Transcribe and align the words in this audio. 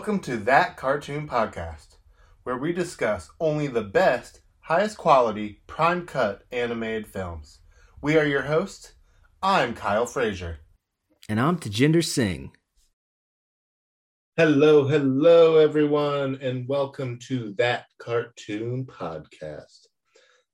Welcome 0.00 0.20
to 0.20 0.38
That 0.38 0.78
Cartoon 0.78 1.28
Podcast, 1.28 1.98
where 2.44 2.56
we 2.56 2.72
discuss 2.72 3.30
only 3.38 3.66
the 3.66 3.82
best, 3.82 4.40
highest 4.60 4.96
quality, 4.96 5.60
prime 5.66 6.06
cut 6.06 6.44
animated 6.50 7.06
films. 7.06 7.58
We 8.00 8.16
are 8.16 8.24
your 8.24 8.40
hosts. 8.40 8.94
I'm 9.42 9.74
Kyle 9.74 10.06
Frazier. 10.06 10.60
And 11.28 11.38
I'm 11.38 11.58
Tajinder 11.58 12.02
Singh. 12.02 12.50
Hello, 14.38 14.88
hello, 14.88 15.58
everyone, 15.58 16.38
and 16.40 16.66
welcome 16.66 17.18
to 17.28 17.52
That 17.58 17.84
Cartoon 17.98 18.86
Podcast. 18.86 19.86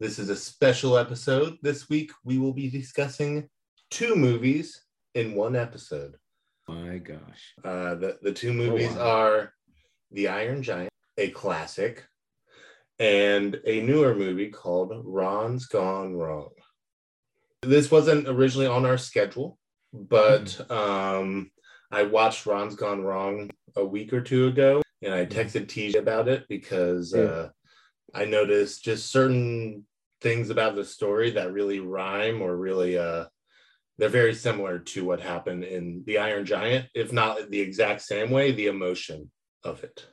This 0.01 0.19
is 0.19 0.29
a 0.29 0.35
special 0.35 0.99
episode. 0.99 1.57
This 1.63 1.89
week, 1.89 2.11
we 2.25 2.39
will 2.39 2.53
be 2.53 2.69
discussing 2.69 3.49
two 3.93 4.17
movies 4.17 4.83
in 5.15 5.37
one 5.37 5.55
episode. 5.55 6.17
My 6.69 6.99
gosh. 6.99 7.55
Uh, 7.65 7.95
the, 7.95 8.19
the 8.23 8.33
two 8.33 8.53
movies 8.53 8.91
Oh, 8.97 9.01
wow. 9.05 9.09
are 9.11 9.53
The 10.11 10.29
Iron 10.29 10.63
Giant, 10.63 10.91
a 11.17 11.31
classic, 11.31 12.05
and 12.99 13.61
a 13.65 13.81
newer 13.83 14.15
movie 14.15 14.49
called 14.51 14.93
Ron's 15.05 15.67
Gone 15.67 16.15
Wrong. 16.17 16.51
This 17.63 17.91
wasn't 17.91 18.29
originally 18.29 18.67
on 18.67 18.85
our 18.85 18.99
schedule, 18.99 19.59
but 19.93 20.45
Mm-hmm. 20.47 20.73
um, 20.73 21.51
I 21.91 22.03
watched 22.03 22.47
Ron's 22.47 22.75
Gone 22.77 23.03
Wrong 23.03 23.49
a 23.77 23.85
week 23.85 24.13
or 24.13 24.21
two 24.21 24.49
ago, 24.49 24.83
and 25.03 25.15
I 25.15 25.25
texted 25.27 25.67
TJ 25.67 25.97
about 25.97 26.29
it 26.29 26.45
because. 26.49 27.13
Yeah. 27.15 27.23
uh, 27.23 27.49
I 28.15 28.25
noticed 28.25 28.83
just 28.83 29.11
certain 29.11 29.85
things 30.23 30.49
about 30.49 30.75
the 30.75 30.85
story 30.85 31.33
that 31.33 31.53
really 31.53 31.81
rhyme 31.81 32.41
or 32.41 32.57
really 32.57 32.97
uh, 32.97 33.27
they're 33.99 34.09
very 34.09 34.35
similar 34.35 34.79
to 34.79 35.05
what 35.05 35.21
happened 35.21 35.65
in 35.65 36.03
the 36.07 36.19
Iron 36.19 36.45
Giant, 36.45 36.87
if 36.95 37.13
not 37.13 37.51
the 37.51 37.61
exact 37.61 38.03
same 38.03 38.31
way, 38.31 38.53
the 38.53 38.67
emotion 38.67 39.31
of 39.65 39.83
it. 39.85 40.07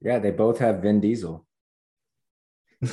Yeah, 0.00 0.18
they 0.18 0.30
both 0.30 0.58
have 0.58 0.82
Vin 0.82 1.00
Diesel. 1.00 1.46
no, 2.82 2.88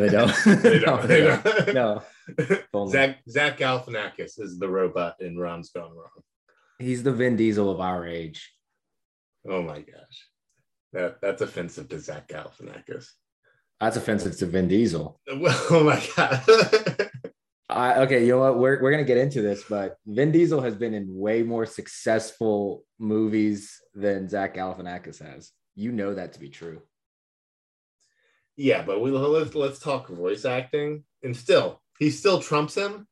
they 0.00 0.08
don't. 0.08 0.34
they 0.62 0.78
don't. 0.80 0.84
No, 0.84 1.06
They 1.06 1.20
they 1.20 1.26
don't. 1.26 1.74
No, 1.74 2.02
only. 2.74 2.92
Zach 2.92 3.18
Zach 3.30 3.58
Galifianakis 3.58 4.40
is 4.40 4.58
the 4.58 4.68
robot 4.68 5.14
in 5.20 5.38
Ron's 5.38 5.70
Gone 5.70 5.94
Wrong. 5.94 6.22
he's 6.80 7.04
the 7.04 7.12
Vin 7.12 7.36
Diesel 7.36 7.70
of 7.70 7.80
our 7.80 8.06
age. 8.06 8.52
Oh 9.48 9.62
my 9.62 9.78
gosh, 9.80 10.28
that 10.92 11.20
that's 11.22 11.40
offensive 11.42 11.88
to 11.90 12.00
Zach 12.00 12.26
Galifianakis. 12.28 13.06
That's 13.80 13.96
offensive 13.96 14.36
to 14.38 14.46
Vin 14.46 14.66
Diesel. 14.66 15.20
Well, 15.32 15.66
oh 15.70 15.84
my 15.84 16.02
god. 16.16 16.42
I, 17.68 18.00
okay, 18.02 18.24
you 18.24 18.32
know 18.32 18.40
what? 18.40 18.58
We're, 18.58 18.80
we're 18.82 18.90
going 18.90 19.04
to 19.04 19.08
get 19.08 19.18
into 19.18 19.42
this, 19.42 19.64
but 19.68 19.96
Vin 20.06 20.32
Diesel 20.32 20.60
has 20.62 20.74
been 20.74 20.94
in 20.94 21.06
way 21.08 21.42
more 21.42 21.66
successful 21.66 22.84
movies 22.98 23.80
than 23.94 24.28
Zach 24.28 24.54
Galifianakis 24.56 25.20
has. 25.22 25.52
You 25.74 25.92
know 25.92 26.14
that 26.14 26.32
to 26.32 26.40
be 26.40 26.48
true. 26.48 26.82
yeah, 28.56 28.82
but 28.82 29.00
we 29.00 29.10
let's 29.10 29.54
let's 29.54 29.78
talk 29.78 30.08
voice 30.08 30.44
acting, 30.44 31.04
and 31.22 31.36
still 31.36 31.80
he 31.98 32.10
still 32.10 32.40
trumps 32.40 32.74
him, 32.74 33.06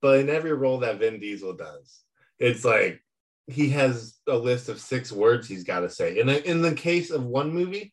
but 0.00 0.20
in 0.20 0.30
every 0.30 0.52
role 0.52 0.78
that 0.78 0.98
Vin 0.98 1.20
Diesel 1.20 1.54
does, 1.54 2.02
it's 2.38 2.64
like 2.64 3.02
he 3.46 3.70
has 3.70 4.16
a 4.28 4.36
list 4.36 4.68
of 4.68 4.80
six 4.80 5.10
words 5.12 5.48
he's 5.48 5.64
got 5.64 5.80
to 5.80 5.90
say. 5.90 6.18
In 6.18 6.26
the, 6.26 6.48
in 6.48 6.62
the 6.62 6.74
case 6.74 7.10
of 7.10 7.24
one 7.24 7.52
movie, 7.52 7.92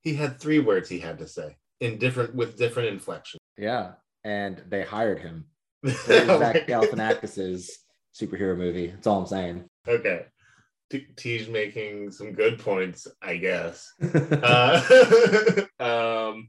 he 0.00 0.14
had 0.14 0.38
three 0.38 0.58
words 0.60 0.88
he 0.88 1.00
had 1.00 1.18
to 1.18 1.28
say 1.28 1.56
in 1.80 1.98
different 1.98 2.34
with 2.34 2.56
different 2.56 2.90
inflections. 2.90 3.40
Yeah. 3.58 3.92
And 4.24 4.62
they 4.68 4.82
hired 4.82 5.20
him. 5.20 5.46
Zach 5.86 6.66
Galifianakis's 6.66 7.78
superhero 8.14 8.56
movie. 8.56 8.88
That's 8.88 9.06
all 9.06 9.20
I'm 9.20 9.26
saying. 9.26 9.64
okay, 9.88 10.26
T- 10.90 11.06
T's 11.16 11.48
making 11.48 12.10
some 12.10 12.32
good 12.32 12.58
points, 12.58 13.06
I 13.22 13.36
guess. 13.36 13.92
Uh, 14.42 15.62
um, 15.80 16.48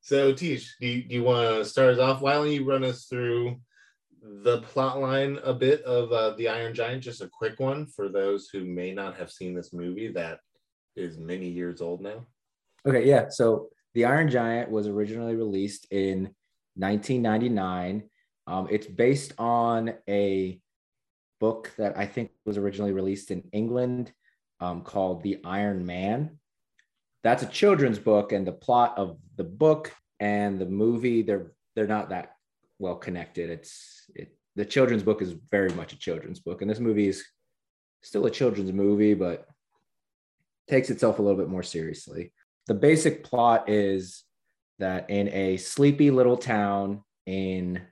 so, 0.00 0.32
Tish, 0.32 0.76
do 0.80 0.86
you, 0.86 1.02
do 1.04 1.14
you 1.14 1.22
want 1.22 1.48
to 1.48 1.64
start 1.64 1.94
us 1.94 2.00
off? 2.00 2.22
Why 2.22 2.34
don't 2.34 2.50
you 2.50 2.64
run 2.64 2.84
us 2.84 3.04
through 3.04 3.60
the 4.22 4.62
plot 4.62 4.98
line 4.98 5.38
a 5.44 5.52
bit 5.52 5.82
of 5.82 6.10
uh, 6.12 6.34
The 6.36 6.48
Iron 6.48 6.74
Giant? 6.74 7.02
Just 7.02 7.20
a 7.20 7.28
quick 7.28 7.60
one 7.60 7.86
for 7.86 8.08
those 8.08 8.48
who 8.50 8.64
may 8.64 8.92
not 8.92 9.16
have 9.16 9.30
seen 9.30 9.54
this 9.54 9.72
movie 9.72 10.08
that 10.12 10.40
is 10.96 11.18
many 11.18 11.48
years 11.48 11.82
old 11.82 12.00
now. 12.00 12.26
Okay, 12.86 13.06
yeah. 13.06 13.26
So 13.28 13.68
The 13.94 14.06
Iron 14.06 14.30
Giant 14.30 14.70
was 14.70 14.86
originally 14.86 15.36
released 15.36 15.86
in 15.90 16.30
1999. 16.76 18.04
Um, 18.50 18.68
it's 18.70 18.86
based 18.86 19.32
on 19.38 19.94
a 20.08 20.60
book 21.38 21.72
that 21.78 21.96
I 21.96 22.06
think 22.06 22.30
was 22.44 22.58
originally 22.58 22.92
released 22.92 23.30
in 23.30 23.48
England 23.52 24.12
um, 24.60 24.82
called 24.82 25.22
The 25.22 25.40
Iron 25.44 25.86
Man. 25.86 26.38
That's 27.22 27.42
a 27.42 27.46
children's 27.46 27.98
book, 27.98 28.32
and 28.32 28.46
the 28.46 28.52
plot 28.52 28.94
of 28.96 29.18
the 29.36 29.44
book 29.44 29.94
and 30.18 30.58
the 30.58 30.66
movie 30.66 31.22
they're 31.22 31.52
they're 31.74 31.86
not 31.86 32.10
that 32.10 32.36
well 32.78 32.96
connected. 32.96 33.50
It's 33.50 34.10
it, 34.14 34.36
the 34.56 34.64
children's 34.64 35.02
book 35.02 35.22
is 35.22 35.34
very 35.50 35.70
much 35.70 35.92
a 35.92 35.98
children's 35.98 36.40
book, 36.40 36.60
and 36.60 36.70
this 36.70 36.80
movie 36.80 37.08
is 37.08 37.24
still 38.02 38.26
a 38.26 38.30
children's 38.30 38.72
movie, 38.72 39.14
but 39.14 39.46
takes 40.68 40.90
itself 40.90 41.18
a 41.18 41.22
little 41.22 41.38
bit 41.38 41.48
more 41.48 41.62
seriously 41.62 42.32
the 42.70 42.74
basic 42.74 43.24
plot 43.24 43.68
is 43.68 44.22
that 44.78 45.10
in 45.10 45.28
a 45.30 45.56
sleepy 45.56 46.12
little 46.12 46.36
town 46.36 47.02
in 47.26 47.82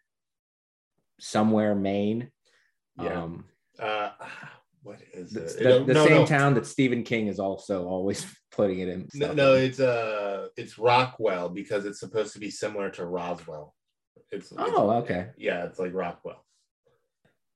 somewhere 1.20 1.74
Maine, 1.74 2.30
Yeah. 3.00 3.22
um, 3.22 3.44
Uh, 3.78 4.10
what 4.82 5.00
is 5.12 5.30
the, 5.32 5.44
it? 5.44 5.58
the- 5.58 5.84
the 5.84 5.94
no, 5.94 6.06
same 6.06 6.16
no. 6.22 6.26
town 6.26 6.54
that 6.54 6.66
Stephen 6.66 7.02
King 7.02 7.26
is 7.28 7.38
also 7.38 7.86
always 7.86 8.24
putting 8.52 8.80
it 8.80 8.88
in. 8.88 9.08
No, 9.14 9.32
no, 9.32 9.54
it's 9.54 9.80
uh, 9.80 10.48
it's 10.56 10.78
Rockwell 10.78 11.48
because 11.48 11.84
it's 11.84 12.00
supposed 12.00 12.32
to 12.32 12.38
be 12.40 12.50
similar 12.50 12.90
to 12.90 13.06
Roswell. 13.06 13.74
It's, 14.30 14.50
it's 14.50 14.60
Oh, 14.60 14.90
okay. 15.02 15.30
yeah, 15.36 15.64
it's 15.64 15.78
like 15.78 15.94
Rockwell. 15.94 16.44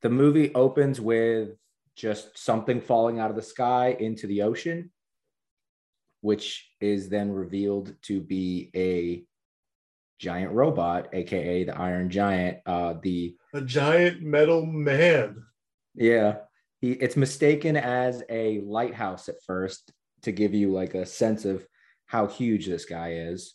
The 0.02 0.10
movie 0.10 0.52
opens 0.54 1.00
with 1.00 1.56
just 1.96 2.36
something 2.38 2.80
falling 2.80 3.18
out 3.18 3.30
of 3.30 3.36
the 3.36 3.42
sky 3.42 3.96
into 3.98 4.26
the 4.26 4.42
ocean, 4.42 4.90
which 6.20 6.68
is 6.80 7.08
then 7.08 7.30
revealed 7.30 7.94
to 8.02 8.20
be 8.20 8.70
a 8.74 9.24
giant 10.22 10.52
robot, 10.52 11.08
aka 11.12 11.64
the 11.64 11.76
Iron 11.76 12.08
Giant. 12.08 12.58
Uh, 12.64 12.94
the 13.02 13.34
A 13.52 13.60
giant 13.60 14.22
metal 14.22 14.64
man. 14.64 15.42
Yeah. 15.94 16.36
He 16.80 16.92
it's 16.92 17.16
mistaken 17.16 17.76
as 17.76 18.22
a 18.30 18.60
lighthouse 18.60 19.28
at 19.28 19.42
first 19.44 19.92
to 20.22 20.30
give 20.30 20.54
you 20.54 20.72
like 20.72 20.94
a 20.94 21.04
sense 21.04 21.44
of 21.44 21.66
how 22.06 22.28
huge 22.28 22.66
this 22.66 22.84
guy 22.84 23.14
is. 23.14 23.54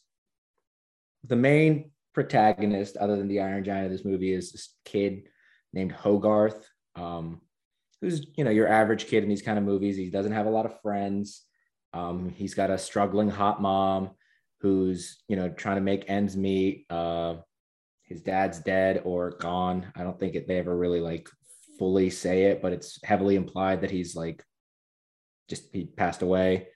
The 1.24 1.38
main 1.38 1.92
protagonist, 2.14 2.98
other 2.98 3.16
than 3.16 3.30
the 3.30 3.40
Iron 3.40 3.64
Giant 3.64 3.86
of 3.86 3.92
this 3.92 4.06
movie, 4.06 4.34
is 4.34 4.52
this 4.52 4.76
kid 4.84 5.30
named 5.72 5.94
Hogarth, 5.94 6.68
um, 6.96 7.42
who's 8.02 8.28
you 8.36 8.44
know 8.44 8.52
your 8.52 8.68
average 8.68 9.08
kid 9.08 9.24
in 9.24 9.30
these 9.30 9.42
kind 9.42 9.58
of 9.58 9.64
movies. 9.64 9.96
He 9.96 10.10
doesn't 10.10 10.34
have 10.34 10.48
a 10.48 10.52
lot 10.52 10.66
of 10.66 10.82
friends. 10.82 11.44
Um, 11.94 12.30
he's 12.30 12.54
got 12.54 12.70
a 12.70 12.78
struggling 12.78 13.30
hot 13.30 13.62
mom 13.62 14.12
who's 14.62 15.22
you 15.28 15.36
know 15.36 15.50
trying 15.50 15.78
to 15.78 15.82
make 15.82 16.10
ends 16.10 16.36
meet. 16.36 16.86
Uh, 16.90 17.36
his 18.04 18.22
dad's 18.22 18.60
dead 18.60 19.02
or 19.04 19.32
gone. 19.32 19.92
I 19.96 20.04
don't 20.04 20.18
think 20.20 20.36
it, 20.36 20.48
they 20.48 20.58
ever 20.58 20.76
really 20.76 21.02
like 21.02 21.30
fully 21.78 22.10
say 22.10 22.44
it, 22.44 22.62
but 22.62 22.72
it's 22.74 23.00
heavily 23.04 23.36
implied 23.36 23.82
that 23.82 23.92
he's 23.92 24.16
like 24.16 24.44
just 25.50 25.66
he 25.74 25.86
passed 25.86 26.22
away. 26.22 26.68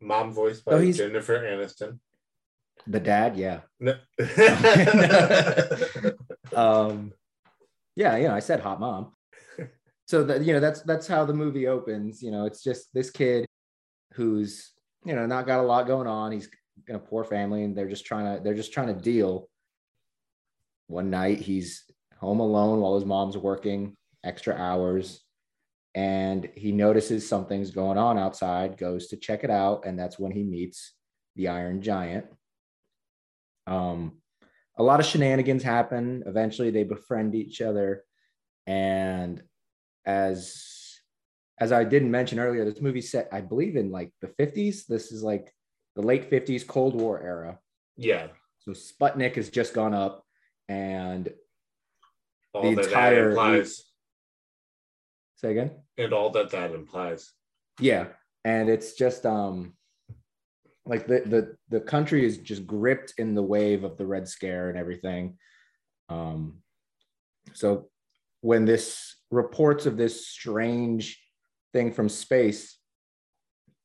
Mom 0.00 0.32
voiced 0.32 0.64
by 0.64 0.72
Oh, 0.72 0.92
Jennifer 0.92 1.38
Aniston. 1.38 1.98
The 2.86 3.00
dad, 3.00 3.36
yeah. 3.36 3.60
No. 3.78 3.96
Um, 6.52 7.12
yeah, 7.94 8.16
you 8.16 8.28
know, 8.28 8.34
I 8.34 8.40
said 8.40 8.60
hot 8.60 8.80
mom. 8.80 9.12
So 10.06 10.24
that 10.24 10.42
you 10.42 10.52
know, 10.52 10.58
that's 10.60 10.82
that's 10.82 11.06
how 11.06 11.24
the 11.24 11.32
movie 11.32 11.68
opens. 11.68 12.22
You 12.22 12.32
know, 12.32 12.44
it's 12.44 12.62
just 12.62 12.92
this 12.92 13.10
kid 13.10 13.46
who's 14.14 14.72
you 15.04 15.14
know 15.14 15.26
not 15.26 15.46
got 15.46 15.60
a 15.60 15.62
lot 15.62 15.86
going 15.86 16.08
on. 16.08 16.32
He's 16.32 16.48
in 16.88 16.96
a 16.96 16.98
poor 16.98 17.24
family, 17.24 17.64
and 17.64 17.76
they're 17.76 17.88
just 17.88 18.06
trying 18.06 18.36
to 18.36 18.42
they're 18.42 18.54
just 18.54 18.72
trying 18.72 18.94
to 18.94 19.00
deal. 19.00 19.48
One 20.86 21.10
night, 21.10 21.38
he's 21.38 21.84
home 22.18 22.40
alone 22.40 22.80
while 22.80 22.96
his 22.96 23.04
mom's 23.04 23.36
working 23.36 23.96
extra 24.24 24.54
hours, 24.54 25.22
and 25.94 26.48
he 26.54 26.72
notices 26.72 27.28
something's 27.28 27.70
going 27.70 27.98
on 27.98 28.18
outside. 28.18 28.76
Goes 28.76 29.08
to 29.08 29.16
check 29.16 29.44
it 29.44 29.50
out, 29.50 29.86
and 29.86 29.98
that's 29.98 30.18
when 30.18 30.32
he 30.32 30.42
meets 30.42 30.94
the 31.36 31.48
Iron 31.48 31.80
Giant. 31.80 32.26
Um, 33.66 34.18
a 34.78 34.82
lot 34.82 35.00
of 35.00 35.06
shenanigans 35.06 35.62
happen. 35.62 36.24
Eventually, 36.26 36.70
they 36.70 36.84
befriend 36.84 37.34
each 37.34 37.60
other, 37.60 38.04
and 38.66 39.42
as 40.06 40.98
as 41.58 41.72
I 41.72 41.84
didn't 41.84 42.10
mention 42.10 42.38
earlier, 42.38 42.64
this 42.64 42.80
movie 42.80 43.02
set, 43.02 43.28
I 43.30 43.42
believe, 43.42 43.76
in 43.76 43.90
like 43.90 44.12
the 44.20 44.28
fifties. 44.28 44.86
This 44.86 45.12
is 45.12 45.22
like 45.22 45.52
the 45.96 46.02
late 46.02 46.30
fifties, 46.30 46.64
Cold 46.64 46.94
War 46.94 47.20
era. 47.22 47.58
yeah. 47.96 48.28
So 48.60 48.72
Sputnik 48.72 49.36
has 49.36 49.48
just 49.48 49.72
gone 49.72 49.94
up, 49.94 50.22
and 50.68 51.32
All 52.52 52.62
The 52.62 52.74
that 52.76 52.84
entire- 52.86 53.22
that 53.24 53.28
implies. 53.30 53.84
say 55.36 55.52
again. 55.52 55.70
And 55.96 56.12
all 56.12 56.30
that 56.30 56.50
that 56.50 56.72
implies. 56.72 57.32
Yeah. 57.80 58.08
and 58.44 58.68
it's 58.70 58.94
just 58.94 59.24
um 59.26 59.74
like 60.86 61.06
the 61.06 61.20
the 61.26 61.56
the 61.68 61.80
country 61.80 62.24
is 62.24 62.38
just 62.38 62.66
gripped 62.66 63.12
in 63.18 63.34
the 63.34 63.42
wave 63.42 63.84
of 63.84 63.96
the 63.98 64.06
red 64.06 64.26
scare 64.26 64.70
and 64.70 64.78
everything 64.78 65.36
um 66.08 66.62
so 67.52 67.90
when 68.40 68.64
this 68.64 69.16
reports 69.30 69.84
of 69.84 69.98
this 69.98 70.26
strange 70.26 71.20
thing 71.74 71.92
from 71.92 72.08
space 72.08 72.78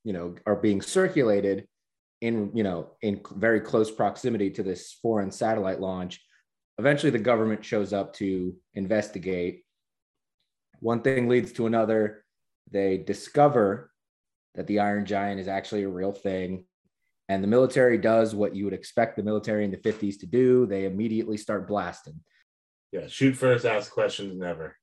you 0.05 0.13
know 0.13 0.35
are 0.45 0.55
being 0.55 0.81
circulated 0.81 1.67
in 2.21 2.51
you 2.53 2.63
know 2.63 2.91
in 3.01 3.21
very 3.35 3.59
close 3.59 3.91
proximity 3.91 4.49
to 4.49 4.63
this 4.63 4.97
foreign 5.01 5.31
satellite 5.31 5.79
launch 5.79 6.21
eventually 6.77 7.09
the 7.09 7.19
government 7.19 7.63
shows 7.63 7.93
up 7.93 8.13
to 8.13 8.53
investigate. 8.73 9.63
One 10.79 11.01
thing 11.01 11.29
leads 11.29 11.53
to 11.53 11.67
another. 11.67 12.25
They 12.71 12.97
discover 12.97 13.91
that 14.55 14.67
the 14.67 14.79
iron 14.79 15.05
giant 15.05 15.39
is 15.39 15.47
actually 15.47 15.83
a 15.83 15.89
real 15.89 16.11
thing 16.11 16.65
and 17.29 17.43
the 17.43 17.47
military 17.47 17.97
does 17.97 18.35
what 18.35 18.55
you 18.55 18.65
would 18.65 18.73
expect 18.73 19.15
the 19.15 19.23
military 19.23 19.65
in 19.65 19.71
the 19.71 19.77
50s 19.77 20.19
to 20.19 20.25
do. 20.25 20.65
They 20.65 20.85
immediately 20.85 21.37
start 21.37 21.67
blasting. 21.67 22.19
Yeah 22.91 23.07
shoot 23.07 23.35
first 23.35 23.65
ask 23.65 23.91
questions 23.91 24.37
never. 24.37 24.75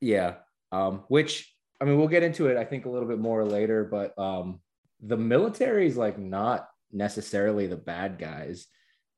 Yeah 0.00 0.34
um, 0.72 1.04
which 1.08 1.52
i 1.80 1.84
mean 1.84 1.98
we'll 1.98 2.08
get 2.08 2.22
into 2.22 2.46
it 2.46 2.56
i 2.56 2.64
think 2.64 2.86
a 2.86 2.90
little 2.90 3.08
bit 3.08 3.18
more 3.18 3.44
later 3.44 3.84
but 3.84 4.16
um, 4.18 4.60
the 5.02 5.16
military 5.16 5.86
is 5.86 5.96
like 5.96 6.18
not 6.18 6.68
necessarily 6.92 7.66
the 7.66 7.76
bad 7.76 8.18
guys 8.18 8.66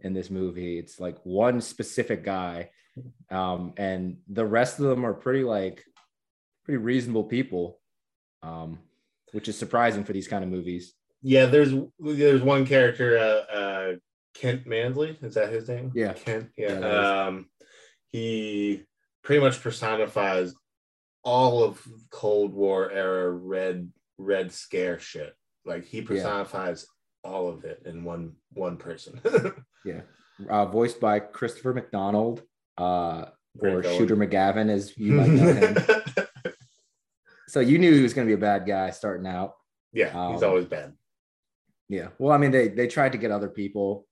in 0.01 0.13
this 0.13 0.31
movie 0.31 0.79
it's 0.79 1.01
like 1.01 1.17
one 1.25 1.61
specific 1.61 2.25
guy 2.25 2.69
um, 3.31 3.73
and 3.77 4.19
the 4.29 4.45
rest 4.45 4.79
of 4.79 4.87
them 4.87 5.07
are 5.07 5.15
pretty 5.15 5.45
like 5.45 5.85
pretty 6.65 6.79
reasonable 6.79 7.25
people 7.25 7.81
um, 8.43 8.79
which 9.33 9.49
is 9.49 9.59
surprising 9.59 10.05
for 10.05 10.13
these 10.13 10.29
kind 10.29 10.45
of 10.45 10.51
movies 10.51 10.95
yeah, 11.23 11.47
there's 11.47 11.73
there's 12.01 12.43
one 12.43 12.67
character, 12.67 13.17
uh, 13.17 13.55
uh, 13.55 13.93
Kent 14.35 14.67
Mansley. 14.67 15.17
Is 15.23 15.35
that 15.35 15.53
his 15.53 15.69
name? 15.69 15.93
Yeah, 15.95 16.15
Kent. 16.15 16.51
Yeah. 16.57 16.81
yeah 16.81 17.25
um, 17.27 17.47
he 18.11 18.83
pretty 19.23 19.41
much 19.41 19.63
personifies 19.63 20.53
all 21.23 21.63
of 21.63 21.81
Cold 22.11 22.53
War 22.53 22.91
era 22.91 23.31
red 23.31 23.91
red 24.19 24.53
scare 24.53 24.99
shit. 24.99 25.33
Like 25.65 25.85
he 25.85 26.03
personifies 26.03 26.87
yeah. 27.25 27.31
all 27.31 27.49
of 27.49 27.65
it 27.65 27.83
in 27.85 28.05
one 28.05 28.35
one 28.53 28.77
person. 28.77 29.21
yeah, 29.85 30.01
uh, 30.49 30.67
voiced 30.67 31.01
by 31.01 31.21
Christopher 31.21 31.73
McDonald, 31.73 32.43
uh, 32.79 33.27
or 33.61 33.83
Shooter 33.83 34.17
McGavin, 34.17 34.71
as 34.71 34.97
you 34.97 35.13
might 35.13 35.29
know 35.29 35.53
him. 35.53 35.77
so 37.49 37.61
you 37.61 37.79
knew 37.79 37.93
he 37.93 38.03
was 38.03 38.15
going 38.15 38.27
to 38.27 38.31
be 38.31 38.39
a 38.39 38.41
bad 38.41 38.67
guy 38.67 38.91
starting 38.91 39.27
out. 39.27 39.55
Yeah, 39.93 40.33
he's 40.33 40.43
um, 40.43 40.49
always 40.49 40.67
bad. 40.67 40.95
Yeah. 41.89 42.09
Well, 42.19 42.33
I 42.33 42.39
mean, 42.39 42.51
they 42.51 42.69
they 42.69 42.87
tried 42.87 43.13
to 43.13 43.19
get 43.19 43.31
other 43.31 43.51
people. 43.51 44.07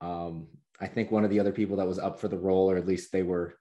Um, 0.00 0.48
I 0.80 0.86
think 0.86 1.10
one 1.10 1.24
of 1.24 1.30
the 1.30 1.40
other 1.40 1.52
people 1.52 1.76
that 1.76 1.86
was 1.86 1.98
up 1.98 2.20
for 2.20 2.28
the 2.28 2.38
role, 2.38 2.70
or 2.70 2.76
at 2.76 2.86
least 2.86 3.12
they 3.12 3.22
were, 3.22 3.54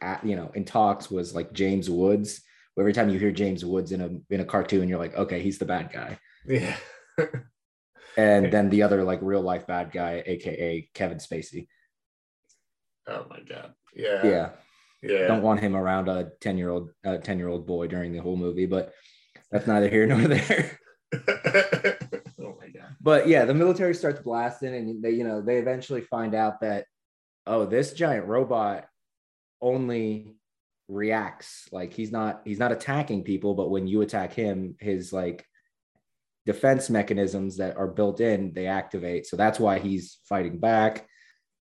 at, 0.00 0.24
you 0.24 0.34
know, 0.34 0.50
in 0.54 0.64
talks, 0.64 1.10
was 1.10 1.34
like 1.34 1.52
James 1.52 1.88
Woods. 1.88 2.40
Every 2.78 2.92
time 2.92 3.10
you 3.10 3.18
hear 3.18 3.30
James 3.30 3.64
Woods 3.64 3.92
in 3.92 4.00
a 4.00 4.34
in 4.34 4.40
a 4.40 4.44
cartoon, 4.44 4.88
you're 4.88 4.98
like, 4.98 5.14
okay, 5.14 5.40
he's 5.40 5.58
the 5.58 5.64
bad 5.64 5.92
guy. 5.92 6.18
Yeah. 6.46 6.76
and 8.16 8.46
then 8.52 8.70
the 8.70 8.82
other 8.82 9.04
like 9.04 9.20
real 9.22 9.42
life 9.42 9.66
bad 9.66 9.92
guy, 9.92 10.22
aka 10.26 10.88
Kevin 10.94 11.18
Spacey. 11.18 11.68
Oh 13.06 13.26
my 13.28 13.40
god. 13.40 13.74
Yeah. 13.94 14.26
Yeah. 14.26 14.50
Yeah. 15.02 15.26
Don't 15.26 15.42
want 15.42 15.60
him 15.60 15.76
around 15.76 16.08
a 16.08 16.30
10 16.40 16.56
year 16.56 16.70
old, 16.70 16.90
uh, 17.04 17.18
10 17.18 17.38
year 17.38 17.48
old 17.48 17.66
boy 17.66 17.86
during 17.86 18.12
the 18.12 18.22
whole 18.22 18.36
movie, 18.36 18.66
but 18.66 18.92
that's 19.50 19.66
neither 19.66 19.88
here 19.88 20.06
nor 20.06 20.20
there. 20.20 20.78
Oh 22.40 22.56
my 22.60 22.68
god. 22.68 22.96
But 23.00 23.28
yeah, 23.28 23.44
the 23.44 23.54
military 23.54 23.94
starts 23.94 24.20
blasting, 24.20 24.74
and 24.74 25.02
they, 25.02 25.12
you 25.12 25.24
know, 25.24 25.40
they 25.40 25.56
eventually 25.58 26.02
find 26.02 26.34
out 26.34 26.60
that 26.60 26.86
oh, 27.46 27.64
this 27.64 27.92
giant 27.92 28.26
robot 28.26 28.86
only 29.60 30.34
reacts 30.88 31.66
like 31.72 31.94
he's 31.94 32.12
not 32.12 32.42
he's 32.44 32.58
not 32.58 32.72
attacking 32.72 33.24
people, 33.24 33.54
but 33.54 33.70
when 33.70 33.86
you 33.86 34.02
attack 34.02 34.32
him, 34.32 34.76
his 34.78 35.12
like 35.12 35.46
defense 36.46 36.90
mechanisms 36.90 37.56
that 37.56 37.76
are 37.76 37.88
built 37.88 38.20
in 38.20 38.52
they 38.52 38.66
activate. 38.66 39.26
So 39.26 39.36
that's 39.36 39.58
why 39.58 39.78
he's 39.78 40.18
fighting 40.28 40.58
back. 40.58 41.08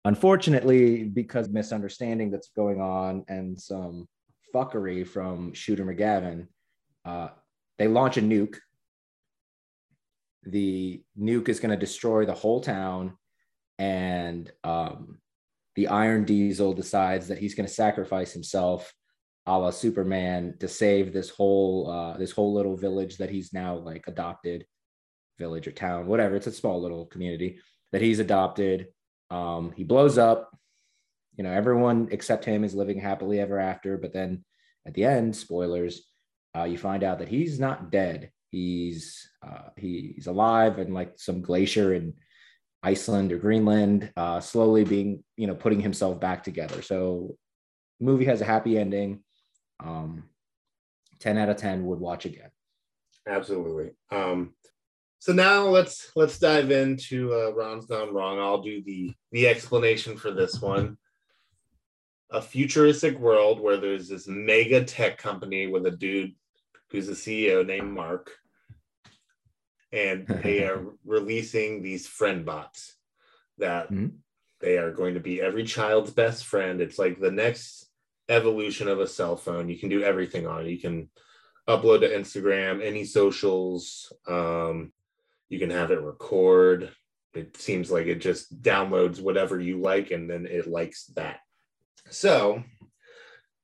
Unfortunately, 0.04 1.04
because 1.04 1.48
misunderstanding 1.48 2.30
that's 2.30 2.50
going 2.56 2.80
on 2.80 3.24
and 3.28 3.60
some 3.60 4.08
fuckery 4.54 5.06
from 5.06 5.52
Shooter 5.52 5.84
McGavin, 5.84 6.46
uh, 7.04 7.28
they 7.78 7.88
launch 7.88 8.16
a 8.16 8.22
nuke 8.22 8.56
the 10.44 11.02
nuke 11.18 11.48
is 11.48 11.60
going 11.60 11.70
to 11.70 11.76
destroy 11.76 12.24
the 12.24 12.34
whole 12.34 12.60
town 12.60 13.16
and 13.78 14.50
um, 14.64 15.18
the 15.74 15.88
iron 15.88 16.24
diesel 16.24 16.72
decides 16.72 17.28
that 17.28 17.38
he's 17.38 17.54
going 17.54 17.66
to 17.66 17.72
sacrifice 17.72 18.32
himself 18.32 18.92
a 19.46 19.58
la 19.58 19.70
superman 19.70 20.54
to 20.60 20.68
save 20.68 21.12
this 21.12 21.30
whole 21.30 21.90
uh, 21.90 22.16
this 22.18 22.30
whole 22.30 22.52
little 22.52 22.76
village 22.76 23.16
that 23.18 23.30
he's 23.30 23.52
now 23.52 23.76
like 23.76 24.06
adopted 24.06 24.66
village 25.38 25.66
or 25.66 25.72
town 25.72 26.06
whatever 26.06 26.36
it's 26.36 26.46
a 26.46 26.52
small 26.52 26.80
little 26.80 27.06
community 27.06 27.58
that 27.92 28.02
he's 28.02 28.18
adopted 28.18 28.88
um, 29.30 29.72
he 29.72 29.84
blows 29.84 30.18
up 30.18 30.50
you 31.36 31.44
know 31.44 31.52
everyone 31.52 32.08
except 32.10 32.44
him 32.44 32.64
is 32.64 32.74
living 32.74 33.00
happily 33.00 33.40
ever 33.40 33.58
after 33.58 33.96
but 33.96 34.12
then 34.12 34.44
at 34.86 34.94
the 34.94 35.04
end 35.04 35.34
spoilers 35.34 36.02
uh, 36.56 36.64
you 36.64 36.76
find 36.76 37.02
out 37.02 37.18
that 37.18 37.28
he's 37.28 37.58
not 37.58 37.90
dead 37.90 38.30
He's 38.50 39.30
uh, 39.46 39.70
he's 39.76 40.26
alive 40.26 40.78
in 40.80 40.92
like 40.92 41.12
some 41.16 41.40
glacier 41.40 41.94
in 41.94 42.14
Iceland 42.82 43.32
or 43.32 43.38
Greenland, 43.38 44.12
uh, 44.16 44.40
slowly 44.40 44.84
being 44.84 45.22
you 45.36 45.46
know 45.46 45.54
putting 45.54 45.80
himself 45.80 46.18
back 46.18 46.42
together. 46.42 46.82
So, 46.82 47.36
movie 48.00 48.24
has 48.24 48.40
a 48.40 48.44
happy 48.44 48.76
ending. 48.76 49.22
Um, 49.82 50.24
ten 51.18 51.38
out 51.38 51.48
of 51.48 51.56
ten 51.56 51.86
would 51.86 52.00
watch 52.00 52.24
again. 52.24 52.50
Absolutely. 53.26 53.90
Um, 54.10 54.54
so 55.20 55.32
now 55.32 55.66
let's 55.66 56.10
let's 56.16 56.38
dive 56.38 56.70
into 56.70 57.32
uh, 57.34 57.52
Ron's 57.52 57.86
Gone 57.86 58.12
Wrong. 58.12 58.38
I'll 58.38 58.62
do 58.62 58.82
the 58.82 59.14
the 59.32 59.48
explanation 59.48 60.16
for 60.16 60.30
this 60.30 60.60
one. 60.60 60.96
A 62.30 62.40
futuristic 62.40 63.18
world 63.18 63.60
where 63.60 63.76
there's 63.76 64.08
this 64.08 64.26
mega 64.26 64.84
tech 64.84 65.18
company 65.18 65.66
with 65.66 65.84
a 65.86 65.90
dude 65.90 66.32
who's 66.90 67.06
the 67.06 67.12
CEO 67.12 67.66
named 67.66 67.92
Mark, 67.92 68.30
and 69.92 70.26
they 70.26 70.64
are 70.64 70.86
releasing 71.04 71.82
these 71.82 72.06
friend 72.06 72.46
bots 72.46 72.94
that 73.58 73.92
mm-hmm. 73.92 74.06
they 74.60 74.78
are 74.78 74.90
going 74.90 75.14
to 75.14 75.20
be 75.20 75.42
every 75.42 75.64
child's 75.64 76.12
best 76.12 76.46
friend. 76.46 76.80
It's 76.80 76.98
like 76.98 77.20
the 77.20 77.30
next 77.30 77.89
evolution 78.30 78.88
of 78.88 79.00
a 79.00 79.06
cell 79.06 79.36
phone. 79.36 79.68
You 79.68 79.78
can 79.78 79.88
do 79.88 80.02
everything 80.02 80.46
on 80.46 80.64
it. 80.64 80.70
You 80.70 80.78
can 80.78 81.10
upload 81.68 82.00
to 82.00 82.08
Instagram, 82.08 82.84
any 82.84 83.04
socials. 83.04 84.12
Um, 84.26 84.92
you 85.48 85.58
can 85.58 85.70
have 85.70 85.90
it 85.90 86.00
record. 86.00 86.90
It 87.34 87.56
seems 87.56 87.90
like 87.90 88.06
it 88.06 88.20
just 88.20 88.62
downloads 88.62 89.20
whatever 89.20 89.60
you 89.60 89.80
like, 89.80 90.10
and 90.10 90.28
then 90.28 90.46
it 90.46 90.66
likes 90.66 91.06
that. 91.16 91.40
So 92.08 92.62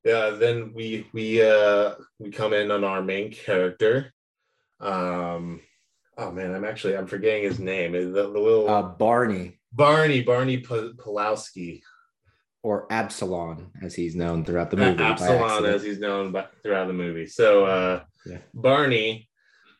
yeah, 0.05 0.31
then 0.31 0.73
we 0.73 1.09
we 1.13 1.43
uh 1.43 1.95
we 2.19 2.31
come 2.31 2.53
in 2.53 2.71
on 2.71 2.85
our 2.85 3.03
main 3.03 3.33
character. 3.33 4.13
Um 4.79 5.61
oh 6.17 6.31
man, 6.31 6.55
I'm 6.55 6.65
actually 6.65 6.97
I'm 6.97 7.09
forgetting 7.09 7.43
his 7.43 7.59
name. 7.59 7.93
The, 7.93 8.23
the 8.23 8.29
little 8.29 8.69
uh, 8.69 8.83
Barney. 8.83 9.59
Barney 9.73 10.23
Barney 10.23 10.59
P- 10.59 10.93
Pudowski. 10.97 11.83
Or 12.67 12.89
Absalom, 12.91 13.71
as 13.81 13.95
he's 13.95 14.17
known 14.17 14.45
throughout 14.45 14.73
the 14.73 14.77
movie. 14.77 15.01
Absalom, 15.01 15.65
as 15.67 15.85
he's 15.85 16.01
known 16.01 16.33
by, 16.33 16.47
throughout 16.65 16.89
the 16.89 16.93
movie. 16.93 17.29
So 17.29 17.65
uh, 17.65 18.03
yeah. 18.27 18.39
Barney, 18.55 19.29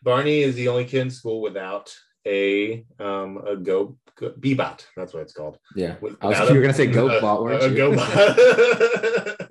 Barney 0.05 0.39
is 0.39 0.55
the 0.55 0.69
only 0.69 0.85
kid 0.85 1.01
in 1.01 1.11
school 1.11 1.41
without 1.41 1.93
a 2.25 2.85
um 3.01 3.43
a 3.45 3.57
go, 3.57 3.99
go 4.15 4.35
B-bot. 4.39 4.87
That's 4.97 5.13
what 5.13 5.25
it's 5.25 5.33
called. 5.33 5.59
Yeah, 5.75 5.97
With, 6.01 6.17
I 6.21 6.27
was, 6.27 6.39
you 6.49 6.55
were 6.55 6.61
gonna 6.61 6.75
say 6.75 6.87
GoBot, 6.93 7.43
weren't 7.43 7.65
a, 7.65 7.71
you? 7.71 7.93
A 7.93 7.97
GoBot. 7.97 9.51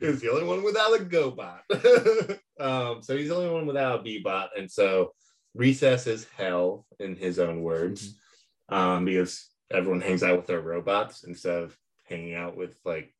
is 0.00 0.20
the 0.20 0.30
only 0.30 0.44
one 0.44 0.62
without 0.62 1.00
a 1.00 1.02
GoBot. 1.02 2.38
um, 2.60 3.02
so 3.02 3.16
he's 3.16 3.30
the 3.30 3.34
only 3.34 3.50
one 3.50 3.66
without 3.66 3.98
a 3.98 4.02
B-bot, 4.04 4.50
and 4.56 4.70
so 4.70 5.14
recess 5.52 6.06
is 6.06 6.28
hell 6.36 6.86
in 7.00 7.16
his 7.16 7.40
own 7.40 7.60
words 7.60 8.20
mm-hmm. 8.70 8.74
um, 8.76 9.04
because 9.04 9.48
everyone 9.68 10.00
hangs 10.00 10.22
out 10.22 10.36
with 10.36 10.46
their 10.46 10.60
robots 10.60 11.24
instead 11.24 11.64
of 11.64 11.76
hanging 12.08 12.34
out 12.34 12.56
with 12.56 12.78
like 12.84 13.14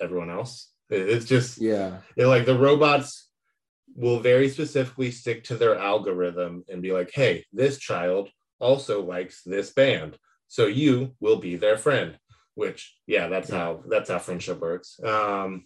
everyone 0.00 0.30
else 0.30 0.70
it's 0.90 1.24
just 1.24 1.60
yeah 1.60 1.98
it, 2.16 2.26
like 2.26 2.46
the 2.46 2.56
robots 2.56 3.28
will 3.96 4.20
very 4.20 4.48
specifically 4.48 5.10
stick 5.10 5.44
to 5.44 5.56
their 5.56 5.78
algorithm 5.78 6.64
and 6.68 6.82
be 6.82 6.92
like 6.92 7.10
hey 7.14 7.44
this 7.52 7.78
child 7.78 8.28
also 8.60 9.02
likes 9.02 9.42
this 9.42 9.72
band 9.72 10.16
so 10.48 10.66
you 10.66 11.14
will 11.20 11.36
be 11.36 11.56
their 11.56 11.76
friend 11.76 12.18
which 12.54 12.94
yeah 13.06 13.28
that's 13.28 13.50
yeah. 13.50 13.56
how 13.56 13.82
that's 13.88 14.10
how 14.10 14.18
friendship 14.18 14.60
works 14.60 14.98
um 15.04 15.64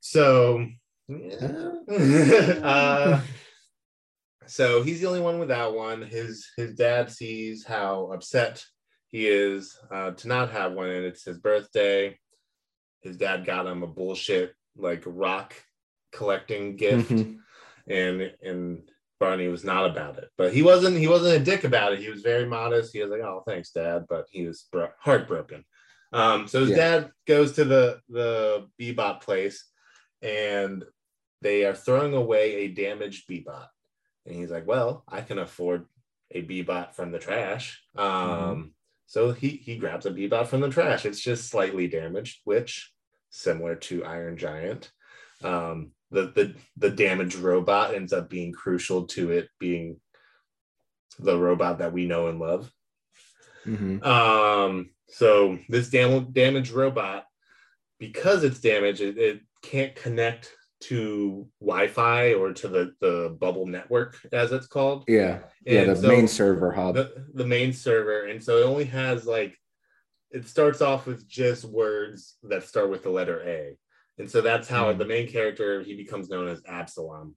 so 0.00 0.66
yeah. 1.08 1.70
uh 2.62 3.20
so 4.48 4.82
he's 4.82 5.00
the 5.00 5.06
only 5.06 5.20
one 5.20 5.38
without 5.38 5.74
one. 5.74 6.02
His 6.02 6.48
his 6.56 6.74
dad 6.74 7.10
sees 7.10 7.64
how 7.64 8.10
upset 8.12 8.64
he 9.10 9.26
is 9.26 9.76
uh, 9.90 10.10
to 10.12 10.28
not 10.28 10.50
have 10.52 10.72
one, 10.72 10.88
and 10.90 11.04
it's 11.04 11.24
his 11.24 11.38
birthday. 11.38 12.18
His 13.02 13.16
dad 13.16 13.44
got 13.46 13.66
him 13.66 13.82
a 13.82 13.86
bullshit 13.86 14.54
like 14.76 15.02
rock 15.06 15.54
collecting 16.12 16.76
gift, 16.76 17.10
Mhm. 17.10 17.38
and 17.86 18.34
and 18.42 18.90
Barney 19.20 19.48
was 19.48 19.64
not 19.64 19.86
about 19.90 20.18
it. 20.18 20.28
But 20.36 20.52
he 20.52 20.62
wasn't 20.62 20.96
he 20.98 21.08
wasn't 21.08 21.40
a 21.40 21.44
dick 21.44 21.64
about 21.64 21.92
it. 21.92 22.00
He 22.00 22.08
was 22.10 22.22
very 22.22 22.46
modest. 22.46 22.92
He 22.92 23.00
was 23.02 23.10
like, 23.10 23.22
"Oh, 23.22 23.42
thanks, 23.46 23.70
Dad," 23.72 24.06
but 24.08 24.26
he 24.30 24.46
was 24.46 24.68
bro- 24.70 24.92
heartbroken. 25.00 25.64
Um, 26.12 26.48
so 26.48 26.60
his 26.60 26.70
Yeah. 26.70 26.76
dad 26.76 27.12
goes 27.26 27.52
to 27.52 27.64
the 27.64 28.00
the 28.08 28.68
B-bot 28.78 29.20
place, 29.22 29.64
and 30.22 30.84
they 31.42 31.64
are 31.64 31.74
throwing 31.74 32.14
away 32.14 32.54
a 32.56 32.68
damaged 32.68 33.26
B-bot, 33.28 33.68
and 34.26 34.34
he's 34.34 34.50
like, 34.50 34.66
"Well, 34.66 35.04
I 35.08 35.20
can 35.22 35.38
afford 35.38 35.86
a 36.30 36.40
B-bot 36.42 36.94
from 36.96 37.10
the 37.12 37.18
trash." 37.18 37.82
Um, 37.96 38.74
So 39.08 39.32
he 39.32 39.48
he 39.48 39.78
grabs 39.78 40.04
a 40.04 40.10
B-bot 40.10 40.48
from 40.48 40.60
the 40.60 40.68
trash. 40.68 41.06
It's 41.06 41.18
just 41.20 41.48
slightly 41.48 41.88
damaged, 41.88 42.40
which 42.44 42.92
similar 43.30 43.74
to 43.74 44.04
Iron 44.04 44.36
Giant. 44.36 44.92
Um, 45.42 45.92
the 46.10 46.26
the 46.26 46.54
the 46.76 46.90
damaged 46.90 47.36
robot 47.36 47.94
ends 47.94 48.12
up 48.12 48.28
being 48.28 48.52
crucial 48.52 49.06
to 49.08 49.32
it 49.32 49.48
being 49.58 49.98
the 51.18 51.38
robot 51.38 51.78
that 51.78 51.94
we 51.94 52.06
know 52.06 52.28
and 52.28 52.38
love. 52.38 52.70
Mhm. 53.64 54.04
Um, 54.04 54.90
so 55.08 55.58
this 55.70 55.88
dam- 55.88 56.30
damaged 56.32 56.70
robot, 56.70 57.24
because 57.98 58.44
it's 58.44 58.60
damaged, 58.60 59.00
it, 59.00 59.16
it 59.16 59.40
can't 59.62 59.94
connect 59.96 60.54
to 60.80 61.48
Wi-Fi 61.60 62.34
or 62.34 62.52
to 62.52 62.68
the 62.68 62.94
the 63.00 63.36
bubble 63.40 63.66
network, 63.66 64.18
as 64.32 64.52
it's 64.52 64.66
called 64.66 65.04
Yeah. 65.08 65.40
Yeah. 65.66 65.80
And 65.82 65.90
The 65.90 65.96
so- 65.96 66.08
main 66.08 66.28
server 66.28 66.72
hub. 66.72 66.94
the, 66.94 67.26
the 67.34 67.46
main 67.46 67.72
server 67.72 68.26
and 68.26 68.42
so 68.42 68.58
it 68.58 68.64
only 68.64 68.84
has 68.84 69.26
like 69.26 69.56
it 70.30 70.46
starts 70.46 70.80
off 70.80 71.06
with 71.06 71.26
just 71.28 71.64
words 71.64 72.36
that 72.44 72.62
start 72.62 72.90
with 72.90 73.02
the 73.02 73.10
letter 73.10 73.40
a 73.46 73.76
and 74.18 74.30
so 74.30 74.40
that's 74.40 74.68
how 74.68 74.92
Mhm. 74.92 74.98
the 74.98 75.04
main 75.06 75.26
character 75.28 75.82
he 75.82 75.94
becomes 75.96 76.28
known 76.28 76.48
as 76.48 76.62
absalom 76.66 77.34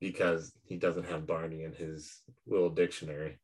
because 0.00 0.52
he 0.64 0.76
doesn't 0.76 1.06
have 1.06 1.26
barney 1.26 1.62
in 1.62 1.72
his 1.72 2.20
little 2.46 2.70
dictionary 2.70 3.38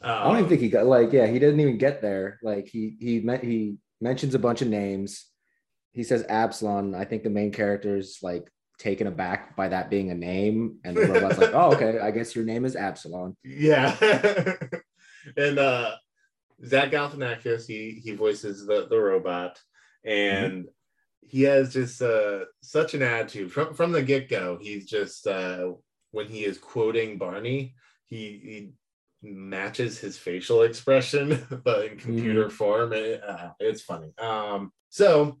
I 0.00 0.24
don't 0.24 0.32
even 0.32 0.44
Um, 0.44 0.48
think 0.48 0.60
he 0.62 0.70
got 0.70 0.86
like 0.86 1.12
yeah 1.12 1.26
he 1.26 1.38
didn't 1.38 1.60
even 1.60 1.76
get 1.78 2.00
there 2.00 2.38
like 2.42 2.66
he 2.68 2.96
he 3.00 3.20
meant 3.20 3.44
he 3.44 3.76
mentions 4.00 4.34
a 4.34 4.38
bunch 4.38 4.62
of 4.62 4.68
names 4.68 5.26
he 5.94 6.04
says 6.04 6.24
Absalom. 6.26 6.94
I 6.94 7.04
think 7.04 7.22
the 7.22 7.28
main 7.28 7.52
character 7.52 7.98
is 7.98 8.18
like 8.22 8.50
taken 8.78 9.06
aback 9.06 9.54
by 9.56 9.68
that 9.68 9.90
being 9.90 10.10
a 10.10 10.14
name 10.14 10.78
and 10.84 10.96
the 10.96 11.06
robot's 11.06 11.38
like 11.38 11.54
oh 11.54 11.72
okay 11.72 11.98
I 11.98 12.10
guess 12.10 12.34
your 12.34 12.44
name 12.44 12.64
is 12.64 12.76
Absalom. 12.76 13.36
Yeah. 13.44 13.96
And 15.36 15.58
uh 15.58 15.92
zach 16.66 16.90
galifianakis 16.90 17.64
he 17.66 18.00
he 18.02 18.12
voices 18.12 18.66
the 18.66 18.86
the 18.88 18.98
robot 18.98 19.60
and 20.04 20.66
he 21.20 21.42
has 21.42 21.72
just 21.72 22.02
uh 22.02 22.40
such 22.60 22.94
an 22.94 23.02
attitude. 23.02 23.52
From 23.52 23.74
from 23.74 23.92
the 23.92 24.02
get-go 24.02 24.58
he's 24.60 24.86
just 24.86 25.28
uh 25.28 25.70
when 26.10 26.26
he 26.26 26.44
is 26.44 26.58
quoting 26.58 27.18
barney 27.18 27.74
he 28.06 28.18
he 28.42 28.72
matches 29.22 29.98
his 29.98 30.18
facial 30.18 30.62
expression 30.62 31.46
but 31.64 31.84
in 31.86 31.98
computer 31.98 32.50
form 32.50 32.92
and, 32.92 33.22
uh, 33.22 33.50
it's 33.60 33.82
funny. 33.82 34.12
Um 34.18 34.72
so 34.88 35.38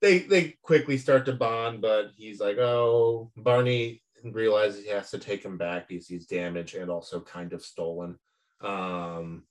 they 0.00 0.20
they 0.20 0.54
quickly 0.62 0.96
start 0.96 1.24
to 1.26 1.32
bond 1.32 1.80
but 1.80 2.10
he's 2.16 2.40
like 2.40 2.58
oh 2.58 3.30
barney 3.36 4.02
realizes 4.24 4.84
he 4.84 4.90
has 4.90 5.10
to 5.10 5.18
take 5.18 5.44
him 5.44 5.56
back 5.56 5.88
because 5.88 6.06
he's 6.06 6.26
damaged 6.26 6.74
and 6.74 6.90
also 6.90 7.20
kind 7.20 7.52
of 7.52 7.64
stolen 7.64 8.18
um 8.60 9.44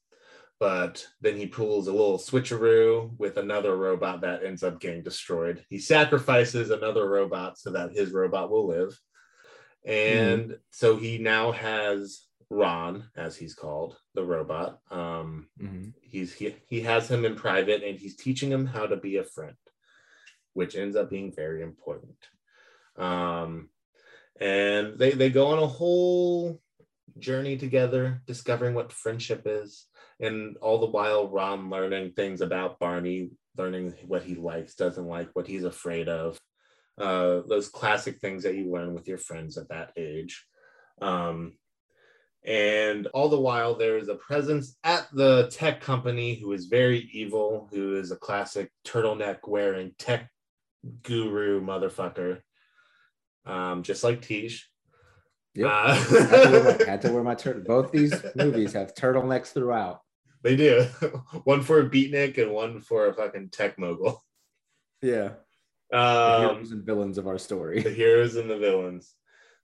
but 0.60 1.06
then 1.22 1.38
he 1.38 1.46
pulls 1.46 1.88
a 1.88 1.92
little 1.92 2.18
switcheroo 2.18 3.12
with 3.18 3.38
another 3.38 3.76
robot 3.78 4.22
that 4.22 4.44
ends 4.44 4.64
up 4.64 4.80
getting 4.80 5.04
destroyed. 5.04 5.64
He 5.70 5.78
sacrifices 5.78 6.72
another 6.72 7.08
robot 7.08 7.60
so 7.60 7.70
that 7.72 7.92
his 7.92 8.12
robot 8.12 8.50
will 8.50 8.68
live. 8.68 9.00
And 9.86 10.58
so 10.72 10.98
he 10.98 11.20
now 11.20 11.52
has 11.52 12.24
Ron, 12.50 13.10
as 13.16 13.36
he's 13.36 13.54
called, 13.54 13.98
the 14.16 14.24
robot. 14.24 14.80
Um, 14.90 15.48
Mhm. 15.62 15.94
he's 16.02 16.34
he, 16.34 16.56
he 16.68 16.82
has 16.82 17.10
him 17.10 17.24
in 17.24 17.36
private 17.36 17.84
and 17.84 18.00
he's 18.00 18.16
teaching 18.16 18.50
him 18.52 18.66
how 18.66 18.88
to 18.88 18.98
be 18.98 19.18
a 19.18 19.24
friend, 19.24 19.56
which 20.58 20.76
ends 20.76 20.96
up 20.96 21.10
being 21.10 21.32
very 21.32 21.62
important. 21.62 22.18
Um, 22.98 23.70
and 24.40 24.98
they 25.00 25.12
they 25.12 25.30
go 25.30 25.48
on 25.48 25.60
a 25.60 25.68
whole 25.68 26.62
journey 27.18 27.58
together, 27.58 28.22
discovering 28.26 28.74
what 28.76 28.92
friendship 28.92 29.44
is 29.46 29.88
and 30.20 30.58
all 30.58 30.80
the 30.80 30.86
while 30.86 31.28
ron 31.30 31.70
learning 31.70 32.12
things 32.12 32.42
about 32.42 32.80
barney 32.80 33.30
learning 33.58 33.94
what 34.06 34.24
he 34.24 34.36
likes 34.36 34.76
doesn't 34.76 35.08
like 35.08 35.30
what 35.34 35.48
he's 35.48 35.64
afraid 35.64 36.08
of 36.08 36.40
uh, 37.00 37.42
those 37.48 37.70
classic 37.70 38.20
things 38.20 38.44
that 38.44 38.56
you 38.56 38.72
learn 38.72 38.94
with 38.94 39.08
your 39.08 39.20
friends 39.20 39.58
at 39.58 39.70
that 39.70 39.92
age 39.98 40.46
um, 41.02 41.54
and 42.44 43.06
all 43.08 43.30
the 43.30 43.40
while 43.40 43.76
there 43.76 43.98
is 43.98 44.10
a 44.10 44.16
presence 44.16 44.78
at 44.84 45.08
the 45.14 45.48
tech 45.52 45.82
company 45.82 46.36
who 46.36 46.52
is 46.54 46.66
very 46.66 47.10
evil 47.14 47.68
who 47.72 47.96
is 47.96 48.12
a 48.12 48.18
classic 48.18 48.72
turtleneck 48.86 49.40
wearing 49.48 49.92
tech 50.00 50.30
guru 51.04 51.62
motherfucker 51.62 52.42
um, 53.46 53.84
just 53.84 54.04
like 54.04 54.22
Tej. 54.22 54.52
Yep. 55.56 55.70
Uh, 55.72 55.96
had, 56.86 57.02
to 57.02 57.12
wear 57.12 57.24
my, 57.24 57.30
my 57.32 57.36
turtle 57.36 57.64
both 57.64 57.92
these 57.92 58.14
movies 58.36 58.74
have 58.74 58.94
turtlenecks 58.94 59.54
throughout 59.54 60.02
They 60.44 60.56
do. 60.56 60.84
one 61.46 61.62
for 61.64 61.80
a 61.80 61.90
beatnik 61.90 62.38
and 62.38 62.52
one 62.52 62.80
for 62.82 63.08
a 63.08 63.14
fucking 63.14 63.50
tech 63.50 63.80
mogul. 63.80 64.22
yeah 65.02 65.30
the 65.90 65.98
Um, 65.98 66.42
heroes 66.56 66.72
and 66.72 66.86
villains 66.86 67.18
of 67.18 67.28
our 67.28 67.38
story. 67.38 67.82
the 67.82 67.90
heroes 67.90 68.36
and 68.36 68.50
the 68.50 68.58
villains. 68.58 69.16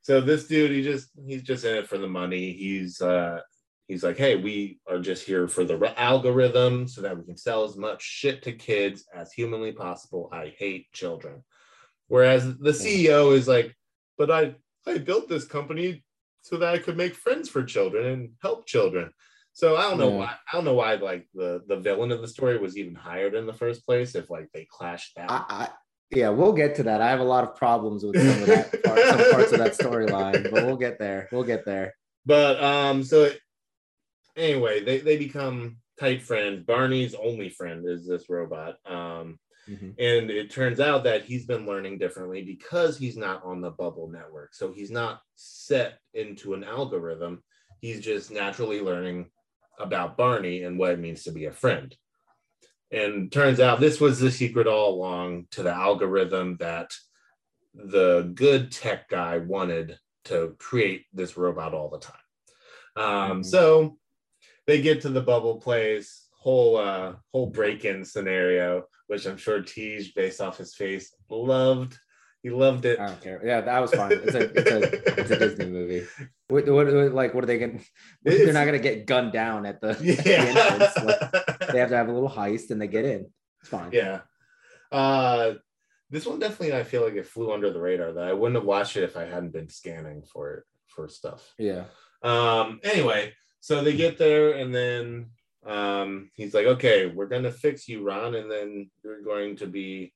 So 0.01 0.19
this 0.21 0.47
dude, 0.47 0.71
he 0.71 0.81
just 0.83 1.09
he's 1.27 1.43
just 1.43 1.63
in 1.65 1.75
it 1.75 1.87
for 1.87 1.97
the 1.97 2.07
money. 2.07 2.53
He's 2.53 2.99
uh 3.01 3.41
he's 3.87 4.03
like, 4.03 4.17
hey, 4.17 4.35
we 4.35 4.79
are 4.89 4.99
just 4.99 5.25
here 5.25 5.47
for 5.47 5.63
the 5.65 5.77
re- 5.77 5.93
algorithm 5.97 6.87
so 6.87 7.01
that 7.01 7.17
we 7.17 7.23
can 7.23 7.37
sell 7.37 7.63
as 7.63 7.75
much 7.75 8.01
shit 8.01 8.41
to 8.43 8.51
kids 8.51 9.05
as 9.13 9.31
humanly 9.33 9.71
possible. 9.71 10.29
I 10.31 10.53
hate 10.57 10.91
children. 10.93 11.43
Whereas 12.07 12.43
the 12.57 12.71
CEO 12.71 13.33
is 13.35 13.47
like, 13.47 13.75
but 14.17 14.29
I 14.29 14.55
I 14.85 14.97
built 14.97 15.29
this 15.29 15.45
company 15.45 16.03
so 16.41 16.57
that 16.57 16.73
I 16.73 16.77
could 16.77 16.97
make 16.97 17.15
friends 17.15 17.49
for 17.49 17.63
children 17.63 18.05
and 18.05 18.29
help 18.41 18.65
children. 18.67 19.11
So 19.53 19.77
I 19.77 19.83
don't 19.83 19.97
know 19.97 20.09
Yeah. 20.09 20.17
why 20.17 20.25
I 20.51 20.55
don't 20.55 20.65
know 20.65 20.73
why 20.73 20.95
like 20.95 21.27
the 21.33 21.61
the 21.67 21.77
villain 21.77 22.11
of 22.11 22.21
the 22.21 22.27
story 22.27 22.57
was 22.57 22.77
even 22.77 22.95
hired 22.95 23.35
in 23.35 23.45
the 23.45 23.53
first 23.53 23.85
place 23.85 24.15
if 24.15 24.29
like 24.29 24.49
they 24.53 24.67
clashed 24.69 25.15
that. 25.15 25.31
I, 25.31 25.45
I 25.49 25.69
yeah 26.11 26.29
we'll 26.29 26.53
get 26.53 26.75
to 26.75 26.83
that 26.83 27.01
i 27.01 27.09
have 27.09 27.21
a 27.21 27.23
lot 27.23 27.43
of 27.43 27.55
problems 27.55 28.03
with 28.03 28.15
some 28.17 28.41
of 28.43 28.47
that 28.47 28.83
part, 28.83 28.99
some 28.99 29.31
parts 29.31 29.51
of 29.51 29.57
that 29.57 29.71
storyline 29.79 30.43
but 30.51 30.63
we'll 30.65 30.75
get 30.77 30.99
there 30.99 31.27
we'll 31.31 31.43
get 31.43 31.65
there 31.65 31.95
But 32.25 32.61
um, 32.63 33.03
so 33.03 33.23
it, 33.23 33.39
anyway, 34.35 34.83
they 34.83 34.99
they 34.99 35.17
become 35.17 35.77
tight 35.99 36.21
friends. 36.21 36.65
Barney's 36.65 37.15
only 37.15 37.49
friend 37.49 37.87
is 37.87 38.07
this 38.07 38.29
robot. 38.29 38.77
Um, 38.85 39.39
Mhm. 39.69 39.95
and 39.97 40.29
it 40.29 40.49
turns 40.49 40.81
out 40.81 41.05
that 41.05 41.23
he's 41.23 41.45
been 41.45 41.65
learning 41.65 41.97
differently 41.97 42.41
because 42.43 42.97
he's 42.97 43.15
not 43.15 43.43
on 43.45 43.61
the 43.61 43.71
bubble 43.71 44.09
network. 44.09 44.53
So 44.53 44.73
he's 44.73 44.91
not 44.91 45.21
set 45.35 45.99
into 46.13 46.53
an 46.53 46.65
algorithm. 46.65 47.43
He's 47.79 48.01
just 48.01 48.29
naturally 48.29 48.81
learning 48.81 49.31
about 49.79 50.17
Barney 50.17 50.63
and 50.63 50.77
what 50.77 50.91
it 50.91 50.99
means 50.99 51.23
to 51.23 51.31
be 51.31 51.45
a 51.45 51.51
friend. 51.53 51.95
And 52.91 53.31
turns 53.31 53.59
out 53.61 53.79
this 53.79 54.01
was 54.01 54.19
the 54.19 54.31
secret 54.31 54.67
all 54.67 54.93
along 54.93 55.47
to 55.51 55.63
the 55.63 55.73
algorithm 55.73 56.57
that 56.57 56.91
the 57.73 58.31
good 58.35 58.71
tech 58.71 59.07
guy 59.09 59.37
wanted 59.37 59.97
to 60.25 60.55
create 60.59 61.05
this 61.13 61.37
robot 61.37 61.73
all 61.73 61.89
the 61.89 61.99
time. 61.99 62.19
Um, 62.95 63.41
Mhm. 63.41 63.45
So 63.45 63.97
they 64.67 64.81
get 64.81 65.01
to 65.01 65.09
the 65.09 65.21
bubble 65.21 65.59
place, 65.59 66.27
whole 66.33 66.77
uh, 66.77 67.13
whole 67.31 67.47
break-in 67.47 68.05
scenario, 68.05 68.85
which 69.07 69.25
I'm 69.25 69.37
sure 69.37 69.61
Tej, 69.61 70.11
based 70.15 70.41
off 70.41 70.57
his 70.57 70.75
face, 70.75 71.15
loved. 71.29 71.97
He 72.41 72.49
loved 72.49 72.83
it. 72.83 72.99
I 72.99 73.07
don't 73.07 73.21
care. 73.21 73.41
Yeah, 73.45 73.61
that 73.61 73.79
was 73.79 73.91
fine. 73.91 74.11
It's 74.11 74.35
a 74.35 74.41
it's 74.59 74.69
a 74.71 75.19
it's 75.21 75.31
a 75.31 75.39
Disney 75.39 75.65
movie. 75.67 76.05
What, 76.49 76.67
what, 76.67 76.87
what- 76.93 77.13
like 77.13 77.33
what 77.33 77.43
are 77.45 77.47
they 77.47 77.57
getting? 77.57 77.83
They're 78.23 78.51
not 78.51 78.65
gonna 78.65 78.79
get 78.79 79.05
gunned 79.05 79.31
down 79.31 79.65
at 79.65 79.79
the, 79.79 79.91
at 79.91 79.99
the 79.99 80.23
Yeah. 80.25 80.43
entrance. 80.43 80.97
Like, 81.05 81.67
they 81.71 81.79
have 81.79 81.89
to 81.89 81.95
have 81.95 82.09
a 82.09 82.11
little 82.13 82.29
heist 82.29 82.69
and 82.71 82.81
they 82.81 82.87
get 82.87 83.05
in. 83.05 83.27
It's 83.61 83.69
fine. 83.69 83.91
yeah. 83.93 84.21
Uh, 84.91 85.53
this 86.09 86.25
one 86.25 86.37
definitely, 86.39 86.75
I 86.75 86.83
feel 86.83 87.03
like 87.03 87.15
it 87.15 87.25
flew 87.25 87.51
under 87.53 87.71
the 87.71 87.79
radar. 87.79 88.11
That 88.13 88.25
I 88.25 88.33
wouldn't 88.33 88.55
have 88.57 88.65
watched 88.67 88.97
it 88.97 89.03
if 89.03 89.15
I 89.17 89.23
hadn't 89.23 89.53
been 89.53 89.69
scanning 89.69 90.21
for 90.23 90.53
it 90.55 90.63
for 90.87 91.07
stuff. 91.07 91.53
Yeah. 91.57 91.85
Um, 92.21 92.79
anyway, 92.83 93.33
so 93.63 93.81
they 93.81 93.95
get 93.95 94.17
there 94.17 94.55
and 94.55 94.75
then 94.75 95.27
um, 95.65 96.29
he's 96.33 96.53
like, 96.53 96.65
okay, 96.65 97.05
we're 97.05 97.29
to 97.29 97.49
fix 97.49 97.87
you, 97.87 98.03
Ron. 98.03 98.35
And 98.35 98.51
then 98.51 98.91
you're 99.05 99.21
going 99.21 99.55
to 99.55 99.67
be, 99.67 100.13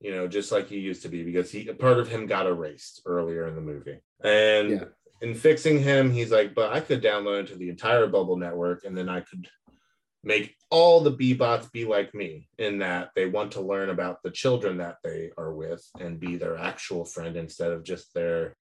you 0.00 0.10
know, 0.10 0.26
just 0.26 0.50
like 0.50 0.72
you 0.72 0.80
used 0.80 1.02
to 1.02 1.08
be 1.08 1.22
because 1.22 1.48
he, 1.48 1.72
part 1.74 2.00
of 2.00 2.08
him 2.08 2.26
got 2.26 2.48
erased 2.48 3.02
earlier 3.06 3.46
in 3.46 3.54
the 3.54 3.60
movie. 3.60 4.00
And 4.24 4.70
Yeah. 4.70 4.84
in 5.22 5.36
fixing 5.36 5.80
him, 5.80 6.10
he's 6.10 6.32
like, 6.32 6.56
but 6.56 6.72
I 6.72 6.80
could 6.80 7.00
download 7.00 7.42
into 7.42 7.54
the 7.54 7.68
entire 7.68 8.08
bubble 8.08 8.36
network 8.36 8.82
and 8.84 8.98
then 8.98 9.08
I 9.08 9.20
could 9.20 9.46
make 10.24 10.56
all 10.68 11.00
the 11.00 11.12
B-bots 11.12 11.68
be 11.68 11.84
like 11.84 12.12
me 12.16 12.48
in 12.58 12.80
that 12.80 13.10
they 13.14 13.26
want 13.26 13.52
to 13.52 13.60
learn 13.60 13.90
about 13.90 14.24
the 14.24 14.32
children 14.32 14.78
that 14.78 14.96
they 15.04 15.30
are 15.38 15.54
with 15.54 15.88
and 16.00 16.18
be 16.18 16.34
their 16.34 16.58
actual 16.58 17.04
friend 17.04 17.36
instead 17.36 17.70
of 17.70 17.84
just 17.84 18.12
their 18.12 18.56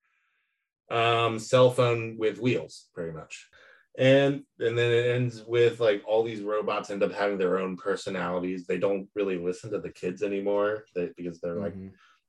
um, 0.91 1.39
cell 1.39 1.71
phone 1.71 2.17
with 2.19 2.39
wheels, 2.39 2.87
pretty 2.93 3.13
much. 3.13 3.47
And 3.97 4.43
and 4.59 4.77
then 4.77 4.91
it 4.91 5.15
ends 5.15 5.43
with 5.47 5.79
like 5.79 6.03
all 6.05 6.23
these 6.23 6.41
robots 6.41 6.91
end 6.91 7.01
up 7.01 7.13
having 7.13 7.39
their 7.39 7.57
own 7.57 7.75
personalities. 7.75 8.67
They 8.67 8.77
don't 8.77 9.09
really 9.15 9.37
listen 9.37 9.71
to 9.71 9.79
the 9.79 9.89
kids 9.89 10.21
anymore 10.21 10.85
they, 10.93 11.09
because 11.17 11.41
they're 11.41 11.55
like 11.55 11.73
mm-hmm. 11.73 11.87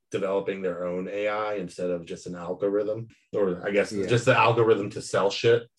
developing 0.09 0.61
their 0.63 0.85
own 0.85 1.07
AI 1.07 1.55
instead 1.55 1.91
of 1.91 2.05
just 2.05 2.25
an 2.25 2.35
algorithm, 2.35 3.07
or 3.33 3.61
I 3.65 3.69
guess 3.69 3.91
yeah. 3.91 4.07
just 4.07 4.25
the 4.25 4.35
algorithm 4.35 4.89
to 4.91 5.01
sell 5.01 5.29
shit. 5.29 5.69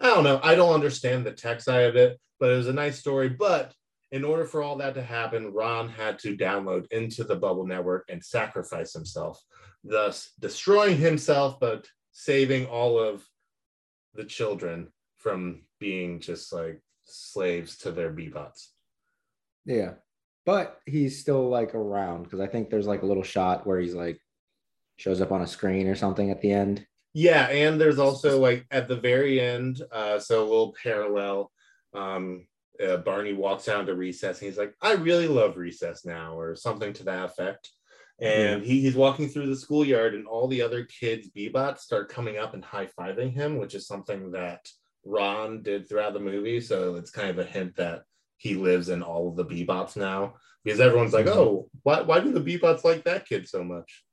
I 0.00 0.06
don't 0.06 0.24
know. 0.24 0.40
I 0.42 0.56
don't 0.56 0.74
understand 0.74 1.24
the 1.24 1.32
tech 1.32 1.60
side 1.60 1.84
of 1.84 1.94
it, 1.94 2.18
but 2.40 2.50
it 2.50 2.56
was 2.56 2.68
a 2.68 2.72
nice 2.72 2.98
story. 2.98 3.28
But 3.28 3.72
in 4.10 4.24
order 4.24 4.44
for 4.44 4.62
all 4.62 4.76
that 4.78 4.94
to 4.94 5.02
happen, 5.02 5.52
Ron 5.52 5.88
had 5.88 6.18
to 6.20 6.36
download 6.36 6.90
into 6.90 7.22
the 7.22 7.36
bubble 7.36 7.66
network 7.66 8.06
and 8.08 8.24
sacrifice 8.24 8.92
himself, 8.92 9.40
thus 9.84 10.32
destroying 10.40 10.96
himself, 10.96 11.60
but 11.60 11.86
saving 12.10 12.66
all 12.66 12.98
of 12.98 13.24
the 14.14 14.24
children 14.24 14.88
from 15.20 15.62
being 15.78 16.20
just 16.20 16.52
like 16.52 16.80
slaves 17.04 17.78
to 17.78 17.92
their 17.92 18.10
B-bots. 18.10 18.72
Yeah. 19.64 19.92
But 20.46 20.80
he's 20.86 21.20
still 21.20 21.48
like 21.48 21.74
around 21.74 22.24
because 22.24 22.40
I 22.40 22.46
think 22.46 22.70
there's 22.70 22.86
like 22.86 23.02
a 23.02 23.06
little 23.06 23.22
shot 23.22 23.66
where 23.66 23.78
he's 23.78 23.94
like 23.94 24.18
shows 24.96 25.20
up 25.20 25.32
on 25.32 25.42
a 25.42 25.46
screen 25.46 25.86
or 25.86 25.94
something 25.94 26.30
at 26.30 26.40
the 26.40 26.50
end. 26.50 26.86
Yeah, 27.12 27.46
and 27.48 27.80
there's 27.80 27.98
also 27.98 28.40
like 28.40 28.66
at 28.70 28.88
the 28.88 28.96
very 28.96 29.40
end, 29.40 29.82
uh, 29.92 30.18
so 30.18 30.40
a 30.40 30.48
little 30.48 30.74
parallel. 30.82 31.50
Um, 31.92 32.46
uh, 32.82 32.98
Barney 32.98 33.34
walks 33.34 33.66
down 33.66 33.84
to 33.86 33.94
recess 33.94 34.40
and 34.40 34.48
he's 34.48 34.58
like, 34.58 34.74
I 34.80 34.94
really 34.94 35.28
love 35.28 35.56
recess 35.56 36.04
now, 36.04 36.38
or 36.38 36.56
something 36.56 36.92
to 36.94 37.04
that 37.04 37.24
effect. 37.24 37.70
And 38.20 38.62
he, 38.62 38.82
he's 38.82 38.96
walking 38.96 39.28
through 39.28 39.46
the 39.46 39.56
schoolyard, 39.56 40.14
and 40.14 40.26
all 40.26 40.46
the 40.46 40.62
other 40.62 40.84
kids, 40.84 41.28
B-bots, 41.28 41.82
start 41.82 42.10
coming 42.10 42.36
up 42.36 42.52
and 42.54 42.64
high 42.64 42.88
fiving 42.98 43.32
him, 43.32 43.56
which 43.56 43.74
is 43.74 43.86
something 43.86 44.32
that 44.32 44.68
Ron 45.04 45.62
did 45.62 45.88
throughout 45.88 46.14
the 46.14 46.20
movie. 46.20 46.60
So 46.60 46.96
it's 46.96 47.10
kind 47.10 47.30
of 47.30 47.38
a 47.38 47.44
hint 47.44 47.76
that 47.76 48.02
he 48.36 48.54
lives 48.54 48.88
in 48.88 49.02
all 49.02 49.28
of 49.28 49.36
the 49.36 49.44
B-bots 49.44 49.96
now 49.96 50.34
because 50.64 50.80
everyone's 50.80 51.12
like, 51.12 51.26
mm-hmm. 51.26 51.38
oh, 51.38 51.68
why, 51.82 52.00
why 52.02 52.20
do 52.20 52.32
the 52.32 52.40
B-bots 52.40 52.84
like 52.84 53.04
that 53.04 53.26
kid 53.26 53.48
so 53.48 53.62
much? 53.64 54.04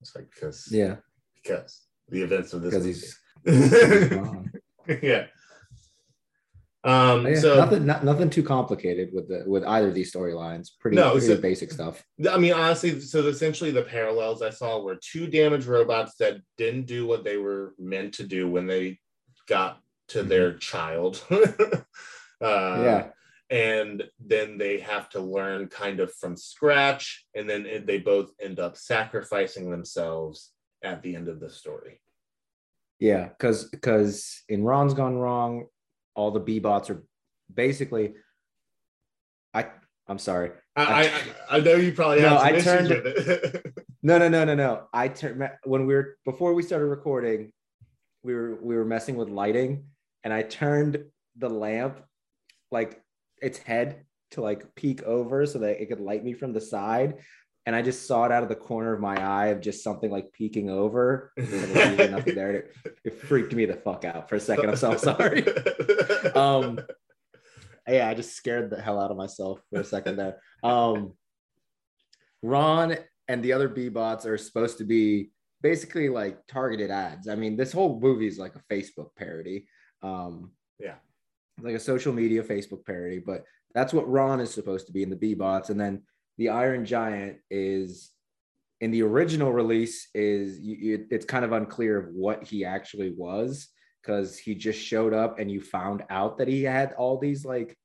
It's 0.00 0.14
like, 0.14 0.30
because, 0.32 0.68
yeah, 0.70 0.96
because 1.34 1.82
the 2.08 2.22
events 2.22 2.52
of 2.52 2.62
this. 2.62 2.70
Because 2.70 2.84
he's, 2.84 3.18
he's 3.44 5.02
yeah. 5.02 5.26
Um, 6.84 7.26
yeah, 7.26 7.40
so 7.40 7.56
nothing, 7.56 7.86
not, 7.86 8.04
nothing 8.04 8.30
too 8.30 8.42
complicated 8.42 9.10
with 9.12 9.28
the 9.28 9.42
with 9.46 9.64
either 9.64 9.88
of 9.88 9.94
these 9.94 10.12
storylines. 10.12 10.68
Pretty, 10.78 10.96
no, 10.96 11.12
pretty 11.12 11.26
so, 11.26 11.36
basic 11.36 11.72
stuff. 11.72 12.04
I 12.30 12.38
mean, 12.38 12.52
honestly, 12.52 13.00
so 13.00 13.26
essentially 13.26 13.72
the 13.72 13.82
parallels 13.82 14.42
I 14.42 14.50
saw 14.50 14.80
were 14.80 14.96
two 14.96 15.26
damaged 15.26 15.66
robots 15.66 16.14
that 16.20 16.36
didn't 16.56 16.86
do 16.86 17.06
what 17.06 17.24
they 17.24 17.36
were 17.36 17.74
meant 17.78 18.14
to 18.14 18.22
do 18.26 18.48
when 18.48 18.66
they 18.66 19.00
got 19.48 19.80
to 20.08 20.20
mm-hmm. 20.20 20.28
their 20.28 20.54
child. 20.54 21.24
uh, 21.30 21.82
yeah. 22.40 23.06
And 23.50 24.04
then 24.24 24.58
they 24.58 24.80
have 24.80 25.08
to 25.10 25.20
learn 25.20 25.68
kind 25.68 26.00
of 26.00 26.12
from 26.14 26.36
scratch. 26.36 27.26
And 27.34 27.48
then 27.48 27.84
they 27.86 27.98
both 27.98 28.30
end 28.40 28.60
up 28.60 28.76
sacrificing 28.76 29.70
themselves 29.70 30.52
at 30.82 31.02
the 31.02 31.16
end 31.16 31.28
of 31.28 31.40
the 31.40 31.48
story. 31.48 32.00
Yeah. 32.98 33.30
Cause, 33.38 33.64
because 33.64 34.42
in 34.48 34.64
Ron's 34.64 34.92
Gone 34.92 35.16
Wrong, 35.16 35.66
all 36.14 36.30
the 36.30 36.40
B 36.40 36.58
bots 36.58 36.90
are 36.90 37.02
basically, 37.52 38.14
I, 39.54 39.66
I'm 40.06 40.18
sorry. 40.18 40.50
I, 40.76 41.08
I, 41.50 41.56
I 41.56 41.60
know 41.60 41.76
you 41.76 41.92
probably 41.92 42.20
no, 42.20 42.38
I 42.38 42.60
turned, 42.60 42.90
no, 44.02 44.18
no, 44.18 44.28
no, 44.28 44.44
no, 44.44 44.54
no. 44.54 44.88
I 44.92 45.08
turned 45.08 45.48
when 45.64 45.86
we 45.86 45.94
were 45.94 46.18
before 46.24 46.54
we 46.54 46.62
started 46.62 46.86
recording 46.86 47.52
we 48.22 48.34
were 48.34 48.58
we 48.62 48.76
were 48.76 48.84
messing 48.84 49.16
with 49.16 49.28
lighting 49.28 49.84
and 50.24 50.32
I 50.32 50.42
turned 50.42 51.04
the 51.36 51.48
lamp 51.48 52.00
like 52.70 53.02
its 53.40 53.58
head 53.58 54.04
to 54.32 54.40
like 54.40 54.74
peek 54.74 55.02
over 55.04 55.46
so 55.46 55.58
that 55.60 55.80
it 55.80 55.86
could 55.86 56.00
light 56.00 56.24
me 56.24 56.32
from 56.32 56.52
the 56.52 56.60
side. 56.60 57.18
And 57.66 57.76
I 57.76 57.82
just 57.82 58.06
saw 58.06 58.24
it 58.24 58.32
out 58.32 58.42
of 58.42 58.48
the 58.48 58.54
corner 58.54 58.94
of 58.94 59.00
my 59.00 59.16
eye 59.22 59.46
of 59.46 59.60
just 59.60 59.84
something 59.84 60.10
like 60.10 60.32
peeking 60.32 60.70
over. 60.70 61.32
nothing 61.36 62.34
there. 62.34 62.52
It, 62.52 62.76
it, 63.04 63.20
freaked 63.20 63.54
me 63.54 63.66
the 63.66 63.74
fuck 63.74 64.04
out 64.04 64.28
for 64.28 64.36
a 64.36 64.40
second. 64.40 64.70
I'm 64.70 64.76
so 64.76 64.96
sorry. 64.98 65.46
um, 66.34 66.80
yeah, 67.86 68.08
I 68.08 68.14
just 68.14 68.34
scared 68.34 68.70
the 68.70 68.80
hell 68.80 68.98
out 68.98 69.10
of 69.10 69.18
myself 69.18 69.60
for 69.70 69.80
a 69.80 69.84
second 69.84 70.16
there. 70.16 70.40
Um, 70.62 71.12
Ron 72.42 72.96
and 73.28 73.42
the 73.42 73.52
other 73.52 73.68
B 73.68 73.90
bots 73.90 74.24
are 74.24 74.38
supposed 74.38 74.78
to 74.78 74.84
be 74.84 75.30
basically 75.62 76.08
like 76.08 76.46
targeted 76.46 76.90
ads. 76.90 77.28
I 77.28 77.34
mean, 77.34 77.56
this 77.56 77.72
whole 77.72 77.98
movie 78.00 78.26
is 78.26 78.38
like 78.38 78.54
a 78.54 78.74
Facebook 78.74 79.10
parody. 79.16 79.66
Um, 80.02 80.52
yeah, 80.78 80.94
like 81.60 81.74
a 81.74 81.80
social 81.80 82.12
media 82.12 82.42
Facebook 82.42 82.84
parody, 82.84 83.18
but 83.18 83.44
that's 83.74 83.92
what 83.92 84.08
Ron 84.08 84.40
is 84.40 84.52
supposed 84.52 84.86
to 84.86 84.92
be 84.92 85.02
in 85.02 85.10
the 85.10 85.16
B 85.16 85.34
bots. 85.34 85.70
And 85.70 85.80
then 85.80 86.02
the 86.36 86.50
Iron 86.50 86.84
Giant 86.84 87.38
is 87.50 88.12
in 88.80 88.90
the 88.90 89.02
original 89.02 89.52
release 89.52 90.08
is 90.14 90.60
you, 90.60 91.06
it's 91.10 91.26
kind 91.26 91.44
of 91.44 91.52
unclear 91.52 91.98
of 91.98 92.14
what 92.14 92.44
he 92.44 92.64
actually 92.64 93.12
was 93.16 93.68
because 94.00 94.38
he 94.38 94.54
just 94.54 94.80
showed 94.80 95.12
up 95.12 95.38
and 95.38 95.50
you 95.50 95.60
found 95.60 96.04
out 96.10 96.38
that 96.38 96.48
he 96.48 96.62
had 96.62 96.92
all 96.92 97.18
these 97.18 97.44
like 97.44 97.76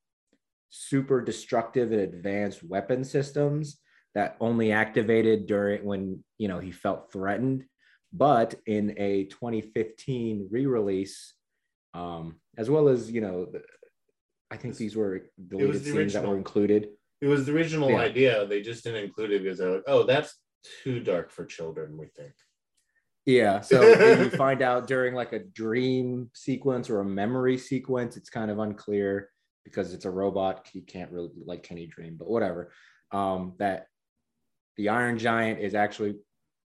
super 0.70 1.20
destructive 1.20 1.92
and 1.92 2.00
advanced 2.00 2.62
weapon 2.62 3.04
systems 3.04 3.78
that 4.14 4.36
only 4.40 4.72
activated 4.72 5.46
during 5.46 5.84
when 5.84 6.24
you 6.38 6.48
know 6.48 6.58
he 6.58 6.72
felt 6.72 7.12
threatened. 7.12 7.64
But 8.12 8.54
in 8.66 8.94
a 8.96 9.24
2015 9.24 10.48
re-release 10.50 11.34
um, 11.94 12.36
as 12.58 12.68
well 12.68 12.88
as 12.88 13.10
you 13.10 13.20
know 13.20 13.46
i 14.50 14.56
think 14.56 14.76
these 14.76 14.96
were 14.96 15.22
deleted 15.48 15.74
the 15.74 15.78
scenes 15.78 15.96
original. 15.96 16.22
that 16.22 16.28
were 16.28 16.36
included. 16.36 16.88
It 17.20 17.28
was 17.28 17.46
the 17.46 17.54
original 17.54 17.90
yeah. 17.90 17.98
idea. 17.98 18.46
They 18.46 18.60
just 18.60 18.84
didn't 18.84 19.04
include 19.04 19.30
it 19.30 19.42
because 19.42 19.58
they're 19.58 19.72
like 19.72 19.84
oh 19.86 20.02
that's 20.02 20.34
too 20.82 21.00
dark 21.00 21.30
for 21.30 21.44
children 21.44 21.96
we 21.96 22.06
think. 22.16 22.32
Yeah 23.24 23.60
so 23.60 23.82
you 24.22 24.30
find 24.30 24.60
out 24.60 24.86
during 24.86 25.14
like 25.14 25.32
a 25.32 25.38
dream 25.38 26.30
sequence 26.34 26.90
or 26.90 27.00
a 27.00 27.04
memory 27.04 27.56
sequence 27.56 28.16
it's 28.16 28.28
kind 28.28 28.50
of 28.50 28.58
unclear 28.58 29.30
because 29.64 29.94
it's 29.94 30.04
a 30.04 30.10
robot. 30.10 30.68
He 30.70 30.82
can't 30.82 31.10
really 31.10 31.30
like 31.46 31.62
can 31.62 31.76
he 31.76 31.86
dream? 31.86 32.16
But 32.18 32.28
whatever. 32.28 32.72
Um, 33.12 33.54
that 33.58 33.86
the 34.76 34.88
Iron 34.88 35.18
Giant 35.18 35.60
is 35.60 35.74
actually 35.74 36.16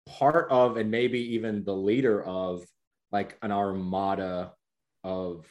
part 0.05 0.49
of 0.51 0.77
and 0.77 0.91
maybe 0.91 1.33
even 1.33 1.63
the 1.63 1.75
leader 1.75 2.23
of 2.23 2.63
like 3.11 3.37
an 3.41 3.51
armada 3.51 4.53
of 5.03 5.47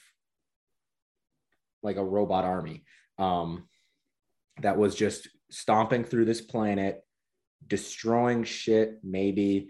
like 1.82 1.96
a 1.96 2.04
robot 2.04 2.44
army 2.44 2.84
um, 3.18 3.68
that 4.60 4.76
was 4.76 4.94
just 4.94 5.28
stomping 5.50 6.04
through 6.04 6.24
this 6.24 6.40
planet, 6.40 7.02
destroying 7.66 8.44
shit, 8.44 8.98
maybe. 9.02 9.68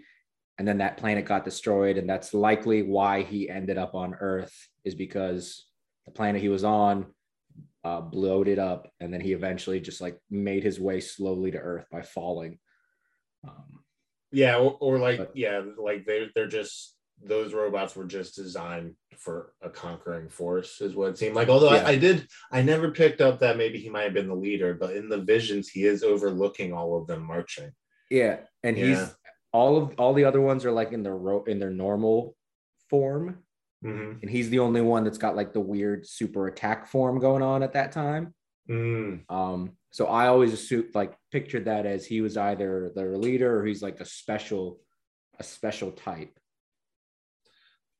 And 0.57 0.67
then 0.67 0.77
that 0.79 0.97
planet 0.97 1.25
got 1.25 1.43
destroyed. 1.43 1.97
And 1.97 2.09
that's 2.09 2.33
likely 2.33 2.81
why 2.81 3.23
he 3.23 3.49
ended 3.49 3.77
up 3.77 3.93
on 3.93 4.15
Earth, 4.15 4.53
is 4.83 4.95
because 4.95 5.65
the 6.05 6.11
planet 6.11 6.41
he 6.41 6.49
was 6.49 6.63
on 6.63 7.07
uh, 7.83 8.01
blowed 8.01 8.47
it 8.47 8.57
up. 8.57 8.89
And 8.99 9.13
then 9.13 9.21
he 9.21 9.33
eventually 9.33 9.79
just 9.79 10.01
like 10.01 10.17
made 10.29 10.63
his 10.63 10.79
way 10.79 11.01
slowly 11.01 11.51
to 11.51 11.57
Earth 11.57 11.85
by 11.91 12.01
falling. 12.01 12.57
Um, 13.47 13.79
yeah, 14.31 14.57
or, 14.57 14.77
or 14.79 14.99
like 14.99 15.17
but, 15.17 15.31
yeah, 15.35 15.61
like 15.77 16.05
they 16.05 16.29
they're 16.35 16.47
just 16.47 16.95
those 17.23 17.53
robots 17.53 17.95
were 17.95 18.05
just 18.05 18.35
designed 18.35 18.93
for 19.17 19.53
a 19.61 19.69
conquering 19.69 20.29
force, 20.29 20.81
is 20.81 20.95
what 20.95 21.09
it 21.09 21.17
seemed 21.17 21.35
like. 21.35 21.49
Although 21.49 21.73
yeah. 21.73 21.85
I, 21.85 21.91
I, 21.91 21.97
did, 21.97 22.27
I 22.51 22.61
never 22.61 22.91
picked 22.91 23.21
up 23.21 23.39
that 23.39 23.57
maybe 23.57 23.79
he 23.79 23.89
might 23.89 24.03
have 24.03 24.13
been 24.13 24.27
the 24.27 24.35
leader, 24.35 24.73
but 24.73 24.95
in 24.95 25.09
the 25.09 25.21
visions, 25.21 25.69
he 25.69 25.85
is 25.85 26.03
overlooking 26.03 26.73
all 26.73 26.97
of 26.99 27.07
them 27.07 27.23
marching. 27.23 27.71
Yeah, 28.09 28.39
and 28.63 28.77
yeah. 28.77 28.85
he's 28.85 29.15
all 29.51 29.77
of 29.77 29.93
all 29.97 30.13
the 30.13 30.25
other 30.25 30.41
ones 30.41 30.65
are 30.65 30.71
like 30.71 30.91
in 30.91 31.03
their 31.03 31.15
ro- 31.15 31.45
in 31.45 31.59
their 31.59 31.71
normal 31.71 32.35
form, 32.89 33.39
mm-hmm. 33.83 34.19
and 34.21 34.29
he's 34.29 34.49
the 34.49 34.59
only 34.59 34.81
one 34.81 35.05
that's 35.05 35.17
got 35.17 35.35
like 35.35 35.53
the 35.53 35.61
weird 35.61 36.05
super 36.05 36.47
attack 36.47 36.87
form 36.87 37.19
going 37.19 37.41
on 37.41 37.63
at 37.63 37.73
that 37.73 37.91
time. 37.91 38.33
Mm. 38.69 39.29
Um, 39.29 39.71
so 39.91 40.07
I 40.07 40.27
always 40.27 40.53
assumed 40.53 40.93
like 40.93 41.17
pictured 41.31 41.65
that 41.65 41.85
as 41.85 42.05
he 42.05 42.21
was 42.21 42.37
either 42.37 42.91
the 42.95 43.05
leader 43.05 43.59
or 43.59 43.65
he's 43.65 43.81
like 43.81 43.99
a 43.99 44.05
special, 44.05 44.79
a 45.39 45.43
special 45.43 45.91
type. 45.91 46.37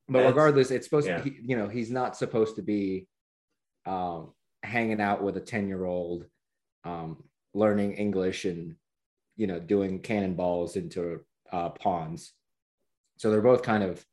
But 0.08 0.20
That's, 0.20 0.28
regardless, 0.28 0.70
it's 0.70 0.86
supposed 0.86 1.08
yeah. 1.08 1.18
to 1.18 1.30
you 1.30 1.56
know, 1.56 1.68
he's 1.68 1.90
not 1.90 2.16
supposed 2.16 2.56
to 2.56 2.62
be 2.62 3.08
um, 3.86 4.32
hanging 4.62 5.00
out 5.00 5.22
with 5.22 5.36
a 5.36 5.40
10 5.40 5.68
year 5.68 5.84
old, 5.84 6.26
um, 6.84 7.24
learning 7.54 7.94
English 7.94 8.44
and, 8.44 8.76
you 9.36 9.46
know, 9.46 9.58
doing 9.58 10.00
cannonballs 10.00 10.76
into 10.76 11.20
uh, 11.52 11.70
pawns. 11.70 12.32
So 13.18 13.30
they're 13.30 13.40
both 13.40 13.62
kind 13.62 13.82
of 13.82 14.04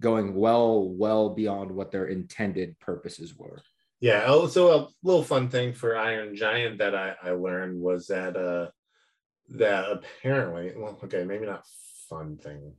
going 0.00 0.34
well, 0.34 0.88
well 0.88 1.30
beyond 1.30 1.70
what 1.70 1.90
their 1.90 2.06
intended 2.06 2.78
purposes 2.80 3.34
were. 3.36 3.62
Yeah. 4.02 4.24
Also, 4.24 4.68
a 4.78 4.88
little 5.04 5.22
fun 5.22 5.48
thing 5.48 5.72
for 5.72 5.96
Iron 5.96 6.34
Giant 6.34 6.78
that 6.78 6.94
I, 6.94 7.14
I 7.22 7.30
learned 7.30 7.80
was 7.80 8.08
that 8.08 8.36
uh 8.36 8.70
that 9.50 9.90
apparently, 9.90 10.72
well, 10.76 10.98
okay, 11.04 11.24
maybe 11.24 11.46
not 11.46 11.64
fun 12.10 12.36
thing. 12.36 12.74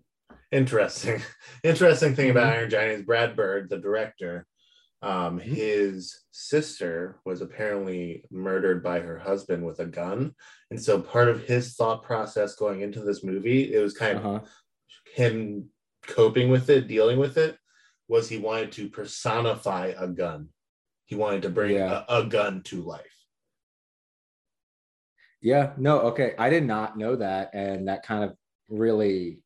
Interesting, 0.52 1.22
interesting 1.64 2.14
thing 2.16 2.30
about 2.30 2.48
Mhm. 2.52 2.58
Iron 2.58 2.70
Giant 2.70 3.00
is 3.00 3.06
Brad 3.06 3.36
Bird, 3.38 3.70
the 3.70 3.78
director. 3.78 4.46
Um, 5.02 5.40
Mhm. 5.40 5.44
his 5.44 6.24
sister 6.32 7.20
was 7.26 7.42
apparently 7.42 8.26
murdered 8.30 8.84
by 8.84 9.00
her 9.00 9.18
husband 9.18 9.66
with 9.66 9.80
a 9.80 9.86
gun, 9.86 10.36
and 10.72 10.82
so 10.82 11.02
part 11.02 11.30
of 11.30 11.44
his 11.46 11.76
thought 11.76 12.04
process 12.04 12.56
going 12.56 12.82
into 12.82 13.00
this 13.02 13.24
movie, 13.24 13.74
it 13.74 13.80
was 13.80 13.94
kind 13.94 14.18
of 14.18 14.26
Uh-huh. 14.26 14.46
him 15.16 15.70
coping 16.06 16.50
with 16.52 16.70
it, 16.70 16.88
dealing 16.88 17.18
with 17.18 17.38
it, 17.38 17.58
was 18.10 18.28
he 18.28 18.38
wanted 18.38 18.74
to 18.74 18.90
personify 18.90 19.94
a 19.98 20.08
gun. 20.08 20.50
He 21.14 21.20
wanted 21.20 21.44
to 21.44 21.50
bring 21.52 21.76
Yeah. 21.76 22.06
a, 22.10 22.22
a 22.22 22.26
gun 22.26 22.64
to 22.64 22.82
life. 22.82 23.06
Yeah, 25.42 25.74
no, 25.78 26.00
okay. 26.10 26.34
I 26.40 26.50
did 26.50 26.66
not 26.66 26.98
know 26.98 27.16
that. 27.18 27.54
And 27.54 27.88
that 27.88 28.02
kind 28.04 28.24
of 28.24 28.36
really 28.68 29.44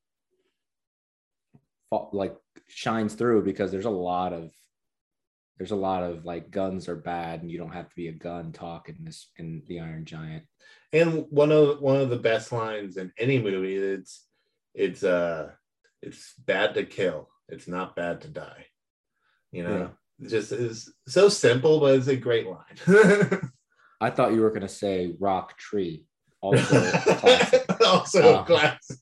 like 2.14 2.38
shines 2.68 3.16
through 3.16 3.44
because 3.44 3.70
there's 3.70 3.84
a 3.84 3.90
lot 3.90 4.32
of 4.32 4.52
there's 5.58 5.72
a 5.72 5.76
lot 5.76 6.04
of 6.04 6.24
like 6.24 6.52
guns 6.52 6.88
are 6.88 6.96
bad 6.96 7.42
and 7.42 7.52
you 7.52 7.58
don't 7.58 7.74
have 7.74 7.90
to 7.90 7.96
be 7.96 8.08
a 8.08 8.14
gun 8.14 8.54
talk 8.54 8.88
in 8.88 9.04
this 9.04 9.30
in 9.36 9.64
the 9.68 9.82
Iron 9.82 10.06
Giant. 10.06 10.46
And 10.94 11.26
one 11.30 11.52
of 11.52 11.82
one 11.82 12.00
of 12.00 12.10
the 12.10 12.16
best 12.16 12.54
lines 12.54 12.96
in 12.96 13.12
any 13.18 13.42
movie, 13.42 13.76
it's 13.76 14.26
it's 14.74 15.04
uh 15.04 15.52
it's 16.02 16.34
bad 16.36 16.76
to 16.76 16.86
kill. 16.86 17.28
It's 17.50 17.68
not 17.68 17.98
bad 17.98 18.22
to 18.22 18.30
die. 18.30 18.68
You 19.52 19.64
know, 19.64 19.92
just 20.26 20.52
is 20.52 20.92
so 21.08 21.30
simple, 21.30 21.80
but 21.80 21.96
it's 21.96 22.08
a 22.08 22.16
great 22.16 22.48
line. 22.48 22.80
I 24.02 24.10
thought 24.10 24.34
you 24.34 24.42
were 24.42 24.52
gonna 24.52 24.68
say 24.70 25.16
rock 25.20 25.58
tree. 25.58 26.06
Also 26.42 26.64
classic. 27.20 27.66
also 27.86 28.34
Uh, 28.36 28.44
classic. 28.46 28.98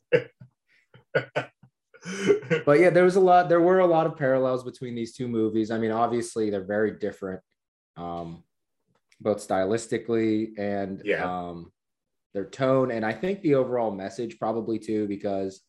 but 2.65 2.79
yeah, 2.79 2.89
there 2.89 3.03
was 3.03 3.15
a 3.15 3.19
lot. 3.19 3.49
There 3.49 3.61
were 3.61 3.79
a 3.79 3.87
lot 3.87 4.05
of 4.07 4.17
parallels 4.17 4.63
between 4.63 4.95
these 4.95 5.13
two 5.15 5.27
movies. 5.27 5.71
I 5.71 5.77
mean, 5.77 5.91
obviously 5.91 6.49
they're 6.49 6.63
very 6.63 6.91
different, 6.91 7.41
um, 7.97 8.43
both 9.19 9.45
stylistically 9.45 10.57
and 10.57 11.01
Yeah. 11.03 11.23
um, 11.49 11.71
their 12.33 12.45
tone, 12.45 12.91
and 12.91 13.05
I 13.05 13.13
think 13.13 13.41
the 13.41 13.55
overall 13.55 13.91
message 13.91 14.37
probably 14.39 14.77
too, 14.79 15.07
because 15.07 15.61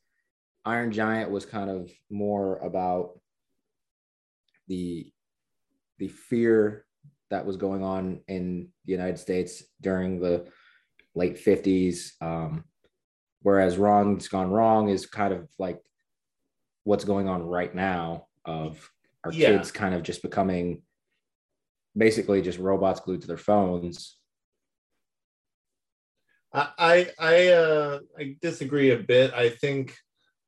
Iron 0.64 0.90
Giant 0.92 1.30
was 1.30 1.46
kind 1.46 1.70
of 1.70 1.90
more 2.10 2.58
about 2.58 3.20
the 4.68 5.12
the 5.98 6.08
fear 6.08 6.84
that 7.30 7.44
was 7.46 7.56
going 7.56 7.82
on 7.82 8.20
in 8.28 8.68
the 8.84 8.92
United 8.92 9.18
States 9.18 9.64
during 9.80 10.20
the 10.20 10.46
late 11.14 11.36
50s. 11.42 12.12
Um, 12.20 12.64
whereas 13.42 13.78
Wrong's 13.78 14.28
Gone 14.28 14.50
Wrong 14.50 14.88
is 14.88 15.06
kind 15.06 15.32
of 15.32 15.48
like 15.58 15.80
what's 16.84 17.04
going 17.04 17.28
on 17.28 17.42
right 17.42 17.74
now 17.74 18.26
of 18.44 18.90
our 19.24 19.32
Yeah. 19.32 19.56
kids 19.56 19.72
kind 19.72 19.94
of 19.94 20.02
just 20.02 20.22
becoming 20.22 20.82
basically 21.96 22.42
just 22.42 22.58
robots 22.58 23.00
glued 23.00 23.22
to 23.22 23.26
their 23.26 23.36
phones. 23.36 24.18
I 26.52 26.70
I 26.78 27.10
I, 27.18 27.48
uh, 27.48 28.00
I 28.18 28.36
disagree 28.40 28.90
a 28.90 28.98
bit. 28.98 29.34
I 29.34 29.50
think 29.50 29.96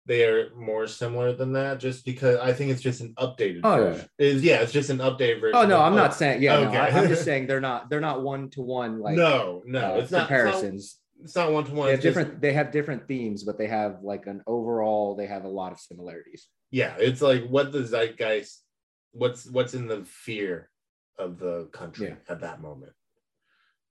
they 0.08 0.24
are 0.24 0.54
more 0.56 0.86
similar 0.86 1.34
than 1.34 1.52
that, 1.52 1.78
just 1.78 2.02
because 2.02 2.38
I 2.38 2.54
think 2.54 2.70
it's 2.70 2.80
just 2.80 3.02
an 3.02 3.12
updated. 3.18 3.60
Oh, 3.62 3.76
yeah. 3.76 3.90
version. 3.90 4.08
It's- 4.18 4.42
yeah, 4.42 4.62
it's 4.62 4.72
just 4.72 4.88
an 4.88 4.98
updated 4.98 5.42
version. 5.42 5.56
Oh 5.56 5.66
no, 5.66 5.80
I'm 5.82 5.94
not 5.94 6.14
saying 6.14 6.42
yeah, 6.42 6.60
no, 6.60 6.68
Okay. 6.68 6.78
I, 6.78 6.88
am 6.88 7.08
just 7.08 7.24
saying 7.30 7.46
they're 7.46 7.60
not 7.60 7.90
they're 7.90 8.00
not 8.00 8.22
one 8.22 8.48
to 8.50 8.62
one 8.62 9.00
like 9.00 9.16
no, 9.16 9.62
no, 9.66 9.94
uh, 9.94 9.98
it's 9.98 10.10
not 10.10 10.26
comparisons. 10.26 10.98
It's 11.22 11.36
not 11.36 11.52
one 11.52 11.64
to 11.64 11.72
one. 11.72 11.86
They 11.86 11.92
have 11.92 12.00
different 12.00 12.40
they 12.40 12.52
have 12.54 12.72
different 12.72 13.06
themes, 13.06 13.44
but 13.44 13.58
they 13.58 13.66
have 13.66 13.98
like 14.02 14.26
an 14.26 14.42
overall 14.46 15.14
they 15.14 15.26
have 15.26 15.44
a 15.44 15.48
lot 15.48 15.72
of 15.72 15.78
similarities. 15.78 16.48
Yeah, 16.70 16.94
it's 16.98 17.20
like 17.20 17.46
what 17.46 17.70
the 17.70 17.84
zeitgeist, 17.84 18.62
what's 19.12 19.44
what's 19.50 19.74
in 19.74 19.88
the 19.88 20.04
fear 20.04 20.70
of 21.18 21.38
the 21.38 21.66
country 21.72 22.08
Yeah. 22.08 22.14
at 22.30 22.40
that 22.40 22.62
moment. 22.62 22.92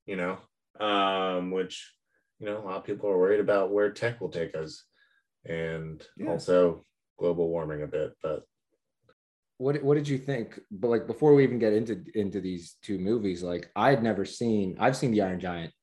You 0.08 0.16
know, 0.16 0.40
um, 0.84 1.52
which 1.52 1.94
you 2.40 2.48
know 2.48 2.58
a 2.58 2.64
lot 2.66 2.78
of 2.78 2.86
people 2.86 3.08
are 3.10 3.18
worried 3.20 3.40
about 3.40 3.72
where 3.72 3.92
tech 3.92 4.20
will 4.20 4.30
take 4.30 4.56
us, 4.56 4.84
and 5.48 6.06
Yeah. 6.18 6.30
also 6.32 6.86
global 7.18 7.50
warming 7.50 7.82
a 7.84 7.88
bit. 7.88 8.14
But 8.22 8.44
What 9.58 9.82
what 9.84 9.96
did 9.96 10.08
you 10.08 10.18
think? 10.20 10.60
But 10.70 10.90
like 10.90 11.08
before 11.08 11.34
we 11.34 11.44
even 11.44 11.58
get 11.60 11.74
into 11.74 12.04
into 12.14 12.40
these 12.42 12.76
two 12.84 13.00
movies, 13.00 13.42
like 13.42 13.72
I 13.76 13.90
had 13.90 14.04
never 14.04 14.24
seen 14.26 14.78
I've 14.80 14.96
seen 14.98 15.12
the 15.12 15.22
Iron 15.22 15.40
Giant 15.40 15.74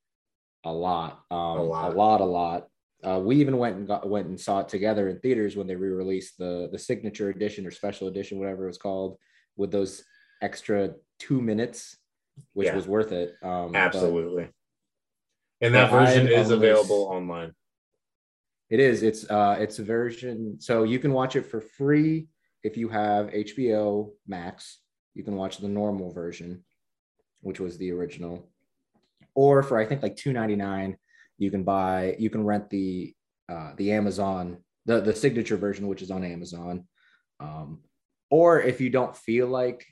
a 0.65 0.73
lot, 0.73 1.25
um, 1.31 1.59
A 1.59 1.63
lot. 1.63 1.93
a 1.93 1.97
lot, 1.97 2.21
a 2.21 2.25
lot. 2.25 2.69
Uh, 3.03 3.21
we 3.23 3.37
even 3.37 3.59
went 3.59 3.77
and 3.77 3.87
got 3.87 4.09
went 4.09 4.29
and 4.29 4.41
saw 4.41 4.61
it 4.61 4.69
together 4.69 5.09
in 5.09 5.19
theaters 5.19 5.57
when 5.57 5.67
they 5.67 5.75
re-released 5.77 6.39
the 6.39 6.69
the 6.71 6.79
signature 6.79 7.31
edition 7.31 7.67
or 7.67 7.71
special 7.73 8.07
edition, 8.09 8.39
whatever 8.39 8.65
it 8.65 8.69
was 8.69 8.79
called, 8.79 9.19
with 9.57 9.71
those 9.73 10.05
extra 10.41 10.95
two 11.19 11.41
minutes, 11.43 11.99
which 12.55 12.69
Yeah. 12.69 12.77
was 12.77 12.87
worth 12.87 13.11
it. 13.13 13.35
Um, 13.43 13.73
but 13.73 13.77
absolutely, 13.79 14.49
and 15.61 15.75
that 15.75 15.91
but 15.91 16.01
I 16.03 16.05
version 16.07 16.29
is 16.29 16.35
always- 16.35 16.51
available 16.53 17.03
online. 17.11 17.53
It 18.71 18.81
is. 18.81 19.03
It's 19.03 19.29
uh 19.31 19.57
it's 19.59 19.79
a 19.79 19.85
version 19.85 20.57
so 20.61 20.85
you 20.85 20.99
can 20.99 21.13
watch 21.13 21.37
it 21.37 21.47
for 21.47 21.61
free 21.61 22.29
if 22.63 22.77
you 22.77 22.89
have 22.89 23.27
HBO 23.31 24.11
Max. 24.27 24.81
You 25.15 25.23
can 25.23 25.37
watch 25.37 25.59
the 25.59 25.69
normal 25.69 26.13
version, 26.13 26.65
which 27.41 27.61
was 27.61 27.77
the 27.79 27.93
original. 27.93 28.49
Or 29.35 29.63
for 29.63 29.79
I 29.79 29.85
think 29.85 30.03
like 30.03 30.17
2.99, 30.17 30.97
you 31.39 31.51
can 31.51 31.63
buy 31.63 32.17
you 32.19 32.31
can 32.31 32.45
rent 32.45 32.71
the 32.71 33.15
uh 33.49 33.73
the 33.77 33.93
Amazon 33.93 34.59
the 34.87 35.01
the 35.01 35.15
signature 35.15 35.57
version 35.57 35.87
which 35.87 36.03
is 36.03 36.11
on 36.11 36.25
Amazon. 36.25 36.89
Um 37.41 37.81
or 38.31 38.61
if 38.63 38.81
you 38.81 38.89
don't 38.89 39.17
feel 39.17 39.47
like 39.47 39.85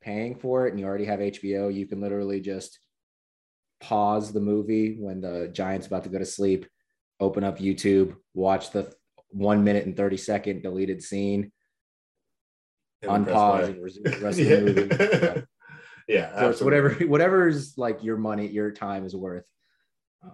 paying 0.00 0.34
for 0.34 0.66
it 0.66 0.70
and 0.70 0.80
you 0.80 0.86
already 0.86 1.04
have 1.04 1.20
HBO, 1.20 1.72
you 1.72 1.86
can 1.86 2.00
literally 2.00 2.40
just 2.40 2.80
pause 3.80 4.32
the 4.32 4.40
movie 4.40 4.96
when 4.98 5.20
the 5.20 5.48
giant's 5.52 5.86
about 5.86 6.02
to 6.02 6.10
go 6.10 6.18
to 6.18 6.26
sleep 6.26 6.66
open 7.20 7.44
up 7.44 7.58
YouTube, 7.58 8.16
watch 8.34 8.70
the 8.70 8.92
one 9.30 9.64
minute 9.64 9.86
and 9.86 9.96
30 9.96 10.16
second 10.16 10.62
deleted 10.62 11.02
scene, 11.02 11.52
And 13.02 13.26
unpause 13.26 13.64
and 13.68 13.82
resume 13.82 14.10
the 14.10 14.18
rest 14.24 14.40
of 14.40 14.48
the 14.48 14.60
movie. 15.36 15.46
Yeah. 16.08 16.20
yeah, 16.20 16.28
So 16.40 16.48
it's 16.48 16.62
absolutely. 16.62 16.64
whatever, 16.64 16.94
whatever's 17.10 17.76
like 17.76 18.02
your 18.02 18.16
money, 18.16 18.46
your 18.46 18.70
time 18.72 19.04
is 19.04 19.14
worth. 19.14 19.44
Um, 20.22 20.30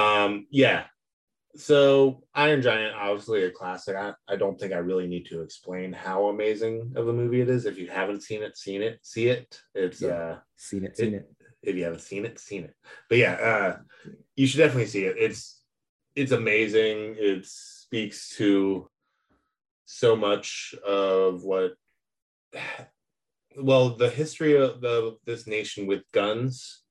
Um, 0.00 0.46
yeah. 0.50 0.86
So 1.54 2.24
Iron 2.34 2.60
Giant, 2.62 2.94
obviously 2.96 3.44
a 3.44 3.50
classic. 3.52 3.94
I, 3.94 4.14
I 4.26 4.34
don't 4.36 4.58
think 4.58 4.72
I 4.72 4.78
really 4.78 5.06
need 5.06 5.26
to 5.26 5.42
explain 5.42 5.92
how 5.92 6.28
amazing 6.28 6.94
of 6.96 7.06
a 7.08 7.12
movie 7.12 7.42
it 7.42 7.50
is. 7.50 7.66
If 7.66 7.76
you 7.78 7.88
haven't 7.88 8.22
seen 8.22 8.42
it, 8.42 8.56
seen 8.56 8.80
it, 8.82 8.98
see 9.02 9.28
it. 9.28 9.60
It's 9.74 10.00
Yeah. 10.00 10.08
uh 10.08 10.38
seen 10.56 10.84
it, 10.84 10.96
seen 10.96 11.14
it. 11.14 11.30
If 11.62 11.76
you 11.76 11.84
haven't 11.84 12.00
seen 12.00 12.24
it, 12.24 12.38
seen 12.38 12.64
it. 12.64 12.74
But 13.08 13.18
yeah, 13.18 13.32
uh 13.32 13.76
you 14.36 14.46
should 14.46 14.58
definitely 14.58 14.86
see 14.86 15.04
it. 15.04 15.16
It's 15.18 15.62
it's 16.14 16.32
amazing. 16.32 17.16
It 17.18 17.46
speaks 17.46 18.36
to 18.36 18.88
so 19.84 20.16
much 20.16 20.74
of 20.86 21.44
what 21.44 21.72
well, 23.56 23.96
the 23.96 24.08
history 24.10 24.56
of 24.56 24.80
the 24.80 25.16
this 25.26 25.46
nation 25.46 25.86
with 25.86 26.02
guns 26.12 26.82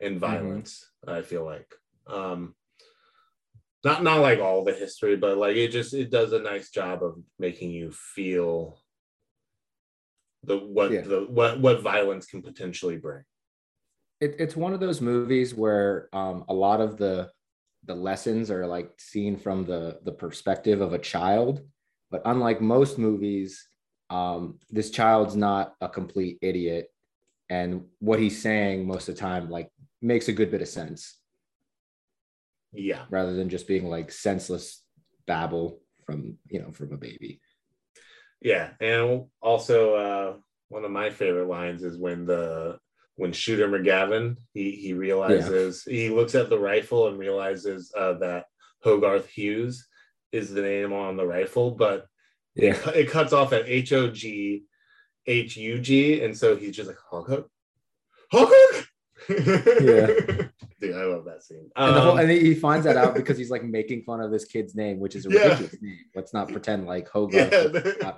and 0.00 0.20
violence, 0.20 0.86
I 1.06 1.22
feel 1.22 1.44
like. 1.44 1.74
Um 2.06 2.54
not 3.82 4.02
not 4.02 4.20
like 4.20 4.40
all 4.40 4.62
the 4.64 4.74
history, 4.74 5.16
but 5.16 5.38
like 5.38 5.56
it 5.56 5.68
just 5.68 5.94
it 5.94 6.10
does 6.10 6.32
a 6.32 6.38
nice 6.38 6.70
job 6.70 7.02
of 7.02 7.18
making 7.38 7.70
you 7.70 7.90
feel 7.90 8.78
the 10.44 10.58
what 10.58 10.92
Yeah. 10.92 11.02
the 11.02 11.26
what 11.28 11.60
what 11.60 11.80
violence 11.80 12.26
can 12.26 12.42
potentially 12.42 12.98
bring. 12.98 13.24
It, 14.20 14.36
it's 14.38 14.56
one 14.56 14.72
of 14.72 14.80
those 14.80 15.00
movies 15.00 15.54
where 15.54 16.08
um, 16.12 16.44
a 16.48 16.54
lot 16.54 16.80
of 16.80 16.96
the 16.96 17.30
the 17.84 17.94
lessons 17.94 18.50
are 18.50 18.66
like 18.66 18.92
seen 18.98 19.36
from 19.36 19.64
the 19.64 19.98
the 20.04 20.12
perspective 20.12 20.80
of 20.80 20.92
a 20.92 20.98
child. 20.98 21.62
But 22.10 22.22
unlike 22.24 22.60
most 22.60 22.98
movies 22.98 23.66
um, 24.10 24.58
this 24.68 24.90
child's 24.90 25.36
not 25.36 25.74
a 25.80 25.88
complete 25.88 26.38
idiot. 26.42 26.88
And 27.48 27.84
what 28.00 28.18
he's 28.18 28.40
saying 28.42 28.86
most 28.86 29.08
of 29.08 29.14
the 29.14 29.20
time 29.20 29.48
like 29.48 29.70
makes 30.02 30.28
a 30.28 30.32
good 30.32 30.50
bit 30.50 30.62
of 30.62 30.68
sense. 30.68 31.16
Yeah. 32.72 33.02
rather 33.10 33.34
than 33.34 33.48
just 33.48 33.66
being 33.66 33.86
like 33.86 34.12
senseless 34.12 34.84
babble 35.26 35.80
from 36.06 36.38
you 36.48 36.60
know 36.60 36.70
from 36.70 36.92
a 36.92 36.96
baby. 36.96 37.40
Yeah, 38.40 38.70
and 38.80 39.26
also 39.42 39.94
uh, 39.94 40.34
one 40.68 40.84
of 40.84 40.92
my 40.92 41.10
favorite 41.10 41.48
lines 41.48 41.82
is 41.82 41.98
when 41.98 42.26
the 42.26 42.78
when 43.20 43.32
Shooter 43.32 43.68
McGavin 43.68 44.36
he 44.54 44.70
he 44.72 44.92
realizes 44.94 45.82
he 45.84 46.08
looks 46.08 46.34
at 46.34 46.48
the 46.48 46.58
rifle 46.58 47.08
and 47.08 47.18
realizes 47.18 47.92
uh, 47.96 48.14
that 48.14 48.46
Hogarth 48.82 49.28
Hughes 49.28 49.86
is 50.32 50.50
the 50.50 50.62
name 50.62 50.92
on 50.94 51.16
the 51.18 51.26
rifle, 51.26 51.72
but 51.72 52.06
Yeah. 52.54 52.76
It, 52.90 52.96
it 52.96 53.10
cuts 53.10 53.32
off 53.32 53.52
at 53.52 53.68
H 53.68 53.92
O 53.92 54.10
G 54.10 54.64
H 55.26 55.56
U 55.58 55.78
G, 55.78 56.22
and 56.24 56.36
so 56.36 56.56
he's 56.56 56.74
just 56.74 56.88
like 56.88 56.96
Hog 57.10 57.28
Hog, 57.28 57.44
Hog 58.32 58.48
Hog. 58.50 58.84
Yeah. 59.28 60.06
dude, 60.80 60.96
I 60.96 61.04
love 61.04 61.26
that 61.26 61.42
scene. 61.42 61.68
And, 61.76 61.94
the 61.96 62.00
whole, 62.00 62.12
Um, 62.12 62.18
and 62.20 62.30
he 62.30 62.54
finds 62.54 62.84
that 62.86 62.96
out 62.96 63.14
because 63.14 63.36
he's 63.36 63.50
like 63.50 63.64
making 63.64 64.02
fun 64.04 64.20
of 64.22 64.30
this 64.30 64.46
kid's 64.46 64.74
name, 64.74 64.98
which 64.98 65.14
is 65.14 65.26
a 65.26 65.30
Yeah. 65.34 65.42
ridiculous 65.42 65.76
name. 65.82 65.98
Let's 66.14 66.32
not 66.32 66.48
pretend 66.48 66.86
like 66.86 67.06
Hogarth 67.10 67.52
yeah, 67.52 68.12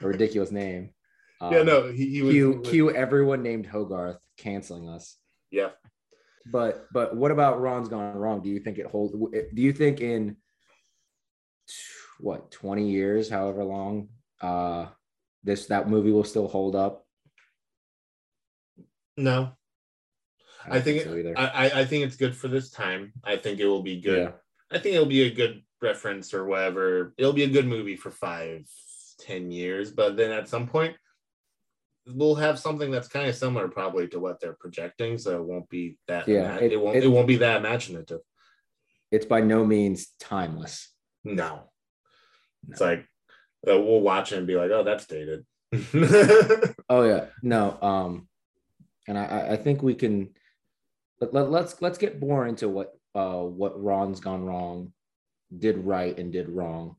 a 0.00 0.06
ridiculous 0.06 0.50
name. 0.50 0.90
yeah, 1.40 1.60
Um, 1.60 1.66
no, 1.66 1.90
he, 1.90 2.04
he 2.10 2.22
was, 2.22 2.32
cue, 2.34 2.50
he 2.52 2.58
was- 2.58 2.68
cue 2.70 2.90
everyone 2.94 3.42
named 3.42 3.64
Hogarth 3.66 4.18
canceling 4.36 4.88
us. 4.88 5.16
yeah. 5.50 5.70
But 6.48 6.86
but 6.92 7.16
what 7.16 7.32
about 7.32 7.60
Ron's 7.60 7.88
Gone 7.88 8.16
Wrong? 8.16 8.40
Do 8.40 8.48
you 8.48 8.60
think 8.60 8.78
it 8.78 8.86
hold? 8.86 9.12
Do 9.32 9.62
you 9.62 9.72
think 9.72 10.00
in 10.00 10.36
what 12.20 12.52
twenty 12.52 12.88
years, 12.88 13.28
however 13.28 13.64
long, 13.64 14.10
uh, 14.40 14.86
this 15.42 15.66
that 15.66 15.88
movie 15.88 16.12
will 16.12 16.22
still 16.22 16.46
hold 16.46 16.76
up? 16.76 17.04
No, 19.16 19.56
I 20.64 20.74
don't 20.74 20.82
think 20.82 21.02
so 21.02 21.16
either. 21.16 21.34
I, 21.36 21.46
I 21.46 21.80
I 21.80 21.84
think 21.84 22.04
it's 22.04 22.16
good 22.16 22.36
for 22.36 22.46
this 22.46 22.70
time. 22.70 23.12
I 23.24 23.36
think 23.36 23.58
it 23.58 23.66
will 23.66 23.82
be 23.82 24.00
good. 24.00 24.28
Yeah. 24.28 24.32
I 24.70 24.78
think 24.78 24.94
it'll 24.94 25.06
be 25.06 25.22
a 25.22 25.34
good 25.34 25.62
reference 25.82 26.32
or 26.32 26.44
whatever. 26.46 27.12
It'll 27.18 27.32
be 27.32 27.44
a 27.44 27.48
good 27.48 27.66
movie 27.66 27.96
for 27.96 28.12
five, 28.12 28.68
ten 29.18 29.50
years, 29.50 29.90
but 29.90 30.16
then 30.16 30.30
at 30.30 30.48
some 30.48 30.68
point 30.68 30.96
we'll 32.06 32.34
have 32.36 32.58
something 32.58 32.90
that's 32.90 33.08
kind 33.08 33.28
of 33.28 33.34
similar 33.36 33.68
probably 33.68 34.08
to 34.08 34.20
what 34.20 34.40
they're 34.40 34.56
projecting. 34.58 35.18
So 35.18 35.36
it 35.40 35.44
won't 35.44 35.68
be 35.68 35.98
that 36.08 36.28
Yeah, 36.28 36.56
it, 36.56 36.72
it- 36.72 36.80
won't 36.80 36.96
it- 36.96 37.04
it, 37.04 37.08
won't 37.08 37.28
be 37.28 37.36
that 37.36 37.56
imaginative. 37.58 38.20
It's 39.10 39.26
by 39.26 39.40
no 39.40 39.64
means 39.64 40.08
timeless. 40.20 40.92
No. 41.24 41.70
It's 42.68 42.80
like 42.80 43.00
uh, 43.68 43.78
we'll 43.80 44.00
watch 44.00 44.32
it 44.32 44.38
and 44.38 44.46
be 44.46 44.56
like, 44.56 44.70
oh, 44.70 44.82
that's 44.84 45.06
dated. 45.06 45.44
Oh 46.88 47.02
yeah, 47.02 47.26
no. 47.42 47.76
Um, 47.82 48.28
and 49.08 49.18
I- 49.18 49.24
I, 49.24 49.52
I 49.52 49.56
think 49.56 49.82
we 49.82 49.94
can. 49.94 50.30
Let, 51.20 51.32
let, 51.34 51.50
let's 51.50 51.82
let's 51.82 51.98
get 51.98 52.20
more 52.20 52.46
into 52.46 52.68
what 52.68 52.92
uh 53.14 53.40
what 53.42 53.82
Ron's 53.82 54.20
gone 54.20 54.44
wrong, 54.44 54.92
did 55.56 55.78
right 55.78 56.16
and 56.16 56.32
did 56.32 56.48
wrong, 56.48 56.96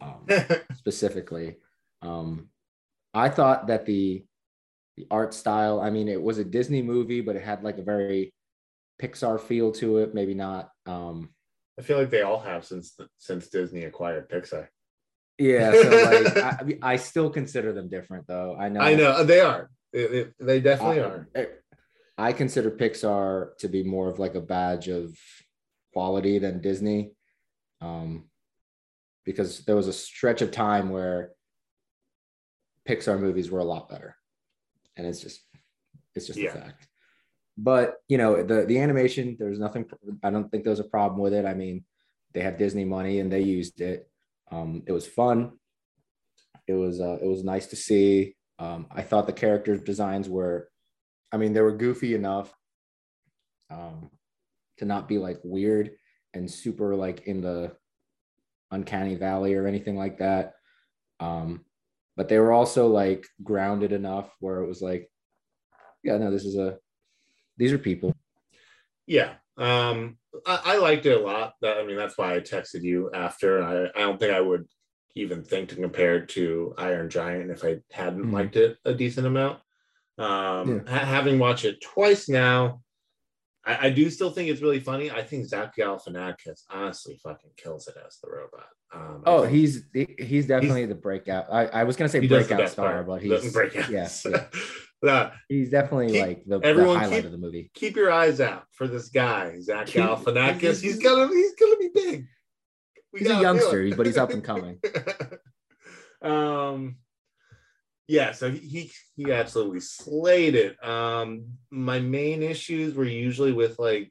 um, 0.00 0.26
specifically. 0.76 1.56
Um, 2.02 2.48
I 3.14 3.28
thought 3.30 3.68
that 3.68 3.86
the 3.86 4.24
the 4.96 5.06
art 5.10 5.34
style. 5.34 5.80
I 5.80 5.90
mean, 5.90 6.08
it 6.08 6.20
was 6.22 6.38
a 6.38 6.44
Disney 6.44 6.82
movie, 6.82 7.20
but 7.20 7.36
it 7.36 7.42
had 7.42 7.62
like 7.64 7.78
a 7.78 7.82
very 7.82 8.32
Pixar 9.02 9.40
feel 9.40 9.72
to 9.72 9.98
it. 9.98 10.14
Maybe 10.14 10.34
not. 10.34 10.70
Um, 10.86 11.30
I 11.78 11.82
feel 11.82 11.98
like 11.98 12.10
they 12.10 12.22
all 12.22 12.38
have 12.40 12.64
since 12.64 12.96
since 13.18 13.48
Disney 13.48 13.84
acquired 13.84 14.28
Pixar. 14.30 14.68
yeah. 15.38 15.72
So 15.72 15.90
like, 15.90 16.36
I, 16.82 16.92
I 16.92 16.96
still 16.96 17.28
consider 17.30 17.72
them 17.72 17.88
different, 17.88 18.26
though. 18.28 18.56
I 18.58 18.68
know. 18.68 18.80
I 18.80 18.94
know 18.94 19.24
they 19.24 19.40
are. 19.40 19.70
They, 19.92 20.06
they- 20.06 20.30
they 20.40 20.60
definitely 20.60 21.00
I- 21.00 21.04
are. 21.04 21.28
I 22.16 22.32
consider 22.32 22.70
Pixar 22.70 23.56
to 23.58 23.66
be 23.68 23.82
more 23.82 24.08
of 24.08 24.20
like 24.20 24.36
a 24.36 24.40
badge 24.40 24.86
of 24.86 25.16
quality 25.92 26.38
than 26.38 26.60
Disney. 26.60 27.10
Um, 27.80 28.30
because 29.24 29.64
there 29.64 29.74
was 29.74 29.88
a 29.88 29.92
stretch 29.92 30.40
of 30.40 30.52
time 30.52 30.90
where 30.90 31.32
Pixar 32.88 33.18
movies 33.18 33.50
were 33.50 33.58
a 33.58 33.64
lot 33.64 33.88
better. 33.88 34.14
And 34.96 35.06
it's 35.06 35.20
just 35.20 35.40
it's 36.14 36.26
just 36.26 36.38
Yeah. 36.38 36.50
a 36.50 36.52
fact. 36.52 36.88
But 37.56 37.96
you 38.08 38.18
know, 38.18 38.42
the 38.42 38.64
the 38.64 38.78
animation, 38.78 39.36
there's 39.38 39.58
nothing 39.58 39.86
I 40.22 40.30
don't 40.30 40.50
think 40.50 40.64
there's 40.64 40.80
a 40.80 40.84
problem 40.84 41.20
with 41.20 41.34
it. 41.34 41.44
I 41.44 41.54
mean, 41.54 41.84
they 42.32 42.40
have 42.40 42.58
Disney 42.58 42.84
money 42.84 43.20
and 43.20 43.30
they 43.30 43.42
used 43.42 43.80
it. 43.80 44.08
Um, 44.50 44.82
it 44.86 44.92
was 44.92 45.06
fun. 45.06 45.52
It 46.66 46.74
was 46.74 47.00
uh, 47.00 47.18
it 47.22 47.26
was 47.26 47.44
nice 47.44 47.66
to 47.68 47.76
see. 47.76 48.36
Um, 48.58 48.86
I 48.90 49.02
thought 49.02 49.26
the 49.26 49.32
character 49.32 49.76
designs 49.76 50.28
were, 50.28 50.70
I 51.32 51.36
mean, 51.38 51.52
they 51.52 51.60
were 51.60 51.76
goofy 51.76 52.14
enough 52.14 52.54
um, 53.70 54.10
to 54.78 54.84
not 54.84 55.08
be 55.08 55.18
like 55.18 55.40
weird 55.42 55.90
and 56.32 56.50
super 56.50 56.94
like 56.94 57.26
in 57.26 57.40
the 57.40 57.72
uncanny 58.70 59.16
valley 59.16 59.54
or 59.54 59.66
anything 59.66 59.96
like 59.96 60.18
that. 60.18 60.54
Um, 61.20 61.64
but 62.16 62.28
they 62.28 62.38
were 62.38 62.52
also 62.52 62.86
like 62.88 63.26
grounded 63.42 63.92
enough 63.92 64.30
where 64.40 64.58
it 64.60 64.66
was 64.66 64.80
like, 64.80 65.10
yeah, 66.02 66.16
no, 66.18 66.30
this 66.30 66.44
is 66.44 66.56
a, 66.56 66.78
these 67.56 67.72
are 67.72 67.78
people. 67.78 68.14
Yeah. 69.06 69.34
Um, 69.56 70.18
I, 70.46 70.60
I 70.64 70.78
liked 70.78 71.06
it 71.06 71.16
a 71.20 71.24
lot. 71.24 71.54
That 71.62 71.78
I 71.78 71.86
mean, 71.86 71.96
that's 71.96 72.18
why 72.18 72.34
I 72.34 72.40
texted 72.40 72.82
you 72.82 73.10
after. 73.14 73.62
I, 73.62 73.84
I 73.96 74.02
don't 74.02 74.18
think 74.18 74.32
I 74.34 74.40
would 74.40 74.66
even 75.14 75.44
think 75.44 75.68
to 75.68 75.76
compare 75.76 76.16
it 76.16 76.28
to 76.30 76.74
Iron 76.76 77.08
Giant 77.08 77.50
if 77.50 77.64
I 77.64 77.76
hadn't 77.92 78.24
Mhm. 78.26 78.32
liked 78.32 78.56
it 78.56 78.78
a 78.84 78.92
decent 78.94 79.26
amount. 79.26 79.60
Um, 80.18 80.84
ha- 80.86 81.04
having 81.04 81.38
watched 81.38 81.64
it 81.64 81.80
twice 81.80 82.28
now, 82.28 82.80
I, 83.64 83.86
I 83.86 83.90
do 83.90 84.10
still 84.10 84.30
think 84.30 84.48
it's 84.48 84.60
really 84.60 84.80
funny. 84.80 85.10
I 85.10 85.22
think 85.22 85.46
Zach 85.46 85.74
Galifianakis 85.76 86.62
honestly 86.68 87.18
fucking 87.22 87.52
kills 87.56 87.86
it 87.88 87.94
as 88.04 88.18
the 88.22 88.30
robot. 88.30 88.66
Um, 88.94 89.22
Oh, 89.26 89.42
he's 89.42 89.84
he- 89.92 90.14
he's 90.18 90.46
definitely 90.46 90.86
the 90.86 90.94
breakout. 90.94 91.46
I, 91.50 91.66
I 91.66 91.84
was 91.84 91.96
gonna 91.96 92.08
say 92.08 92.20
the 92.20 92.28
breakout 92.28 92.68
star, 92.70 93.02
part. 93.02 93.06
but 93.06 93.22
he's 93.22 93.52
breakout. 93.52 93.90
yeah, 93.90 94.08
yeah. 95.02 95.30
He's 95.50 95.68
definitely 95.70 96.12
Keep- 96.12 96.26
like 96.26 96.44
the, 96.46 96.60
the 96.60 96.66
everyone 96.66 96.96
highlight 96.98 97.16
keep- 97.16 97.24
of 97.26 97.32
the 97.32 97.38
movie. 97.38 97.70
keep 97.74 97.94
your 97.96 98.10
eyes 98.10 98.40
out 98.40 98.64
for 98.72 98.86
this 98.88 99.08
guy, 99.10 99.60
Zach 99.60 99.86
Keep- 99.88 100.02
Galifianakis. 100.02 100.80
He's 100.80 100.98
gonna 100.98 101.28
he's 101.28 101.54
gonna 101.56 101.76
be 101.76 101.90
big. 101.94 102.26
We 103.12 103.20
He's 103.20 103.30
a 103.30 103.40
youngster, 103.40 103.94
but 103.96 104.06
he's 104.06 104.16
up 104.16 104.30
and 104.30 104.42
coming. 104.50 104.78
um, 106.22 106.96
yeah, 108.08 108.32
so 108.32 108.50
he 108.50 108.58
he, 108.58 108.92
he 109.16 109.32
absolutely 109.32 109.80
slayed 109.80 110.54
it. 110.54 110.82
Um, 110.84 111.46
my 111.70 111.98
main 112.00 112.42
issues 112.42 112.94
were 112.94 113.04
usually 113.04 113.52
with 113.52 113.78
like 113.78 114.10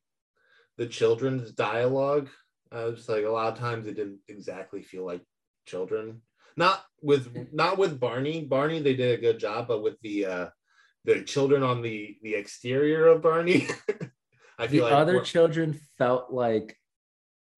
the 0.78 0.86
children's 0.88 1.52
dialogue. 1.52 2.30
I 2.74 2.86
was 2.86 3.08
like 3.08 3.24
a 3.26 3.30
lot 3.30 3.54
of 3.54 3.60
times 3.60 3.86
it 3.88 3.96
didn't 3.96 4.20
exactly 4.28 4.82
feel 4.82 5.06
like 5.06 5.22
children. 5.66 6.22
Not 6.58 6.84
with 7.02 7.50
not 7.54 7.78
with 7.78 8.00
Barney. 8.00 8.46
Barney 8.46 8.80
they 8.82 8.96
did 8.96 9.18
a 9.18 9.22
good 9.22 9.40
job, 9.40 9.68
but 9.68 9.84
with 9.84 10.00
the 10.02 10.26
uh 10.26 10.50
the 11.06 11.24
children 11.24 11.64
on 11.64 11.82
the 11.82 12.18
the 12.24 12.36
exterior 12.36 13.08
of 13.08 13.22
Barney. 13.22 13.68
I 14.60 14.68
The 14.68 14.82
like 14.82 14.94
other 14.94 15.22
children 15.22 15.80
felt 15.98 16.32
like 16.32 16.78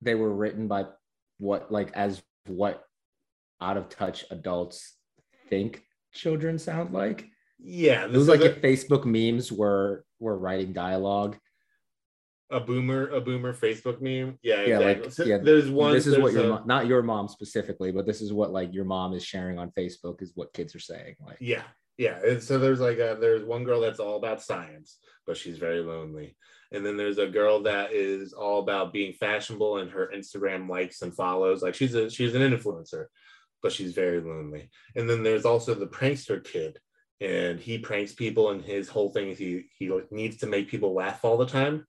they 0.01 0.15
were 0.15 0.33
written 0.33 0.67
by 0.67 0.85
what 1.39 1.71
like 1.71 1.91
as 1.93 2.21
what 2.47 2.83
out 3.61 3.77
of 3.77 3.89
touch 3.89 4.25
adults 4.31 4.95
think 5.49 5.83
children 6.13 6.57
sound 6.57 6.93
like. 6.93 7.25
yeah, 7.59 8.05
It 8.05 8.11
was 8.11 8.27
like 8.27 8.39
the- 8.41 8.51
if 8.51 8.61
Facebook 8.61 9.05
memes 9.05 9.51
were 9.51 10.05
were 10.19 10.37
writing 10.37 10.71
dialogue. 10.73 11.37
A 12.55 12.59
boomer 12.59 13.09
a 13.09 13.19
boomer 13.21 13.53
Facebook 13.53 14.01
meme. 14.01 14.39
Yeah, 14.41 14.61
Yeah, 14.65 14.79
exactly. 14.79 15.03
like 15.03 15.11
So 15.13 15.23
yeah, 15.25 15.37
there's 15.37 15.69
one. 15.69 15.93
this 15.93 16.07
is 16.07 16.17
what 16.17 16.33
your 16.33 16.45
a- 16.45 16.49
mom, 16.49 16.63
not 16.67 16.87
your 16.87 17.03
mom 17.03 17.27
specifically, 17.27 17.91
but 17.91 18.05
this 18.05 18.21
is 18.21 18.31
what 18.31 18.51
like 18.51 18.73
your 18.73 18.85
mom 18.85 19.13
is 19.13 19.23
sharing 19.23 19.59
on 19.59 19.71
Facebook 19.71 20.21
is 20.21 20.31
what 20.35 20.53
kids 20.53 20.73
are 20.75 20.79
saying. 20.79 21.15
Like 21.25 21.37
Yeah, 21.39 21.63
yeah. 21.97 22.19
And 22.25 22.41
so 22.41 22.57
there's 22.57 22.79
like 22.79 22.97
a 22.97 23.17
there's 23.19 23.43
one 23.43 23.63
girl 23.65 23.81
that's 23.81 23.99
all 23.99 24.17
about 24.17 24.41
science, 24.41 24.97
but 25.27 25.37
she's 25.37 25.57
very 25.57 25.81
lonely. 25.81 26.37
And 26.71 26.85
then 26.85 26.97
there's 26.97 27.19
a 27.19 27.27
girl 27.27 27.61
that 27.63 27.93
is 27.93 28.33
all 28.33 28.59
about 28.59 28.91
being 28.91 29.13
fashionable 29.13 29.77
and 29.77 29.91
her 29.91 30.11
Instagram 30.15 30.67
likes 30.69 31.01
and 31.01 31.13
follows. 31.15 31.61
Like 31.61 31.75
she's 31.75 31.93
a 31.93 32.09
she's 32.09 32.35
an 32.35 32.41
influencer, 32.41 33.05
but 33.61 33.71
she's 33.71 33.93
very 33.93 34.21
lonely. 34.21 34.69
And 34.95 35.09
then 35.09 35.23
there's 35.23 35.45
also 35.45 35.73
the 35.73 35.87
prankster 35.87 36.43
kid, 36.43 36.79
and 37.21 37.59
he 37.59 37.77
pranks 37.77 38.13
people, 38.13 38.49
and 38.51 38.61
his 38.61 38.89
whole 38.89 39.09
thing 39.11 39.29
is 39.29 39.37
he 39.37 39.65
he 39.77 39.91
needs 40.11 40.37
to 40.37 40.47
make 40.47 40.69
people 40.69 40.93
laugh 40.93 41.23
all 41.23 41.37
the 41.37 41.45
time, 41.45 41.85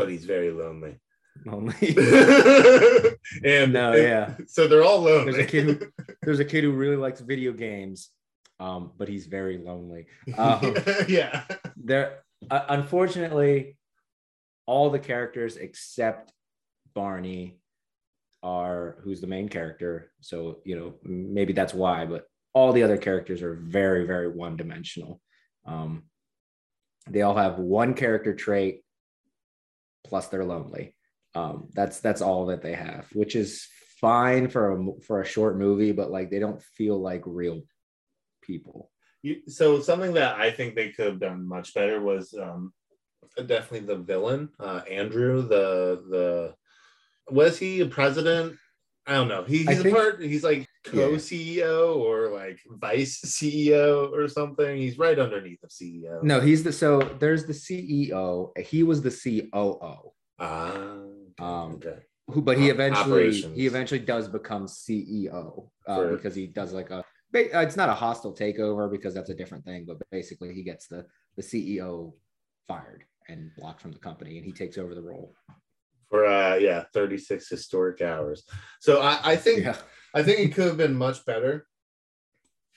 but 0.00 0.10
he's 0.10 0.24
very 0.24 0.50
lonely. 0.50 0.98
lonely. 1.46 1.74
and 3.44 3.72
No, 3.72 3.92
and 3.92 4.02
yeah. 4.02 4.34
so 4.46 4.66
they're 4.68 4.84
all 4.84 5.00
lonely. 5.00 5.32
There's 5.32 5.46
a 5.46 5.50
kid 5.50 5.64
who 5.64 5.78
there's 6.22 6.40
a 6.40 6.44
kid 6.44 6.64
who 6.64 6.72
really 6.72 6.96
likes 6.96 7.20
video 7.20 7.52
games, 7.52 8.10
um, 8.58 8.92
but 8.98 9.08
he's 9.08 9.26
very 9.26 9.58
lonely. 9.58 10.06
Um, 10.36 10.76
yeah. 11.08 11.44
there, 11.76 12.22
uh, 12.50 12.64
unfortunately, 12.68 13.76
all 14.66 14.90
the 14.90 14.98
characters 14.98 15.56
except 15.56 16.32
Barney 16.94 17.58
are 18.42 18.96
who's 19.02 19.20
the 19.20 19.26
main 19.26 19.48
character. 19.48 20.12
So 20.20 20.60
you 20.64 20.76
know 20.78 20.94
maybe 21.04 21.52
that's 21.52 21.74
why, 21.74 22.06
but 22.06 22.24
all 22.52 22.72
the 22.72 22.82
other 22.82 22.96
characters 22.98 23.42
are 23.42 23.54
very 23.54 24.06
very 24.06 24.28
one 24.28 24.56
dimensional. 24.56 25.20
Um, 25.66 26.04
they 27.08 27.22
all 27.22 27.36
have 27.36 27.58
one 27.58 27.94
character 27.94 28.34
trait, 28.34 28.82
plus 30.10 30.26
they're 30.26 30.44
lonely. 30.44 30.94
Um, 31.34 31.68
that's 31.72 32.00
that's 32.00 32.20
all 32.20 32.46
that 32.46 32.60
they 32.60 32.74
have, 32.74 33.06
which 33.12 33.36
is 33.36 33.66
fine 34.00 34.48
for 34.48 34.72
a 34.72 35.00
for 35.06 35.20
a 35.20 35.26
short 35.26 35.56
movie, 35.56 35.92
but 35.92 36.10
like 36.10 36.28
they 36.28 36.40
don't 36.40 36.62
feel 36.76 37.00
like 37.00 37.22
real 37.24 37.62
people. 38.42 38.90
You, 39.22 39.42
so 39.46 39.80
something 39.80 40.14
that 40.14 40.36
I 40.36 40.50
think 40.50 40.74
they 40.74 40.90
could 40.90 41.06
have 41.06 41.20
done 41.20 41.46
much 41.46 41.72
better 41.72 42.00
was 42.00 42.34
um, 42.34 42.72
definitely 43.36 43.86
the 43.86 44.02
villain, 44.02 44.48
uh, 44.58 44.80
Andrew. 44.90 45.42
The 45.42 46.02
the 46.10 46.54
was 47.32 47.58
he 47.58 47.80
a 47.80 47.86
president 47.86 48.56
I 49.06 49.14
don't 49.14 49.28
know. 49.28 49.44
He, 49.44 49.66
I 49.66 49.70
he's 49.72 49.80
a 49.80 49.82
think- 49.82 49.96
part. 49.96 50.22
He's 50.22 50.44
like 50.44 50.66
co-CEO 50.84 51.96
or 51.96 52.30
like 52.30 52.58
vice 52.68 53.20
CEO 53.22 54.10
or 54.12 54.28
something. 54.28 54.76
He's 54.76 54.98
right 54.98 55.18
underneath 55.18 55.62
of 55.62 55.70
E 55.80 56.02
CEO. 56.04 56.22
No, 56.22 56.40
he's 56.40 56.62
the 56.62 56.72
so 56.72 57.00
there's 57.18 57.44
the 57.46 57.52
CEO. 57.52 58.56
He 58.58 58.82
was 58.82 59.02
the 59.02 59.10
COO. 59.10 60.12
Ah. 60.38 60.96
Um, 61.38 61.74
okay. 61.76 61.96
Who, 62.28 62.42
but 62.42 62.58
he 62.58 62.68
eventually 62.68 63.12
operations. 63.28 63.56
he 63.56 63.66
eventually 63.66 64.00
does 64.00 64.28
become 64.28 64.66
CEO 64.66 65.68
uh, 65.88 65.96
For- 65.96 66.16
because 66.16 66.34
he 66.34 66.46
does 66.46 66.72
like 66.72 66.90
a. 66.90 66.98
uh, 66.98 67.02
It's 67.34 67.76
not 67.76 67.88
a 67.88 67.94
hostile 67.94 68.34
takeover 68.34 68.90
because 68.90 69.14
that's 69.14 69.30
a 69.30 69.34
different 69.34 69.64
thing, 69.64 69.84
but 69.86 69.96
basically 70.10 70.52
he 70.54 70.62
gets 70.62 70.86
the 70.86 71.06
the 71.36 71.42
CEO 71.42 72.12
fired 72.68 73.04
and 73.28 73.50
blocked 73.56 73.80
from 73.80 73.92
the 73.92 73.98
company, 73.98 74.36
and 74.36 74.44
he 74.46 74.52
takes 74.52 74.78
over 74.78 74.94
the 74.94 75.02
role. 75.02 75.34
For 76.10 76.26
uh, 76.26 76.56
yeah, 76.56 76.84
36 76.92 77.48
historic 77.48 78.00
hours. 78.02 78.42
So 78.80 79.00
I, 79.00 79.20
I 79.32 79.36
think 79.36 79.62
Yeah, 79.64 79.76
I 80.12 80.22
think 80.24 80.40
it 80.40 80.54
could 80.54 80.66
have 80.66 80.76
been 80.76 80.96
much 80.96 81.24
better. 81.24 81.66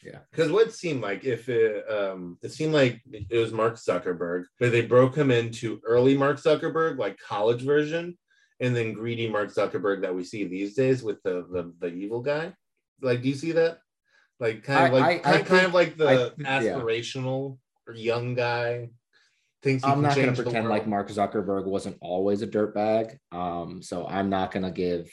Yeah. 0.04 0.20
Because 0.32 0.52
what 0.52 0.72
seemed 0.74 1.02
like 1.02 1.24
if 1.24 1.50
it 1.50 1.90
um 1.90 2.38
it 2.44 2.52
seemed 2.52 2.74
like 2.74 3.02
it 3.12 3.38
was 3.38 3.52
Mark 3.52 3.76
Zuckerberg, 3.76 4.44
but 4.60 4.72
they 4.72 4.82
broke 4.82 5.16
him 5.16 5.32
into 5.32 5.82
early 5.86 6.16
Mark 6.18 6.38
Zuckerberg, 6.38 6.98
like 7.00 7.18
college 7.18 7.62
version, 7.64 8.18
and 8.60 8.76
then 8.76 8.94
greedy 8.94 9.28
Mark 9.30 9.50
Zuckerberg 9.50 10.02
that 10.02 10.14
we 10.14 10.24
see 10.24 10.44
these 10.44 10.76
days 10.76 11.02
with 11.02 11.24
the 11.24 11.48
the, 11.52 11.74
the 11.80 11.88
evil 11.94 12.22
guy. 12.22 12.54
Like, 13.02 13.22
do 13.24 13.30
you 13.30 13.36
see 13.36 13.54
that? 13.54 13.80
Like 14.40 14.64
kind 14.64 14.94
of 14.94 15.02
I- 15.02 15.08
like 15.08 15.26
I- 15.26 15.30
I 15.30 15.34
kind, 15.38 15.46
kind 15.48 15.66
of 15.66 15.74
like 15.74 15.98
the 15.98 16.08
I 16.08 16.18
think- 16.18 16.34
yeah. 16.40 16.74
aspirational 16.74 17.58
or 17.88 17.94
young 17.96 18.36
guy. 18.36 18.90
Thinks 19.64 19.84
I'm 19.84 20.02
not 20.02 20.16
going 20.16 20.34
to 20.34 20.44
pretend 20.44 20.68
like. 20.68 20.86
Mark 20.86 21.10
Zuckerberg 21.10 21.66
wasn't 21.66 21.98
always 22.02 22.42
a 22.42 22.48
dirtbag. 22.48 23.18
Um, 23.32 23.82
so 23.82 24.06
I'm 24.06 24.30
not 24.30 24.52
going 24.52 24.64
to 24.64 24.72
give. 24.72 25.10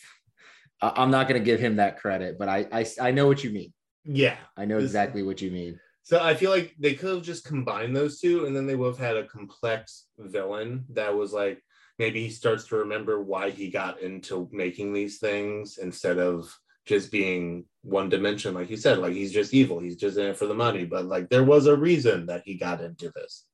I'm 0.83 1.11
not 1.11 1.29
going 1.29 1.41
to 1.41 1.45
give 1.45 1.61
him 1.61 1.77
that 1.77 2.01
credit, 2.01 2.39
but 2.39 2.49
I, 2.49 2.67
I 2.73 2.87
I 3.01 3.11
know 3.13 3.27
what 3.27 3.45
you 3.45 3.51
mean. 3.51 3.73
Yeah. 4.05 4.37
I 4.57 4.65
know 4.65 4.79
exactly 4.79 5.23
what 5.23 5.41
you 5.41 5.51
mean. 5.51 5.79
So 6.03 6.21
I 6.21 6.35
feel 6.35 6.51
like 6.51 6.75
they 6.79 6.95
could 6.95 7.15
have 7.15 7.23
just 7.23 7.45
combined 7.45 7.95
those 7.95 8.19
two, 8.19 8.47
and 8.47 8.57
then 8.57 8.67
they 8.67 8.75
would 8.75 8.89
have 8.89 8.99
had 8.99 9.17
a 9.17 9.27
complex 9.27 10.07
villain 10.19 10.85
that 10.91 11.15
was 11.15 11.33
like 11.33 11.63
maybe 12.01 12.23
he 12.23 12.31
starts 12.31 12.67
to 12.69 12.77
remember 12.77 13.23
why 13.23 13.51
he 13.51 13.71
got 13.71 14.01
into 14.01 14.49
making 14.51 14.93
these 14.93 15.19
things 15.19 15.79
instead 15.79 16.19
of 16.19 16.53
just 16.87 17.13
being 17.13 17.67
one 17.83 18.09
dimension, 18.09 18.55
like 18.55 18.71
you 18.71 18.77
said, 18.77 18.99
like 18.99 19.13
he's 19.13 19.33
just 19.33 19.55
evil, 19.55 19.79
he's 19.79 19.97
just 19.97 20.17
in 20.17 20.27
it 20.27 20.37
for 20.37 20.47
the 20.47 20.55
money. 20.55 20.85
But 20.87 21.05
like 21.05 21.29
there 21.29 21.45
was 21.45 21.67
a 21.67 21.77
reason 21.77 22.27
that 22.27 22.43
he 22.45 22.55
got 22.55 22.81
into 22.81 23.13
this. 23.15 23.45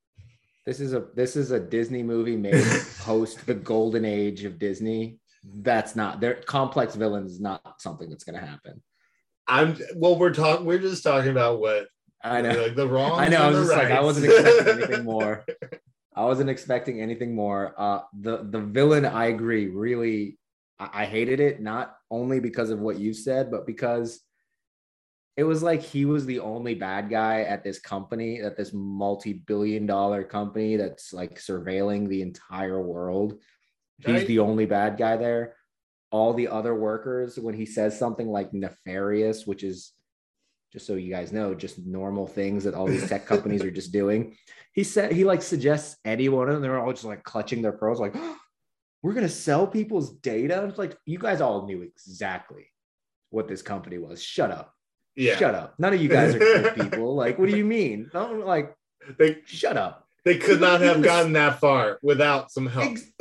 This 0.66 0.80
is 0.80 0.94
a 0.94 1.06
this 1.14 1.36
is 1.36 1.52
a 1.52 1.60
Disney 1.60 2.02
movie 2.02 2.36
made 2.36 2.64
post 3.00 3.46
the 3.46 3.54
golden 3.54 4.04
age 4.04 4.44
of 4.44 4.58
Disney. 4.58 5.18
That's 5.44 5.94
not 5.94 6.20
their 6.20 6.34
complex 6.34 6.96
villains 6.96 7.32
is 7.32 7.40
not 7.40 7.80
something 7.80 8.10
that's 8.10 8.24
going 8.24 8.38
to 8.38 8.44
happen. 8.44 8.82
I'm 9.46 9.78
well, 9.94 10.18
we're 10.18 10.34
talking, 10.34 10.66
we're 10.66 10.80
just 10.80 11.04
talking 11.04 11.30
about 11.30 11.60
what 11.60 11.86
I 12.22 12.40
know. 12.42 12.62
like 12.62 12.74
the 12.74 12.88
wrong. 12.88 13.20
I 13.20 13.28
know. 13.28 13.42
I 13.42 13.48
was 13.50 13.58
just 13.58 13.72
like, 13.72 13.92
I 13.92 14.00
wasn't 14.00 14.26
expecting 14.26 14.68
anything 14.82 15.04
more. 15.04 15.44
I 16.16 16.24
wasn't 16.24 16.50
expecting 16.50 17.00
anything 17.00 17.34
more. 17.34 17.74
Uh, 17.78 18.00
the 18.18 18.38
the 18.38 18.60
villain, 18.60 19.04
I 19.04 19.26
agree, 19.26 19.68
really, 19.68 20.38
I, 20.80 21.02
I 21.02 21.04
hated 21.04 21.38
it 21.38 21.60
not 21.60 21.94
only 22.10 22.40
because 22.40 22.70
of 22.70 22.80
what 22.80 22.98
you 22.98 23.14
said, 23.14 23.52
but 23.52 23.66
because 23.66 24.20
it 25.36 25.44
was 25.44 25.62
like 25.62 25.82
he 25.82 26.06
was 26.06 26.24
the 26.24 26.40
only 26.40 26.74
bad 26.74 27.10
guy 27.10 27.42
at 27.42 27.62
this 27.62 27.78
company, 27.78 28.40
at 28.40 28.56
this 28.56 28.72
multi-billion-dollar 28.72 30.24
company 30.24 30.76
that's 30.76 31.12
like 31.12 31.38
surveilling 31.38 32.08
the 32.08 32.22
entire 32.22 32.80
world. 32.80 33.38
He's 33.98 34.16
Right. 34.20 34.26
the 34.26 34.38
only 34.38 34.66
bad 34.66 34.96
guy 34.96 35.16
there. 35.16 35.56
All 36.10 36.32
the 36.32 36.48
other 36.48 36.74
workers, 36.74 37.38
when 37.38 37.54
he 37.54 37.66
says 37.66 37.98
something 37.98 38.28
like 38.28 38.54
nefarious, 38.54 39.46
which 39.46 39.62
is 39.62 39.92
just 40.72 40.86
so 40.86 40.94
you 40.94 41.10
guys 41.10 41.32
know, 41.32 41.54
just 41.54 41.78
normal 41.84 42.26
things 42.26 42.64
that 42.64 42.74
all 42.74 42.86
these 42.86 43.08
tech 43.08 43.26
companies 43.32 43.62
are 43.62 43.70
just 43.70 43.92
doing. 43.92 44.36
He 44.72 44.84
said 44.84 45.12
he 45.12 45.24
like 45.24 45.42
suggests 45.42 45.96
anyone, 46.04 46.48
and 46.50 46.62
they're 46.64 46.78
all 46.78 46.92
just 46.92 47.04
like 47.04 47.24
clutching 47.24 47.60
their 47.62 47.72
pearls, 47.72 48.00
like, 48.00 48.12
oh, 48.14 48.36
we're 49.02 49.12
gonna 49.14 49.28
sell 49.28 49.66
people's 49.66 50.12
data. 50.18 50.64
It's 50.64 50.78
like 50.78 50.96
you 51.04 51.18
guys 51.18 51.40
all 51.42 51.66
knew 51.66 51.82
exactly 51.82 52.66
what 53.30 53.48
this 53.48 53.62
company 53.62 53.98
was. 53.98 54.22
Shut 54.22 54.50
up. 54.50 54.72
Yeah, 55.16 55.36
Shut 55.36 55.54
up. 55.54 55.74
None 55.78 55.94
of 55.94 56.00
you 56.02 56.08
guys 56.08 56.34
are 56.34 56.38
good 56.38 56.74
people. 56.80 57.14
Like, 57.14 57.38
what 57.38 57.48
do 57.48 57.56
you 57.56 57.64
mean? 57.64 58.10
Don't 58.12 58.44
like 58.46 58.76
they 59.18 59.38
shut 59.46 59.76
up. 59.76 60.06
they 60.24 60.36
could 60.36 60.60
not 60.60 60.80
have 60.82 61.02
gotten 61.02 61.32
that 61.34 61.58
far 61.60 61.98
without 62.02 62.50
some 62.50 62.66
help. 62.66 62.84
Ex- 62.92 63.10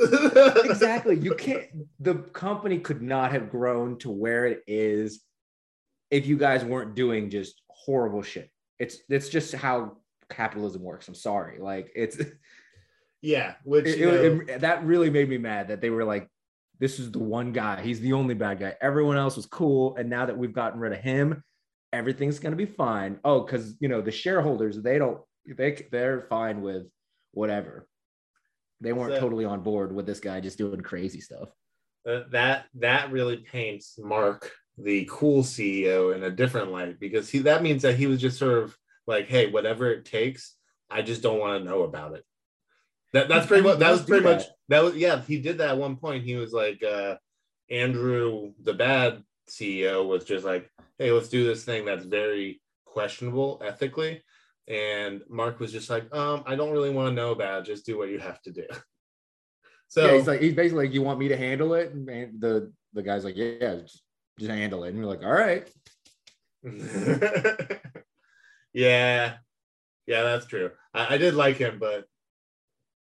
exactly. 0.64 1.16
You 1.18 1.34
can't. 1.34 1.64
The 2.00 2.14
company 2.16 2.78
could 2.78 3.00
not 3.02 3.32
have 3.32 3.50
grown 3.50 3.98
to 3.98 4.10
where 4.10 4.44
it 4.46 4.62
is 4.66 5.20
if 6.10 6.26
you 6.26 6.36
guys 6.36 6.64
weren't 6.64 6.94
doing 6.94 7.30
just 7.30 7.62
horrible 7.68 8.22
shit. 8.22 8.50
It's 8.78 8.98
it's 9.08 9.28
just 9.28 9.54
how 9.54 9.96
capitalism 10.28 10.82
works. 10.82 11.08
I'm 11.08 11.14
sorry. 11.14 11.60
Like 11.60 11.90
it's 11.94 12.18
yeah, 13.22 13.54
which 13.64 13.86
it- 13.86 14.00
know, 14.00 14.42
it- 14.54 14.60
that 14.60 14.84
really 14.84 15.08
made 15.10 15.28
me 15.28 15.38
mad 15.38 15.68
that 15.68 15.80
they 15.80 15.90
were 15.90 16.04
like, 16.04 16.28
this 16.78 16.98
is 16.98 17.10
the 17.10 17.18
one 17.20 17.52
guy. 17.52 17.80
He's 17.80 18.00
the 18.00 18.12
only 18.12 18.34
bad 18.34 18.58
guy. 18.60 18.74
Everyone 18.82 19.16
else 19.16 19.36
was 19.36 19.46
cool, 19.46 19.96
and 19.96 20.10
now 20.10 20.26
that 20.26 20.36
we've 20.36 20.52
gotten 20.52 20.78
rid 20.78 20.92
of 20.92 20.98
him, 20.98 21.42
everything's 21.92 22.38
gonna 22.38 22.56
be 22.56 22.66
fine. 22.66 23.18
Oh, 23.24 23.40
because 23.40 23.74
you 23.80 23.88
know 23.88 24.00
the 24.00 24.10
shareholders 24.12 24.80
they 24.80 24.98
don't 24.98 25.20
they 25.46 25.86
they're 25.90 26.22
fine 26.28 26.62
with 26.62 26.86
whatever. 27.32 27.86
They 28.80 28.92
weren't 28.92 29.14
So- 29.14 29.20
totally 29.20 29.44
on 29.44 29.62
board 29.62 29.94
with 29.94 30.06
this 30.06 30.20
guy 30.20 30.40
just 30.40 30.58
doing 30.58 30.80
crazy 30.80 31.20
stuff. 31.20 31.48
uh, 32.06 32.22
that 32.30 32.66
that 32.74 33.10
really 33.10 33.38
paints 33.38 33.98
Mark 33.98 34.52
the 34.78 35.08
cool 35.10 35.42
CEO 35.42 36.14
in 36.14 36.22
a 36.22 36.30
different 36.30 36.70
light 36.70 37.00
because 37.00 37.28
he 37.30 37.38
that 37.40 37.62
means 37.62 37.82
that 37.82 37.96
he 37.96 38.06
was 38.06 38.20
just 38.20 38.38
sort 38.38 38.62
of 38.62 38.76
like, 39.06 39.26
hey, 39.26 39.46
whatever 39.50 39.90
it 39.90 40.04
takes, 40.04 40.54
I 40.90 41.02
just 41.02 41.22
don't 41.22 41.40
want 41.40 41.62
to 41.64 41.68
know 41.68 41.82
about 41.82 42.14
it. 42.14 42.24
That 43.12 43.28
that's 43.28 43.46
pretty 43.46 43.62
much 43.62 43.78
that 43.78 43.90
was 43.90 44.02
pretty 44.02 44.24
much 44.24 44.44
that. 44.44 44.54
that 44.68 44.84
was 44.84 44.96
yeah, 44.96 45.20
he 45.22 45.40
did 45.40 45.58
that 45.58 45.70
at 45.70 45.78
one 45.78 45.96
point. 45.96 46.24
He 46.24 46.36
was 46.36 46.52
like 46.52 46.82
uh 46.82 47.16
Andrew 47.70 48.52
the 48.62 48.74
bad 48.74 49.22
CEO 49.48 50.06
was 50.06 50.24
just 50.24 50.44
like, 50.44 50.70
hey, 50.98 51.10
let's 51.12 51.28
do 51.28 51.46
this 51.46 51.64
thing 51.64 51.84
that's 51.84 52.04
very 52.04 52.60
questionable 52.84 53.60
ethically. 53.64 54.22
And 54.68 55.22
Mark 55.28 55.60
was 55.60 55.72
just 55.72 55.90
like, 55.90 56.12
um, 56.14 56.42
I 56.46 56.56
don't 56.56 56.72
really 56.72 56.90
want 56.90 57.08
to 57.08 57.14
know 57.14 57.30
about 57.30 57.60
it. 57.60 57.66
Just 57.66 57.86
do 57.86 57.98
what 57.98 58.08
you 58.08 58.18
have 58.18 58.40
to 58.42 58.52
do. 58.52 58.66
So 59.88 60.04
yeah, 60.04 60.16
he's 60.16 60.26
like 60.26 60.40
he's 60.40 60.52
basically 60.52 60.86
like, 60.86 60.94
you 60.94 61.02
want 61.02 61.20
me 61.20 61.28
to 61.28 61.36
handle 61.36 61.74
it? 61.74 61.92
And 61.92 62.08
the 62.40 62.72
the 62.92 63.04
guy's 63.04 63.24
like, 63.24 63.36
yeah, 63.36 63.76
just, 63.76 64.02
just 64.36 64.50
handle 64.50 64.82
it. 64.82 64.88
And 64.88 64.98
we're 64.98 65.06
like, 65.06 65.22
all 65.22 65.32
right. 65.32 65.68
yeah, 68.72 69.36
yeah, 70.08 70.22
that's 70.22 70.46
true. 70.46 70.72
I, 70.92 71.14
I 71.14 71.18
did 71.18 71.34
like 71.34 71.58
him, 71.58 71.78
but 71.78 72.04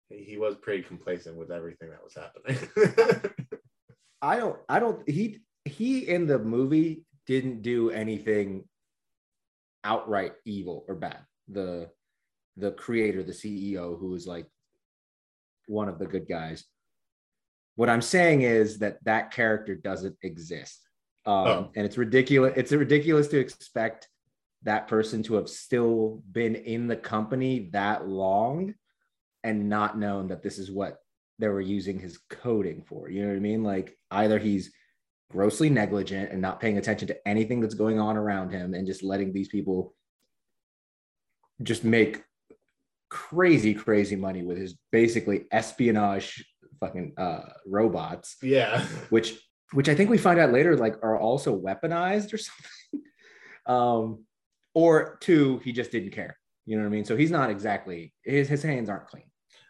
he 0.09 0.39
was 0.39 0.57
pretty 0.57 0.83
complacent 0.83 1.37
with 1.37 1.51
everything 1.51 1.91
that 1.91 2.03
was 2.03 2.15
happening. 2.15 3.31
I 4.23 4.37
don't 4.37 4.59
I 4.69 4.79
don't 4.79 5.09
he 5.09 5.41
he 5.65 6.09
in 6.09 6.27
the 6.27 6.39
movie 6.39 7.05
didn't 7.27 7.63
do 7.63 7.91
anything 7.91 8.65
outright 9.85 10.33
evil 10.45 10.85
or 10.89 10.95
bad. 10.95 11.19
The 11.49 11.91
the 12.57 12.73
creator, 12.73 13.23
the 13.23 13.33
CEO, 13.33 13.99
who 13.99 14.15
is 14.15 14.27
like 14.27 14.47
one 15.67 15.89
of 15.89 15.99
the 15.99 16.07
good 16.07 16.29
guys. 16.29 16.65
What 17.77 17.89
I'm 17.89 18.03
saying 18.03 18.43
is 18.43 18.79
that 18.81 19.03
that 19.05 19.31
character 19.31 19.75
doesn't 19.75 20.17
exist, 20.23 20.81
um, 21.25 21.47
Oh. 21.47 21.71
and 21.77 21.87
it's 21.87 21.97
ridiculous. 21.97 22.53
It's 22.57 22.73
ridiculous 22.73 23.29
to 23.29 23.39
expect 23.39 24.09
that 24.63 24.89
person 24.89 25.23
to 25.23 25.35
have 25.35 25.49
still 25.49 26.23
been 26.31 26.55
in 26.55 26.87
the 26.87 26.97
company 26.97 27.71
that 27.73 28.07
long 28.07 28.75
and 29.43 29.71
not 29.71 29.99
known 29.99 30.29
that 30.29 30.43
this 30.43 30.59
is 30.59 30.71
what 30.71 30.99
they 31.39 31.49
were 31.49 31.63
using 31.63 31.99
his 31.99 32.19
coding 32.29 32.83
for. 32.83 33.09
You 33.09 33.23
know 33.23 33.29
what 33.29 33.37
I 33.37 33.41
mean? 33.41 33.63
Like 33.63 33.97
either 34.11 34.39
he's 34.39 34.71
grossly 35.31 35.71
negligent 35.71 36.33
and 36.33 36.43
not 36.43 36.61
paying 36.61 36.77
attention 36.77 37.09
to 37.09 37.29
anything 37.29 37.61
that's 37.61 37.75
going 37.75 37.99
on 37.99 38.17
around 38.17 38.51
him 38.51 38.75
and 38.75 38.87
just 38.87 39.03
letting 39.03 39.33
these 39.33 39.49
people 39.49 39.95
just 41.63 41.85
make 41.85 42.23
crazy, 43.09 43.75
crazy 43.75 44.17
money 44.17 44.43
with 44.43 44.59
his 44.59 44.77
basically 44.91 45.47
espionage 45.53 46.45
fucking 46.81 47.13
uh, 47.17 47.43
robots, 47.67 48.37
yeah. 48.43 48.81
which 49.11 49.39
which 49.73 49.89
I 49.89 49.95
think 49.95 50.11
we 50.11 50.19
find 50.19 50.41
out 50.41 50.53
later 50.53 50.77
like 50.77 50.97
are 51.03 51.19
also 51.19 51.57
weaponized 51.57 52.33
or 52.33 52.39
something. 52.39 53.07
um, 53.67 54.25
or 54.75 55.19
two, 55.21 55.59
he 55.59 55.73
just 55.73 55.93
didn't 55.93 56.11
care. 56.11 56.37
You 56.67 56.77
know 56.77 56.83
what 56.83 56.89
I 56.89 56.93
mean? 56.93 57.05
So 57.05 57.17
he's 57.17 57.31
not 57.31 57.51
exactly 57.51 58.13
his 58.25 58.49
his 58.49 58.63
hands 58.63 58.89
aren't 58.89 59.07
clean. 59.07 59.25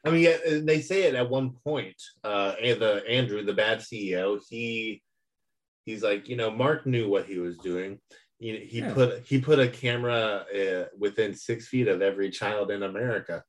I 0.04 0.10
mean, 0.10 0.22
yeah, 0.22 0.60
they 0.62 0.80
say 0.80 1.02
it 1.02 1.14
at 1.14 1.28
one 1.28 1.50
point. 1.62 2.00
Uh, 2.24 2.52
the 2.52 3.02
Andrew, 3.06 3.44
the 3.44 3.52
bad 3.52 3.80
CEO, 3.80 4.40
he 4.48 5.02
he's 5.86 6.02
like, 6.02 6.28
you 6.28 6.36
know, 6.36 6.50
Mark 6.50 6.86
knew 6.86 7.08
what 7.08 7.26
he 7.26 7.38
was 7.38 7.56
doing. 7.58 7.98
He, 8.38 8.56
he 8.58 8.78
Yeah. 8.78 8.94
put 8.94 9.26
he 9.26 9.40
put 9.40 9.58
a 9.58 9.68
camera 9.68 10.46
uh, 10.54 10.84
within 10.98 11.34
six 11.34 11.68
feet 11.68 11.88
of 11.88 12.00
every 12.00 12.30
child 12.30 12.70
in 12.70 12.82
America, 12.82 13.44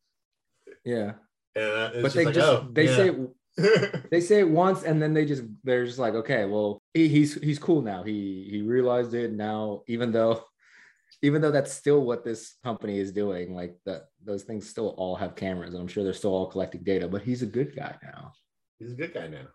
Yeah. 0.83 1.13
and 1.55 1.71
uh, 1.71 1.91
it's 1.93 2.01
but 2.03 2.13
they 2.13 2.25
like, 2.25 2.35
just 2.35 2.47
oh, 2.47 2.67
they 2.71 2.85
yeah. 2.87 2.95
say 2.95 3.15
they 4.11 4.21
say 4.21 4.39
it 4.39 4.49
once 4.49 4.83
and 4.83 5.01
then 5.01 5.13
they 5.13 5.25
just 5.25 5.43
they're 5.63 5.85
just 5.85 5.99
like 5.99 6.13
okay 6.13 6.45
well 6.45 6.81
he, 6.93 7.09
he's 7.09 7.33
he's 7.41 7.59
cool 7.59 7.81
now 7.81 8.01
he 8.01 8.47
he 8.49 8.61
realized 8.61 9.13
it 9.13 9.33
now 9.33 9.81
even 9.87 10.11
though 10.11 10.41
even 11.21 11.41
though 11.41 11.51
that's 11.51 11.73
still 11.73 12.01
what 12.05 12.23
this 12.23 12.55
company 12.63 12.97
is 12.97 13.11
doing 13.11 13.53
like 13.53 13.75
that 13.85 14.03
those 14.23 14.43
things 14.43 14.69
still 14.69 14.95
all 14.97 15.17
have 15.17 15.35
cameras 15.35 15.73
i'm 15.73 15.87
sure 15.87 16.01
they're 16.01 16.13
still 16.13 16.33
all 16.33 16.47
collecting 16.47 16.81
data 16.81 17.09
but 17.09 17.21
he's 17.21 17.41
a 17.41 17.45
good 17.45 17.75
guy 17.75 17.93
now 18.01 18.31
he's 18.79 18.93
a 18.93 18.95
good 18.95 19.13
guy 19.13 19.27
now 19.27 19.47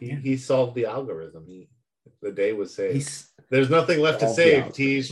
he, 0.00 0.10
he 0.16 0.36
solved 0.36 0.74
the 0.74 0.84
algorithm 0.84 1.44
he 1.46 1.68
the 2.22 2.32
day 2.32 2.52
was 2.52 2.74
saved 2.74 2.94
he's 2.94 3.32
there's 3.50 3.70
nothing 3.70 4.00
left 4.00 4.20
to 4.20 4.28
save 4.32 4.72
Tej. 4.72 5.04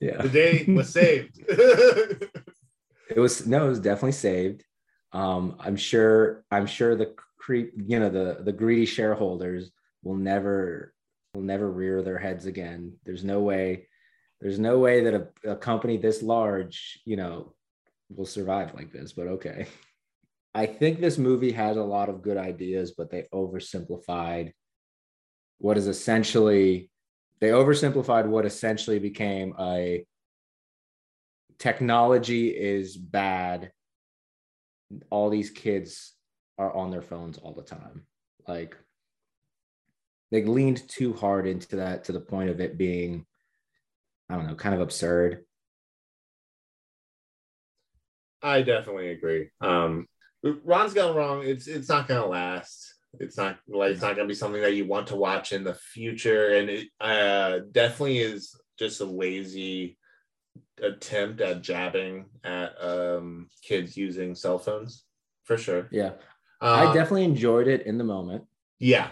yeah 0.00 0.22
the 0.22 0.28
day 0.28 0.64
was 0.68 0.88
saved 0.92 1.38
it 1.38 3.18
was 3.18 3.46
no 3.46 3.66
it 3.66 3.68
was 3.68 3.80
definitely 3.80 4.12
saved 4.12 4.64
um, 5.14 5.54
I'm 5.60 5.76
sure 5.76 6.44
I'm 6.50 6.66
sure 6.66 6.96
the 6.96 7.14
creep, 7.38 7.72
you 7.76 8.00
know, 8.00 8.10
the 8.10 8.38
the 8.42 8.52
greedy 8.52 8.84
shareholders 8.84 9.70
will 10.02 10.16
never 10.16 10.92
will 11.34 11.42
never 11.42 11.70
rear 11.70 12.02
their 12.02 12.18
heads 12.18 12.46
again. 12.46 12.94
There's 13.04 13.22
no 13.22 13.40
way 13.40 13.86
there's 14.40 14.58
no 14.58 14.80
way 14.80 15.04
that 15.04 15.14
a, 15.14 15.52
a 15.52 15.56
company 15.56 15.96
this 15.96 16.20
large, 16.20 16.98
you 17.04 17.16
know, 17.16 17.54
will 18.10 18.26
survive 18.26 18.74
like 18.74 18.92
this, 18.92 19.12
but 19.12 19.28
okay. 19.28 19.66
I 20.56 20.66
think 20.66 21.00
this 21.00 21.18
movie 21.18 21.52
has 21.52 21.76
a 21.76 21.82
lot 21.82 22.08
of 22.08 22.22
good 22.22 22.36
ideas, 22.36 22.92
but 22.96 23.10
they 23.10 23.26
oversimplified 23.32 24.52
what 25.64 25.78
is 25.78 25.86
essentially 25.86 26.90
they 27.40 27.48
oversimplified 27.48 28.26
what 28.26 28.44
essentially 28.44 28.98
became 28.98 29.54
a 29.58 30.04
technology 31.58 32.48
is 32.48 32.98
bad 32.98 33.72
all 35.08 35.30
these 35.30 35.48
kids 35.48 36.12
are 36.58 36.70
on 36.74 36.90
their 36.90 37.00
phones 37.00 37.38
all 37.38 37.54
the 37.54 37.62
time. 37.62 38.06
Like 38.46 38.76
they 40.30 40.44
leaned 40.44 40.86
too 40.88 41.14
hard 41.14 41.46
into 41.46 41.76
that 41.76 42.04
to 42.04 42.12
the 42.12 42.20
point 42.20 42.50
of 42.50 42.60
it 42.60 42.76
being, 42.76 43.24
I 44.28 44.36
don't 44.36 44.46
know, 44.46 44.54
kind 44.54 44.74
of 44.74 44.80
absurd. 44.82 45.44
I 48.42 48.60
definitely 48.60 49.08
agree. 49.08 49.48
Um, 49.62 50.06
Ron's 50.42 50.92
gone 50.92 51.16
wrong. 51.16 51.42
It's 51.42 51.66
it's 51.66 51.88
not 51.88 52.06
gonna 52.06 52.26
last. 52.26 52.93
It's 53.20 53.36
not 53.36 53.58
like 53.68 53.92
it's 53.92 54.02
not 54.02 54.16
gonna 54.16 54.28
be 54.28 54.34
something 54.34 54.62
that 54.62 54.74
you 54.74 54.86
want 54.86 55.08
to 55.08 55.16
watch 55.16 55.52
in 55.52 55.64
the 55.64 55.74
future, 55.74 56.54
and 56.54 56.70
it 56.70 56.88
uh, 57.00 57.60
definitely 57.72 58.18
is 58.18 58.54
just 58.78 59.00
a 59.00 59.04
lazy 59.04 59.98
attempt 60.82 61.40
at 61.40 61.62
jabbing 61.62 62.26
at 62.42 62.74
um, 62.82 63.48
kids 63.62 63.96
using 63.96 64.34
cell 64.34 64.58
phones 64.58 65.04
for 65.44 65.56
sure. 65.56 65.88
Yeah. 65.90 66.12
I 66.60 66.86
definitely 66.94 67.24
enjoyed 67.24 67.68
it 67.68 67.86
in 67.86 67.98
the 67.98 68.04
moment. 68.04 68.44
Yeah. 68.78 69.10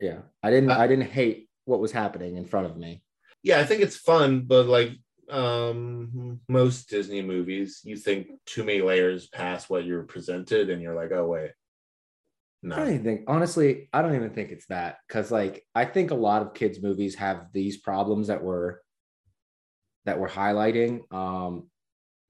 Yeah. 0.00 0.18
I 0.42 0.50
didn't 0.50 0.70
uh, 0.70 0.78
I 0.78 0.86
didn't 0.86 1.10
hate 1.10 1.48
what 1.64 1.80
was 1.80 1.92
happening 1.92 2.36
in 2.36 2.44
front 2.44 2.66
of 2.66 2.76
me. 2.76 3.02
Yeah, 3.42 3.58
I 3.58 3.64
think 3.64 3.82
it's 3.82 3.96
fun, 3.96 4.42
but 4.42 4.66
like 4.66 4.92
um 5.30 6.40
most 6.48 6.88
Disney 6.88 7.22
movies, 7.22 7.80
you 7.84 7.96
think 7.96 8.28
too 8.46 8.62
many 8.62 8.80
layers 8.80 9.26
past 9.26 9.70
what 9.70 9.84
you're 9.84 10.04
presented 10.04 10.70
and 10.70 10.80
you're 10.80 10.94
like, 10.94 11.10
oh 11.12 11.26
wait. 11.26 11.50
No. 12.64 12.76
I 12.76 12.78
don't 12.78 12.88
even 12.94 13.04
think 13.04 13.24
honestly, 13.28 13.90
I 13.92 14.00
don't 14.00 14.14
even 14.14 14.30
think 14.30 14.50
it's 14.50 14.64
that 14.68 14.96
because 15.06 15.30
like 15.30 15.66
I 15.74 15.84
think 15.84 16.10
a 16.10 16.16
lot 16.16 16.40
of 16.40 16.54
kids' 16.54 16.82
movies 16.82 17.14
have 17.16 17.48
these 17.52 17.76
problems 17.76 18.28
that 18.28 18.42
were 18.42 18.82
that 20.06 20.18
we're 20.18 20.30
highlighting. 20.30 21.12
Um, 21.12 21.68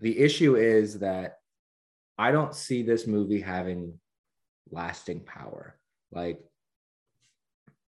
the 0.01 0.19
issue 0.19 0.57
is 0.57 0.99
that 0.99 1.37
I 2.19 2.33
don't 2.33 2.53
see 2.53 2.83
this 2.83 3.07
movie 3.07 3.41
having 3.41 4.01
lasting 4.73 5.21
power. 5.21 5.79
Like, 6.11 6.41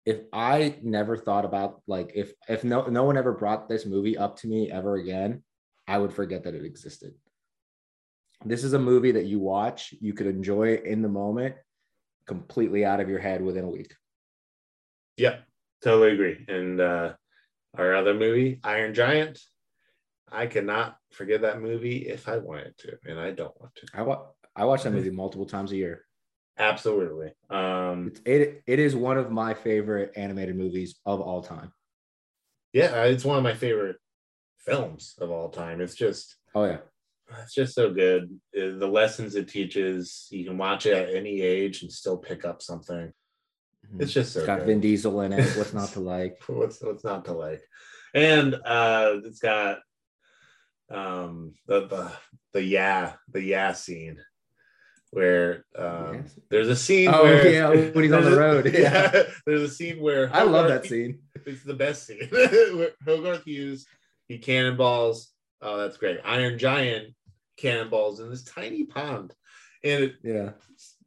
if 0.05 0.23
I 0.33 0.79
never 0.83 1.17
thought 1.17 1.45
about 1.45 1.81
like 1.87 2.11
if 2.17 2.33
if 2.49 2.65
no 2.65 2.87
no 2.87 3.05
one 3.05 3.17
ever 3.17 3.35
brought 3.35 3.69
this 3.69 3.87
movie 3.87 4.19
up 4.19 4.37
to 4.39 4.49
me 4.49 4.69
ever 4.69 4.97
again, 4.97 5.45
I 5.87 5.99
would 5.99 6.13
forget 6.13 6.43
that 6.43 6.57
it 6.57 6.65
existed. 6.65 7.15
This 8.45 8.65
is 8.65 8.73
a 8.73 8.81
movie 8.81 9.13
that 9.13 9.27
you 9.27 9.39
watch, 9.39 9.95
you 10.01 10.13
could 10.13 10.27
enjoy 10.27 10.71
it 10.71 10.87
in 10.87 11.03
the 11.03 11.09
moment, 11.09 11.55
completely 12.33 12.85
out 12.85 13.01
of 13.01 13.09
your 13.09 13.19
head 13.19 13.43
within 13.43 13.65
a 13.65 13.71
week. 13.71 13.95
Yeah, 15.17 15.39
totally 15.83 16.13
agree. 16.13 16.45
And 16.49 16.81
uh, 16.81 17.13
our 17.77 17.95
other 17.95 18.15
movie, 18.15 18.61
Iron 18.65 18.95
Giant, 18.95 19.39
I 20.31 20.47
cannot 20.47 20.97
forget 21.13 21.43
that 21.43 21.61
movie 21.61 22.09
if 22.09 22.29
I 22.29 22.39
wanted 22.39 22.77
to, 22.79 22.97
and 23.07 23.21
I 23.21 23.33
don't 23.33 23.59
want 23.61 23.75
to. 23.77 23.87
I 23.95 24.03
wa- 24.03 24.27
I 24.57 24.65
watch 24.65 24.83
that 24.85 24.93
movie 24.93 25.11
multiple 25.11 25.47
times 25.47 25.73
a 25.73 25.77
year. 25.77 26.05
Absolutely. 26.59 27.33
Um, 27.51 28.13
it 28.25 28.63
it 28.67 28.79
is 28.79 28.97
one 28.97 29.19
of 29.19 29.31
my 29.31 29.53
favorite 29.55 30.13
animated 30.17 30.57
movies 30.57 30.99
of 31.05 31.21
all 31.21 31.43
time. 31.43 31.73
Yeah, 32.73 33.05
it's 33.05 33.25
one 33.25 33.37
of 33.37 33.43
my 33.43 33.55
favorite 33.55 33.97
films 34.59 35.15
of 35.21 35.31
all 35.31 35.51
time. 35.51 35.81
It's 35.83 35.95
just 35.95 36.37
oh 36.55 36.65
yeah, 36.65 36.79
it's 37.43 37.55
just 37.55 37.75
so 37.75 37.93
good. 37.93 38.39
Uh, 38.57 38.79
the 38.79 38.89
lessons 38.91 39.35
it 39.35 39.49
teaches, 39.49 40.29
you 40.31 40.45
can 40.45 40.59
watch 40.59 40.87
it 40.87 40.95
at 40.95 41.15
any 41.15 41.41
age 41.41 41.83
and 41.83 41.93
still 41.93 42.17
pick 42.17 42.45
up 42.45 42.63
something. 42.63 43.13
Mm-hmm. 43.87 44.03
It's 44.03 44.13
just 44.13 44.33
so 44.33 44.41
it's 44.41 44.47
got 44.47 44.61
good. 44.61 44.67
Vin 44.67 44.81
Diesel 44.81 45.21
in 45.23 45.33
it. 45.33 45.57
What's 45.57 45.75
not 45.75 45.89
to 45.93 46.01
like? 46.01 46.41
what's 46.47 46.83
what's 46.83 47.05
not 47.05 47.25
to 47.27 47.33
like? 47.33 47.63
And 48.15 48.55
uh, 48.55 49.21
it's 49.25 49.41
got 49.41 49.79
um 50.91 51.55
the 51.67 51.87
the 51.87 52.13
the 52.53 52.63
yeah 52.63 53.15
the 53.31 53.43
yeah 53.43 53.73
scene 53.73 54.19
where 55.11 55.65
um 55.77 56.15
yes. 56.15 56.39
there's 56.51 56.69
a 56.69 56.77
scene 56.77 57.09
oh, 57.13 57.23
where 57.23 57.49
yeah 57.49 57.69
when 57.69 58.05
he's 58.05 58.13
on 58.13 58.25
the 58.25 58.37
road 58.39 58.67
yeah. 58.67 59.11
yeah. 59.15 59.23
there's 59.47 59.63
a 59.63 59.69
scene 59.69 60.01
where 60.01 60.27
Hogarth, 60.27 60.49
I 60.49 60.51
love 60.51 60.69
that 60.69 60.87
scene 60.87 61.21
it's 61.47 61.63
the 61.65 61.75
best 61.75 62.07
scene 62.07 62.29
Hogarth 63.07 63.45
Hughes 63.45 63.87
he 64.29 64.39
cannonballs 64.39 65.33
oh 65.61 65.79
that's 65.79 65.97
great 65.97 66.21
Iron 66.25 66.59
Giant 66.59 67.15
cannonballs 67.57 68.21
in 68.21 68.31
this 68.31 68.45
tiny 68.45 68.85
pond 68.85 69.35
and 69.85 70.05
it, 70.05 70.15
yeah 70.23 70.51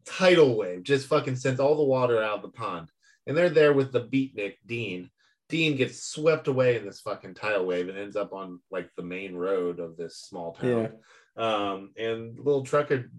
tidal 0.05 0.55
wave 0.55 0.83
just 0.83 1.07
fucking 1.07 1.35
sends 1.35 1.59
all 1.59 1.75
the 1.75 1.83
water 1.83 2.21
out 2.21 2.37
of 2.37 2.41
the 2.43 2.49
pond 2.49 2.89
and 3.25 3.35
they're 3.35 3.49
there 3.49 3.73
with 3.73 3.91
the 3.91 4.01
beatnik 4.01 4.55
Dean 4.65 5.09
Dean 5.47 5.75
gets 5.75 6.03
swept 6.03 6.47
away 6.47 6.75
in 6.75 6.85
this 6.85 7.01
fucking 7.01 7.35
tidal 7.35 7.65
wave 7.65 7.87
and 7.87 7.97
ends 7.97 8.15
up 8.15 8.33
on 8.33 8.59
like 8.71 8.89
the 8.95 9.03
main 9.03 9.35
road 9.35 9.79
of 9.79 9.95
this 9.95 10.17
small 10.17 10.53
town. 10.53 10.89
Yeah. 11.37 11.43
Um, 11.43 11.91
and 11.97 12.37
little 12.37 12.63
trucker 12.63 13.11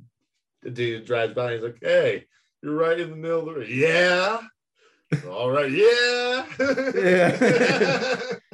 dude 0.72 1.04
drives 1.04 1.34
by 1.34 1.52
and 1.52 1.54
he's 1.54 1.62
like, 1.62 1.78
Hey, 1.80 2.24
you're 2.62 2.74
right 2.74 2.98
in 2.98 3.10
the 3.10 3.16
middle 3.16 3.40
of 3.40 3.46
the 3.46 3.52
road. 3.52 3.68
Yeah. 3.68 4.40
All 5.28 5.50
right, 5.50 5.70
yeah. 5.70 6.46
Yeah. 6.94 8.20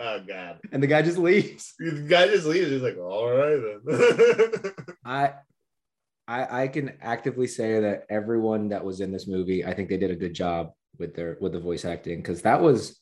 oh 0.00 0.20
god. 0.26 0.60
And 0.72 0.82
the 0.82 0.86
guy 0.86 1.02
just 1.02 1.18
leaves. 1.18 1.74
The 1.78 2.06
guy 2.08 2.26
just 2.28 2.46
leaves. 2.46 2.70
He's 2.70 2.82
like, 2.82 2.98
all 2.98 3.30
right 3.30 3.60
then. 3.84 4.72
I 5.04 5.34
I 6.26 6.62
I 6.62 6.68
can 6.68 6.94
actively 7.00 7.46
say 7.46 7.80
that 7.80 8.06
everyone 8.08 8.68
that 8.68 8.84
was 8.84 9.00
in 9.00 9.12
this 9.12 9.26
movie, 9.26 9.64
I 9.64 9.74
think 9.74 9.88
they 9.88 9.96
did 9.96 10.10
a 10.10 10.16
good 10.16 10.34
job 10.34 10.72
with 10.98 11.14
their 11.14 11.36
with 11.40 11.52
the 11.52 11.60
voice 11.60 11.84
acting 11.84 12.18
because 12.18 12.42
that 12.42 12.60
was 12.60 13.00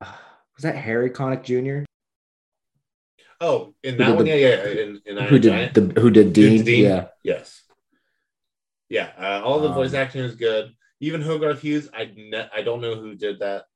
uh, 0.00 0.12
was 0.56 0.62
that 0.62 0.76
Harry 0.76 1.10
Connick 1.10 1.44
Jr. 1.44 1.84
Oh, 3.40 3.74
in 3.84 3.98
that 3.98 4.16
one, 4.16 4.24
the, 4.24 4.30
yeah, 4.30 4.48
yeah, 4.48 4.82
in, 4.82 5.00
in 5.06 5.16
who 5.26 5.38
did 5.38 5.74
the, 5.74 6.00
who 6.00 6.10
did 6.10 6.32
Dean? 6.32 6.64
Dean? 6.64 6.84
Yeah, 6.84 7.06
yes, 7.22 7.62
yeah. 8.88 9.10
Uh, 9.16 9.42
all 9.44 9.60
the 9.60 9.68
um, 9.68 9.74
voice 9.74 9.94
acting 9.94 10.22
is 10.22 10.34
good. 10.34 10.72
Even 11.00 11.22
Hogarth 11.22 11.60
Hughes, 11.60 11.88
I 11.94 12.10
ne- 12.16 12.48
I 12.52 12.62
don't 12.62 12.80
know 12.80 12.96
who 12.96 13.14
did 13.14 13.38
that. 13.38 13.66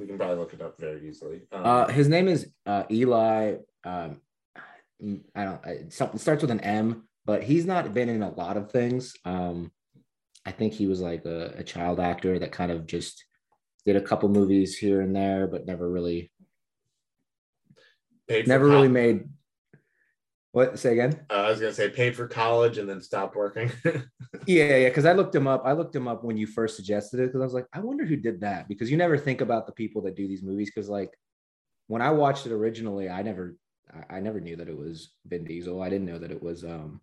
We 0.00 0.06
can 0.06 0.16
probably 0.16 0.36
look 0.36 0.54
it 0.54 0.62
up 0.62 0.80
very 0.80 1.06
easily. 1.06 1.42
Um, 1.52 1.62
uh, 1.62 1.88
his 1.88 2.08
name 2.08 2.26
is 2.26 2.50
uh, 2.64 2.84
Eli. 2.90 3.56
Um, 3.84 4.22
I 5.34 5.44
don't. 5.44 5.66
It 5.66 5.92
starts 5.92 6.40
with 6.40 6.50
an 6.50 6.60
M, 6.60 7.06
but 7.26 7.42
he's 7.42 7.66
not 7.66 7.92
been 7.92 8.08
in 8.08 8.22
a 8.22 8.30
lot 8.30 8.56
of 8.56 8.72
things. 8.72 9.14
Um, 9.26 9.70
I 10.46 10.52
think 10.52 10.72
he 10.72 10.86
was 10.86 11.00
like 11.00 11.26
a, 11.26 11.52
a 11.58 11.62
child 11.62 12.00
actor 12.00 12.38
that 12.38 12.50
kind 12.50 12.72
of 12.72 12.86
just 12.86 13.26
did 13.84 13.96
a 13.96 14.00
couple 14.00 14.30
movies 14.30 14.78
here 14.78 15.02
and 15.02 15.14
there, 15.14 15.46
but 15.46 15.66
never 15.66 15.88
really, 15.88 16.32
never 18.46 18.66
really 18.66 18.88
made. 18.88 19.28
What? 20.52 20.78
Say 20.78 20.92
again? 20.92 21.24
Uh, 21.30 21.34
I 21.34 21.50
was 21.50 21.60
gonna 21.60 21.72
say 21.72 21.88
paid 21.90 22.16
for 22.16 22.26
college 22.26 22.78
and 22.78 22.88
then 22.88 23.00
stopped 23.00 23.36
working. 23.36 23.70
yeah, 24.46 24.76
yeah. 24.76 24.88
Because 24.88 25.04
I 25.04 25.12
looked 25.12 25.34
him 25.34 25.46
up. 25.46 25.62
I 25.64 25.72
looked 25.72 25.94
him 25.94 26.08
up 26.08 26.24
when 26.24 26.36
you 26.36 26.46
first 26.46 26.76
suggested 26.76 27.20
it 27.20 27.26
because 27.26 27.40
I 27.40 27.44
was 27.44 27.54
like, 27.54 27.66
I 27.72 27.80
wonder 27.80 28.04
who 28.04 28.16
did 28.16 28.40
that 28.40 28.66
because 28.66 28.90
you 28.90 28.96
never 28.96 29.16
think 29.16 29.40
about 29.40 29.66
the 29.66 29.72
people 29.72 30.02
that 30.02 30.16
do 30.16 30.26
these 30.26 30.42
movies 30.42 30.70
because 30.74 30.88
like 30.88 31.12
when 31.86 32.02
I 32.02 32.10
watched 32.10 32.46
it 32.46 32.52
originally, 32.52 33.08
I 33.08 33.22
never, 33.22 33.56
I, 33.92 34.16
I 34.16 34.20
never 34.20 34.40
knew 34.40 34.56
that 34.56 34.68
it 34.68 34.76
was 34.76 35.12
Vin 35.26 35.44
Diesel. 35.44 35.82
I 35.82 35.88
didn't 35.88 36.06
know 36.06 36.18
that 36.18 36.30
it 36.30 36.42
was 36.42 36.64
um, 36.64 37.00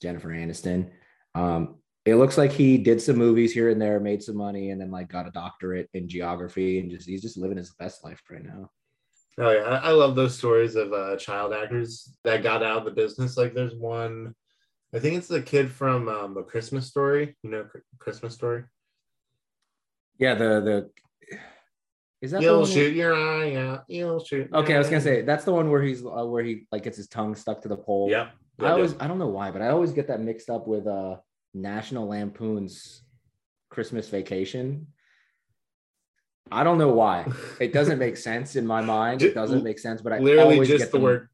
Jennifer 0.00 0.28
Aniston. 0.28 0.90
Um, 1.34 1.76
it 2.04 2.16
looks 2.16 2.36
like 2.36 2.52
he 2.52 2.78
did 2.78 3.00
some 3.00 3.16
movies 3.16 3.52
here 3.52 3.70
and 3.70 3.80
there, 3.80 3.98
made 4.00 4.22
some 4.22 4.36
money, 4.36 4.70
and 4.70 4.80
then 4.80 4.90
like 4.90 5.10
got 5.10 5.26
a 5.26 5.30
doctorate 5.30 5.88
in 5.94 6.08
geography, 6.08 6.78
and 6.78 6.90
just 6.90 7.08
he's 7.08 7.22
just 7.22 7.38
living 7.38 7.56
his 7.56 7.74
best 7.78 8.04
life 8.04 8.22
right 8.30 8.44
now. 8.44 8.70
Oh 9.38 9.50
yeah, 9.50 9.80
I 9.82 9.90
love 9.90 10.14
those 10.14 10.36
stories 10.36 10.76
of 10.76 10.92
uh, 10.92 11.16
child 11.16 11.52
actors 11.52 12.16
that 12.22 12.42
got 12.42 12.62
out 12.62 12.78
of 12.78 12.84
the 12.84 12.92
business. 12.92 13.36
Like 13.36 13.54
there's 13.54 13.74
one, 13.74 14.34
I 14.94 15.00
think 15.00 15.16
it's 15.16 15.28
the 15.28 15.42
kid 15.42 15.70
from 15.70 16.08
um, 16.08 16.36
a 16.36 16.44
Christmas 16.44 16.86
Story. 16.86 17.36
You 17.42 17.50
know, 17.50 17.66
Christmas 17.98 18.34
Story. 18.34 18.64
Yeah, 20.18 20.34
the 20.34 20.44
the 20.60 21.38
is 22.22 22.30
that 22.30 22.42
you'll 22.42 22.64
shoot 22.64 22.94
your 22.94 23.14
eye 23.14 23.56
out. 23.56 23.84
You'll 23.88 24.24
shoot. 24.24 24.48
Okay, 24.52 24.74
I 24.74 24.78
was 24.78 24.88
gonna 24.88 25.00
say 25.00 25.22
that's 25.22 25.44
the 25.44 25.52
one 25.52 25.70
where 25.70 25.82
he's 25.82 26.04
uh, 26.04 26.24
where 26.24 26.44
he 26.44 26.66
like 26.70 26.84
gets 26.84 26.96
his 26.96 27.08
tongue 27.08 27.34
stuck 27.34 27.60
to 27.62 27.68
the 27.68 27.76
pole. 27.76 28.08
Yeah, 28.10 28.30
I 28.60 28.70
always 28.70 28.94
I 29.00 29.08
don't 29.08 29.18
know 29.18 29.28
why, 29.28 29.50
but 29.50 29.62
I 29.62 29.68
always 29.68 29.92
get 29.92 30.06
that 30.08 30.20
mixed 30.20 30.48
up 30.48 30.68
with 30.68 30.86
uh 30.86 31.16
National 31.52 32.08
Lampoon's 32.08 33.02
Christmas 33.68 34.08
Vacation. 34.08 34.86
I 36.50 36.64
don't 36.64 36.78
know 36.78 36.92
why. 36.92 37.26
It 37.60 37.72
doesn't 37.72 37.98
make 37.98 38.16
sense 38.16 38.56
in 38.56 38.66
my 38.66 38.80
mind. 38.80 39.22
It 39.22 39.34
doesn't 39.34 39.62
make 39.62 39.78
sense, 39.78 40.02
but 40.02 40.12
I 40.12 40.18
literally 40.18 40.66
just 40.66 40.90
the 40.90 40.98
them... 40.98 41.02
word, 41.02 41.28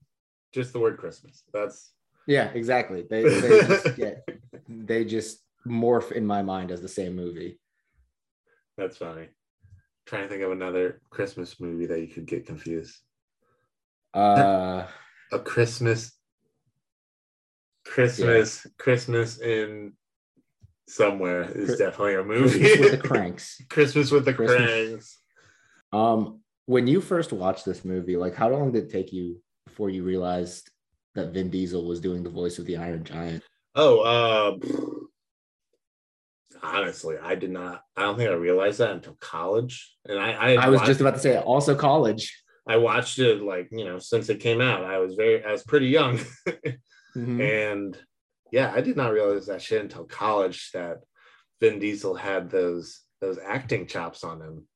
just 0.52 0.72
the 0.72 0.78
word 0.78 0.98
Christmas. 0.98 1.42
That's 1.52 1.92
yeah, 2.26 2.50
exactly. 2.54 3.06
They 3.08 3.22
they 3.22 3.60
just 3.66 3.96
get 3.96 4.28
they 4.68 5.04
just 5.04 5.42
morph 5.66 6.12
in 6.12 6.26
my 6.26 6.42
mind 6.42 6.70
as 6.70 6.80
the 6.80 6.88
same 6.88 7.16
movie. 7.16 7.58
That's 8.76 8.96
funny. 8.96 9.22
I'm 9.22 10.06
trying 10.06 10.22
to 10.22 10.28
think 10.28 10.42
of 10.42 10.52
another 10.52 11.00
Christmas 11.10 11.60
movie 11.60 11.86
that 11.86 12.00
you 12.00 12.06
could 12.06 12.26
get 12.26 12.46
confused. 12.46 12.96
Uh, 14.14 14.86
a 15.32 15.38
Christmas, 15.38 16.12
Christmas, 17.84 18.62
yeah. 18.64 18.70
Christmas 18.78 19.40
in 19.40 19.92
somewhere 20.90 21.42
is 21.42 21.78
definitely 21.78 22.14
a 22.14 22.24
movie. 22.24 22.58
Christmas 22.58 22.80
with 22.80 23.02
the 23.02 23.08
Cranks. 23.08 23.62
Christmas 23.68 24.10
with 24.10 24.24
the 24.24 24.34
Christmas. 24.34 24.70
Cranks. 24.70 25.18
Um, 25.92 26.40
when 26.66 26.86
you 26.86 27.00
first 27.00 27.32
watched 27.32 27.64
this 27.64 27.84
movie, 27.84 28.16
like 28.16 28.34
how 28.34 28.48
long 28.48 28.72
did 28.72 28.84
it 28.84 28.90
take 28.90 29.12
you 29.12 29.40
before 29.66 29.90
you 29.90 30.02
realized 30.02 30.70
that 31.14 31.32
Vin 31.32 31.50
Diesel 31.50 31.86
was 31.86 32.00
doing 32.00 32.22
the 32.22 32.30
voice 32.30 32.58
of 32.58 32.66
the 32.66 32.76
Iron 32.76 33.04
Giant? 33.04 33.42
Oh, 33.74 34.00
uh, 34.00 34.58
honestly, 36.62 37.16
I 37.20 37.34
did 37.34 37.50
not. 37.50 37.82
I 37.96 38.02
don't 38.02 38.16
think 38.16 38.30
I 38.30 38.34
realized 38.34 38.78
that 38.78 38.90
until 38.90 39.16
college. 39.20 39.94
And 40.06 40.18
I, 40.18 40.32
I, 40.32 40.52
I 40.54 40.68
was 40.68 40.78
watched, 40.78 40.88
just 40.88 41.00
about 41.00 41.14
to 41.14 41.20
say, 41.20 41.38
also 41.38 41.74
college. 41.74 42.36
I 42.68 42.76
watched 42.76 43.18
it 43.18 43.42
like 43.42 43.68
you 43.72 43.84
know 43.84 43.98
since 43.98 44.28
it 44.28 44.40
came 44.40 44.60
out. 44.60 44.84
I 44.84 44.98
was 44.98 45.14
very, 45.14 45.44
I 45.44 45.52
was 45.52 45.64
pretty 45.64 45.88
young, 45.88 46.18
mm-hmm. 46.48 47.40
and 47.40 47.98
yeah, 48.52 48.72
I 48.74 48.80
did 48.80 48.96
not 48.96 49.12
realize 49.12 49.46
that 49.46 49.62
shit 49.62 49.82
until 49.82 50.04
college 50.04 50.70
that 50.72 50.98
Vin 51.60 51.78
Diesel 51.78 52.14
had 52.14 52.50
those 52.50 53.00
those 53.20 53.38
acting 53.38 53.86
chops 53.86 54.24
on 54.24 54.40
him. 54.40 54.66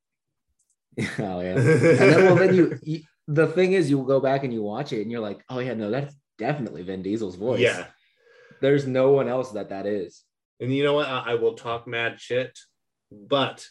Oh 1.19 1.41
yeah. 1.41 1.57
and 1.57 1.59
then 1.59 2.25
well 2.25 2.37
then 2.37 2.55
you, 2.55 2.79
you 2.83 3.01
the 3.27 3.47
thing 3.47 3.73
is 3.73 3.91
you 3.91 4.05
go 4.05 4.21
back 4.21 4.45
and 4.45 4.53
you 4.53 4.63
watch 4.63 4.93
it 4.93 5.03
and 5.03 5.11
you're 5.11 5.21
like, 5.21 5.43
oh 5.49 5.59
yeah, 5.59 5.75
no, 5.75 5.91
that's 5.91 6.15
definitely 6.39 6.83
Vin 6.83 7.03
Diesel's 7.03 7.37
voice. 7.37 7.61
Yeah. 7.61 7.87
There's 8.61 8.87
no 8.87 9.11
one 9.13 9.29
else 9.29 9.51
that 9.53 9.71
that 9.71 9.87
is. 9.87 10.23
And 10.61 10.75
you 10.75 10.85
know 10.85 10.95
what? 10.95 11.09
I, 11.09 11.33
I 11.33 11.35
will 11.35 11.55
talk 11.55 11.87
mad 11.87 12.21
shit, 12.21 12.57
but 13.11 13.67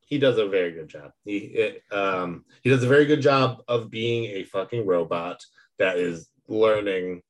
he 0.00 0.18
does 0.18 0.38
a 0.38 0.48
very 0.48 0.72
good 0.72 0.88
job. 0.88 1.12
He 1.24 1.38
it, 1.38 1.82
um 1.92 2.44
he 2.62 2.70
does 2.70 2.82
a 2.82 2.88
very 2.88 3.06
good 3.06 3.22
job 3.22 3.62
of 3.68 3.90
being 3.90 4.24
a 4.24 4.44
fucking 4.44 4.86
robot 4.86 5.40
that 5.78 5.96
is 5.96 6.28
learning 6.48 7.22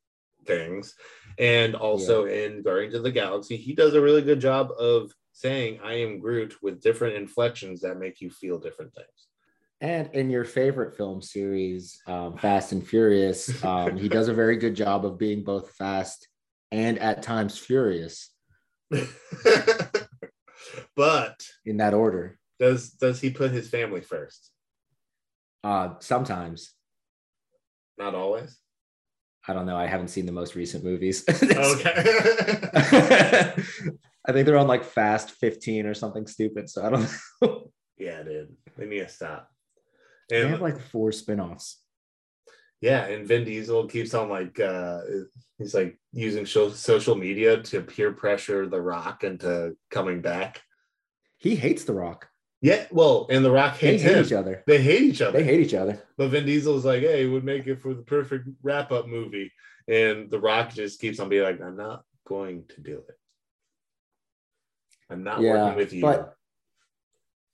things. 0.47 0.95
And 1.39 1.74
also 1.74 2.24
yeah. 2.24 2.47
in 2.47 2.62
Guardians 2.62 2.95
of 2.95 3.03
the 3.03 3.11
Galaxy, 3.11 3.57
he 3.57 3.74
does 3.74 3.95
a 3.95 4.01
really 4.01 4.22
good 4.22 4.41
job 4.41 4.70
of 4.78 5.12
saying 5.33 5.81
I 5.83 5.95
am 5.95 6.20
Groot 6.20 6.62
with 6.62 6.83
different 6.83 7.16
inflections 7.16 7.81
that 7.81 7.99
make 7.99 8.20
you 8.20 8.31
feel 8.31 8.59
different 8.59 8.95
things. 8.95 9.28
And 9.81 10.11
in 10.12 10.28
your 10.28 10.45
favorite 10.45 10.95
film 10.95 11.22
series, 11.22 12.03
um, 12.07 12.37
Fast 12.37 12.72
and 12.72 12.87
Furious, 12.87 13.64
um, 13.64 13.97
he 13.97 14.09
does 14.09 14.28
a 14.28 14.35
very 14.35 14.57
good 14.57 14.74
job 14.74 15.07
of 15.07 15.16
being 15.16 15.43
both 15.43 15.70
fast 15.70 16.28
and 16.70 16.99
at 16.99 17.22
times 17.22 17.57
furious. 17.57 18.31
but 20.97 21.41
in 21.64 21.78
that 21.78 21.95
order, 21.95 22.39
does 22.59 22.91
does 22.91 23.20
he 23.20 23.31
put 23.31 23.53
his 23.53 23.70
family 23.70 24.03
first? 24.03 24.51
Uh, 25.64 25.95
sometimes. 26.01 26.74
Not 27.99 28.14
always. 28.14 28.60
I 29.49 29.53
don't 29.53 29.66
know. 29.66 29.76
I 29.76 29.86
haven't 29.86 30.09
seen 30.09 30.26
the 30.26 30.32
most 30.32 30.55
recent 30.55 30.84
movies. 30.84 31.24
okay. 31.43 31.93
I 34.26 34.32
think 34.32 34.47
they're 34.47 34.59
on 34.59 34.68
like 34.68 34.84
Fast 34.84 35.30
15 35.32 35.86
or 35.86 35.95
something 35.95 36.26
stupid. 36.26 36.68
So 36.68 36.84
I 36.84 36.91
don't 36.91 37.09
know. 37.43 37.70
yeah, 37.99 38.22
dude. 38.22 38.55
They 38.76 38.86
need 38.86 39.01
to 39.01 39.09
stop. 39.09 39.51
And, 40.30 40.45
they 40.45 40.49
have 40.49 40.61
like 40.61 40.78
four 40.78 41.11
spinoffs. 41.11 41.76
Yeah, 42.80 43.05
and 43.07 43.26
Vin 43.26 43.45
Diesel 43.45 43.86
keeps 43.88 44.14
on 44.14 44.30
like 44.30 44.59
uh 44.59 45.01
he's 45.59 45.74
like 45.74 45.99
using 46.12 46.47
social 46.47 47.14
media 47.14 47.62
to 47.64 47.82
peer 47.82 48.12
pressure 48.12 48.66
The 48.66 48.80
Rock 48.80 49.22
into 49.24 49.76
coming 49.91 50.22
back. 50.22 50.62
He 51.36 51.57
hates 51.57 51.84
The 51.84 51.93
Rock. 51.93 52.30
Yeah, 52.63 52.85
well, 52.91 53.27
and 53.31 53.43
The 53.45 53.51
Rock 53.51 53.77
hates 53.77 54.03
they 54.03 54.09
hate 54.09 54.19
him. 54.19 54.25
each 54.27 54.33
other. 54.33 54.63
They 54.67 54.83
hate 54.83 55.03
each 55.03 55.23
other. 55.23 55.39
They 55.39 55.45
hate 55.45 55.61
each 55.61 55.75
other. 55.75 56.03
But 56.19 56.29
Vin 56.29 56.45
Diesel's 56.45 56.85
like, 56.85 57.01
hey, 57.01 57.25
it 57.25 57.29
would 57.29 57.45
make 57.45 57.67
it 57.67 57.81
for 57.81 57.95
the 57.95 58.03
perfect 58.03 58.49
wrap 58.63 58.93
up 58.93 59.09
movie. 59.09 59.51
And 59.89 60.31
The 60.31 60.39
Rock 60.39 60.75
just 60.75 61.01
keeps 61.01 61.21
on 61.21 61.31
being 61.31 61.43
like, 61.43 61.61
I'm 61.61 61.77
not 61.77 62.05
going 62.27 62.65
to 62.75 62.81
do 62.83 62.99
it. 62.99 63.19
I'm 65.09 65.25
not 65.25 65.41
yeah, 65.41 65.65
working 65.65 65.79
with 65.79 65.93
you. 65.95 66.03
But 66.03 66.35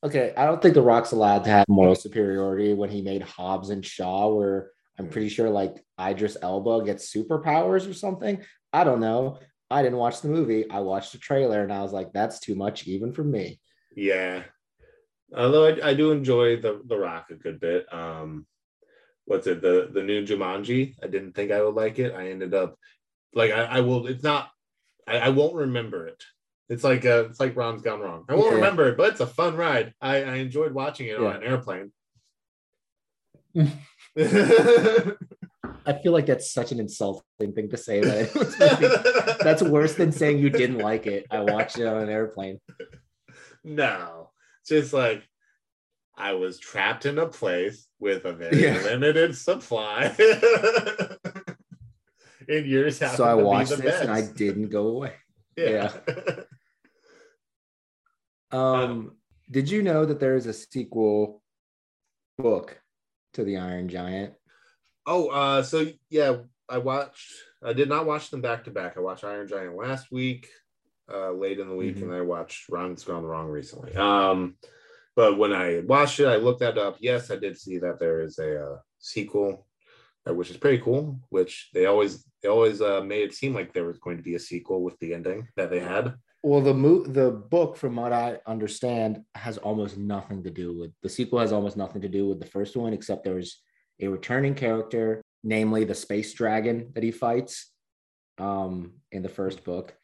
okay, 0.05 0.35
I 0.37 0.47
don't 0.47 0.61
think 0.61 0.75
The 0.75 0.83
Rock's 0.83 1.13
allowed 1.13 1.45
to 1.45 1.51
have 1.51 1.67
moral 1.69 1.95
superiority 1.95 2.75
when 2.75 2.91
he 2.91 3.01
made 3.01 3.23
Hobbs 3.23 3.71
and 3.71 3.87
Shaw, 3.87 4.35
where 4.35 4.71
I'm 4.99 5.09
pretty 5.09 5.29
sure 5.29 5.49
like 5.49 5.85
Idris 6.01 6.37
Elba 6.43 6.85
gets 6.85 7.15
superpowers 7.15 7.89
or 7.89 7.95
something. 7.95 8.43
I 8.73 8.83
don't 8.85 9.01
know. 9.01 9.39
I 9.71 9.83
didn't 9.83 9.99
watch 9.99 10.21
the 10.21 10.29
movie. 10.29 10.69
I 10.71 10.81
watched 10.81 11.13
the 11.13 11.19
trailer 11.19 11.63
and 11.63 11.73
I 11.73 11.83
was 11.83 11.93
like, 11.93 12.13
that's 12.13 12.41
too 12.41 12.55
much 12.55 12.87
even 12.87 13.13
for 13.13 13.25
me. 13.25 13.61
Yeah. 13.95 14.43
Although 15.35 15.67
I, 15.67 15.91
I 15.91 15.95
do 15.95 16.13
enjoy 16.13 16.61
the 16.61 16.83
the 16.85 16.99
Rock 16.99 17.31
a 17.31 17.35
good 17.35 17.61
bit. 17.61 17.93
Um, 17.93 18.47
what's 19.25 19.47
it 19.47 19.61
the 19.61 19.91
the 19.93 20.03
new 20.03 20.25
Jumanji? 20.25 20.95
I 21.03 21.07
didn't 21.09 21.33
think 21.33 21.51
I 21.51 21.63
would 21.63 21.75
like 21.75 21.99
it. 21.99 22.15
I 22.15 22.31
ended 22.31 22.55
up 22.55 22.79
like 23.35 23.51
I, 23.51 23.65
I 23.65 23.81
will. 23.81 24.07
It's 24.07 24.23
not. 24.23 24.51
I, 25.07 25.19
I 25.19 25.29
won't 25.31 25.55
remember 25.55 26.07
it. 26.07 26.23
It's 26.69 26.85
like 26.85 27.05
uh, 27.05 27.27
it's 27.31 27.41
like 27.41 27.57
Ron's 27.57 27.83
Gone 27.83 28.01
Wrong. 28.01 28.25
I 28.29 28.35
won't 28.35 28.51
yeah. 28.51 28.57
remember 28.57 28.89
it, 28.89 28.97
but 28.97 29.13
it's 29.13 29.21
a 29.21 29.27
fun 29.27 29.57
ride. 29.57 29.95
I, 30.01 30.17
I 30.17 30.35
enjoyed 30.37 30.73
watching 30.73 31.07
it 31.09 31.21
yeah. 31.21 31.27
on 31.27 31.37
an 31.37 31.43
airplane. 31.43 31.93
I 35.87 35.93
feel 36.03 36.13
like 36.13 36.27
that's 36.27 36.53
such 36.53 36.73
an 36.73 36.81
insulting 36.81 37.53
thing 37.55 37.71
to 37.71 37.77
say. 37.77 38.01
That 38.01 39.39
that's 39.41 39.63
worse 39.63 39.95
than 39.95 40.11
saying 40.11 40.41
you 40.41 40.51
didn't 40.51 40.79
like 40.79 41.07
it. 41.07 41.27
I 41.31 41.41
watched 41.41 41.79
it 41.79 41.87
on 41.87 42.03
an 42.03 42.09
airplane. 42.09 42.61
No, 43.69 44.31
just 44.67 44.93
like 44.93 45.23
I 46.17 46.33
was 46.33 46.59
trapped 46.59 47.07
in 47.07 47.19
a 47.19 47.27
place 47.27 47.87
with 47.99 48.25
a 48.25 48.33
very 48.33 48.63
yeah. 48.63 48.81
limited 48.83 49.37
supply. 49.37 50.15
and 52.49 52.67
yours 52.67 52.99
So 52.99 53.25
I 53.25 53.35
watched 53.35 53.71
this 53.71 53.81
best. 53.81 54.03
and 54.03 54.11
I 54.11 54.23
didn't 54.23 54.69
go 54.69 54.89
away. 54.89 55.15
Yeah. 55.59 55.91
yeah. 56.07 56.35
um, 58.53 59.17
did 59.51 59.71
you 59.71 59.83
know 59.83 60.05
that 60.05 60.21
there 60.21 60.37
is 60.37 60.45
a 60.45 60.53
sequel 60.53 61.43
book 62.37 62.79
to 63.33 63.43
the 63.43 63.57
Iron 63.57 63.89
Giant? 63.89 64.35
Oh, 65.07 65.29
uh, 65.29 65.63
so 65.63 65.87
yeah, 66.11 66.41
I 66.69 66.77
watched. 66.77 67.33
I 67.65 67.73
did 67.73 67.89
not 67.89 68.05
watch 68.05 68.29
them 68.29 68.43
back 68.43 68.65
to 68.65 68.71
back. 68.71 68.99
I 68.99 69.01
watched 69.01 69.25
Iron 69.25 69.49
Giant 69.49 69.77
last 69.77 70.13
week, 70.13 70.47
uh, 71.13 71.33
late 71.33 71.59
in 71.61 71.69
the 71.69 71.75
week, 71.75 71.97
mm-hmm. 71.97 72.11
and 72.11 72.15
I 72.15 72.21
watched 72.21 72.69
Ron's 72.69 73.05
Gone 73.05 73.25
Wrong 73.25 73.49
recently. 73.49 73.95
Um, 73.95 74.57
but 75.15 75.39
when 75.39 75.53
I 75.53 75.81
watched 75.87 76.21
it, 76.21 76.27
I 76.27 76.37
looked 76.37 76.61
that 76.61 76.79
up. 76.79 76.97
Yes, 77.01 77.31
I 77.31 77.37
did 77.37 77.59
see 77.59 77.79
that 77.79 77.99
there 77.99 78.21
is 78.21 78.39
a 78.39 78.63
uh, 78.63 78.79
sequel, 78.99 79.67
uh, 80.29 80.35
which 80.35 80.51
is 80.51 80.57
pretty 80.57 80.79
cool. 80.79 81.21
Which 81.31 81.71
they 81.73 81.87
always 81.87 82.25
they 82.43 82.49
always 82.49 82.83
uh, 82.83 83.03
made 83.03 83.23
it 83.23 83.35
seem 83.35 83.55
like 83.55 83.73
there 83.73 83.87
was 83.87 83.99
going 83.99 84.19
to 84.19 84.23
be 84.23 84.35
a 84.35 84.41
sequel 84.41 84.83
with 84.83 84.99
the 84.99 85.15
ending 85.15 85.49
that 85.57 85.71
they 85.71 85.81
had. 85.81 86.15
Well, 86.43 86.61
the 86.61 86.75
mo- 86.75 87.07
the 87.07 87.31
book, 87.31 87.77
from 87.77 87.97
what 87.97 88.13
I 88.13 88.39
understand, 88.47 89.23
has 89.35 89.59
almost 89.59 89.97
nothing 89.97 90.43
to 90.45 90.51
do 90.51 90.79
with 90.79 90.93
the 91.03 91.09
sequel. 91.09 91.39
Has 91.39 91.53
almost 91.53 91.77
nothing 91.77 92.03
to 92.03 92.09
do 92.09 92.29
with 92.29 92.39
the 92.39 92.47
first 92.47 92.77
one, 92.77 92.93
except 92.93 93.25
there's 93.25 93.63
a 94.01 94.09
returning 94.09 94.55
character, 94.55 95.23
namely 95.43 95.85
the 95.85 95.95
space 95.95 96.35
dragon 96.35 96.93
that 96.95 97.03
he 97.03 97.11
fights 97.11 97.73
um, 98.39 98.93
in 99.13 99.23
the 99.23 99.29
first 99.29 99.65
book. 99.65 99.95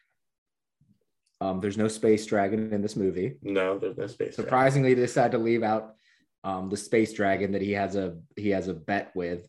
Um, 1.42 1.58
there's 1.58 1.76
no 1.76 1.88
space 1.88 2.24
dragon 2.24 2.72
in 2.72 2.82
this 2.82 2.94
movie. 2.94 3.34
No, 3.42 3.76
there's 3.76 3.96
no 3.96 4.06
space. 4.06 4.36
Surprisingly, 4.36 4.90
dragon. 4.90 5.00
they 5.00 5.06
decided 5.06 5.32
to 5.32 5.38
leave 5.38 5.64
out 5.64 5.96
um, 6.44 6.68
the 6.70 6.76
space 6.76 7.12
dragon 7.12 7.50
that 7.52 7.62
he 7.62 7.72
has 7.72 7.96
a 7.96 8.16
he 8.36 8.50
has 8.50 8.68
a 8.68 8.74
bet 8.74 9.10
with. 9.16 9.48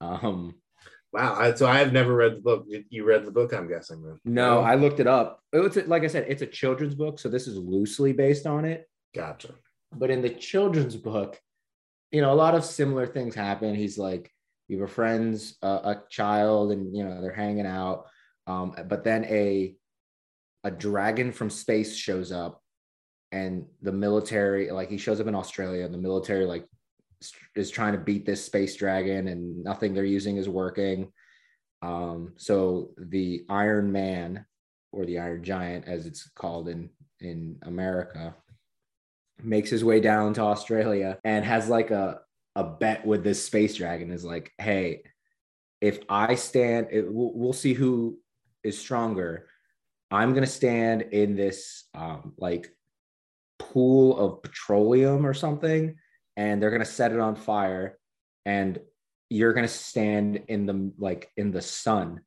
Um, 0.00 0.56
wow, 1.12 1.36
I, 1.38 1.54
so 1.54 1.68
I 1.68 1.78
have 1.78 1.92
never 1.92 2.16
read 2.16 2.38
the 2.38 2.40
book. 2.40 2.66
You 2.88 3.04
read 3.04 3.24
the 3.24 3.30
book, 3.30 3.52
I'm 3.54 3.68
guessing. 3.68 4.18
No, 4.24 4.58
I 4.58 4.74
looked 4.74 4.98
it 4.98 5.06
up. 5.06 5.40
It's 5.52 5.76
like 5.86 6.02
I 6.02 6.08
said, 6.08 6.26
it's 6.28 6.42
a 6.42 6.48
children's 6.48 6.96
book, 6.96 7.20
so 7.20 7.28
this 7.28 7.46
is 7.46 7.56
loosely 7.56 8.12
based 8.12 8.44
on 8.44 8.64
it. 8.64 8.88
Gotcha. 9.14 9.54
But 9.92 10.10
in 10.10 10.20
the 10.20 10.30
children's 10.30 10.96
book, 10.96 11.40
you 12.10 12.22
know, 12.22 12.32
a 12.32 12.34
lot 12.34 12.56
of 12.56 12.64
similar 12.64 13.06
things 13.06 13.36
happen. 13.36 13.76
He's 13.76 13.98
like, 13.98 14.32
he 14.66 14.74
befriends 14.74 15.58
a, 15.62 15.68
a 15.68 16.02
child, 16.10 16.72
and 16.72 16.96
you 16.96 17.04
know, 17.04 17.22
they're 17.22 17.32
hanging 17.32 17.66
out. 17.66 18.06
Um, 18.48 18.74
but 18.88 19.04
then 19.04 19.24
a 19.26 19.76
a 20.64 20.70
dragon 20.70 21.30
from 21.30 21.50
space 21.50 21.94
shows 21.94 22.32
up, 22.32 22.60
and 23.30 23.66
the 23.82 23.92
military, 23.92 24.70
like 24.70 24.90
he 24.90 24.98
shows 24.98 25.20
up 25.20 25.26
in 25.26 25.34
Australia, 25.34 25.84
and 25.84 25.94
the 25.94 25.98
military 25.98 26.46
like 26.46 26.66
is 27.54 27.70
trying 27.70 27.92
to 27.92 27.98
beat 27.98 28.26
this 28.26 28.44
space 28.44 28.74
dragon, 28.74 29.28
and 29.28 29.62
nothing 29.62 29.94
they're 29.94 30.04
using 30.04 30.36
is 30.38 30.48
working. 30.48 31.12
Um, 31.82 32.32
so 32.36 32.90
the 32.96 33.44
Iron 33.48 33.92
Man, 33.92 34.46
or 34.90 35.04
the 35.04 35.18
Iron 35.18 35.44
Giant, 35.44 35.86
as 35.86 36.06
it's 36.06 36.28
called 36.30 36.68
in 36.68 36.90
in 37.20 37.58
America, 37.62 38.34
makes 39.42 39.70
his 39.70 39.84
way 39.84 40.00
down 40.00 40.34
to 40.34 40.42
Australia 40.42 41.18
and 41.24 41.44
has 41.44 41.68
like 41.68 41.90
a 41.90 42.20
a 42.56 42.64
bet 42.64 43.04
with 43.04 43.22
this 43.22 43.44
space 43.44 43.74
dragon. 43.76 44.10
Is 44.10 44.24
like, 44.24 44.52
hey, 44.58 45.02
if 45.80 45.98
I 46.08 46.36
stand, 46.36 46.88
it, 46.90 47.12
we'll, 47.12 47.32
we'll 47.34 47.52
see 47.52 47.74
who 47.74 48.18
is 48.62 48.78
stronger. 48.78 49.48
I'm 50.14 50.32
gonna 50.32 50.46
stand 50.46 51.02
in 51.02 51.34
this 51.34 51.88
um, 51.92 52.34
like 52.38 52.70
pool 53.58 54.16
of 54.16 54.42
petroleum 54.42 55.26
or 55.26 55.34
something, 55.34 55.96
and 56.36 56.62
they're 56.62 56.70
gonna 56.70 56.84
set 56.84 57.10
it 57.10 57.18
on 57.18 57.34
fire, 57.34 57.98
and 58.46 58.78
you're 59.28 59.52
gonna 59.52 59.66
stand 59.66 60.44
in 60.46 60.66
the 60.66 60.92
like 60.98 61.30
in 61.36 61.50
the 61.50 61.60
sun, 61.60 62.20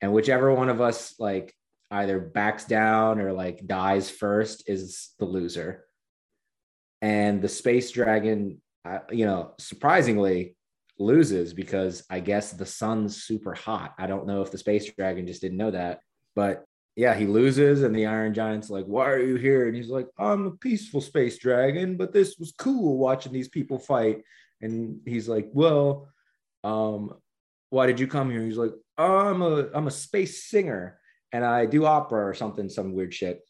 and 0.00 0.14
whichever 0.14 0.54
one 0.54 0.70
of 0.70 0.80
us 0.80 1.14
like 1.18 1.54
either 1.90 2.18
backs 2.18 2.64
down 2.64 3.20
or 3.20 3.34
like 3.34 3.66
dies 3.66 4.08
first 4.08 4.66
is 4.66 5.10
the 5.18 5.26
loser. 5.26 5.84
And 7.02 7.42
the 7.42 7.48
space 7.48 7.90
dragon, 7.90 8.62
you 9.10 9.26
know, 9.26 9.52
surprisingly 9.58 10.56
loses 10.98 11.52
because 11.52 12.02
I 12.08 12.20
guess 12.20 12.52
the 12.52 12.64
sun's 12.64 13.22
super 13.22 13.54
hot. 13.54 13.94
I 13.98 14.06
don't 14.06 14.26
know 14.26 14.40
if 14.40 14.50
the 14.50 14.58
space 14.58 14.90
dragon 14.94 15.26
just 15.26 15.42
didn't 15.42 15.58
know 15.58 15.70
that, 15.72 16.00
but 16.34 16.64
yeah, 16.96 17.14
he 17.14 17.26
loses, 17.26 17.82
and 17.82 17.94
the 17.94 18.06
Iron 18.06 18.32
Giant's 18.32 18.70
like, 18.70 18.86
"Why 18.86 19.10
are 19.10 19.22
you 19.22 19.36
here?" 19.36 19.68
And 19.68 19.76
he's 19.76 19.90
like, 19.90 20.08
"I'm 20.18 20.46
a 20.46 20.56
peaceful 20.56 21.02
space 21.02 21.36
dragon, 21.38 21.98
but 21.98 22.12
this 22.12 22.38
was 22.38 22.52
cool 22.52 22.96
watching 22.96 23.32
these 23.32 23.48
people 23.48 23.78
fight." 23.78 24.22
And 24.62 25.00
he's 25.04 25.28
like, 25.28 25.50
"Well, 25.52 26.08
um, 26.64 27.12
why 27.68 27.86
did 27.86 28.00
you 28.00 28.06
come 28.06 28.30
here?" 28.30 28.42
He's 28.42 28.56
like, 28.56 28.72
"I'm 28.96 29.42
a 29.42 29.68
I'm 29.74 29.86
a 29.86 29.90
space 29.90 30.44
singer, 30.44 30.98
and 31.32 31.44
I 31.44 31.66
do 31.66 31.84
opera 31.84 32.26
or 32.26 32.32
something, 32.32 32.70
some 32.70 32.94
weird 32.94 33.12
shit." 33.12 33.46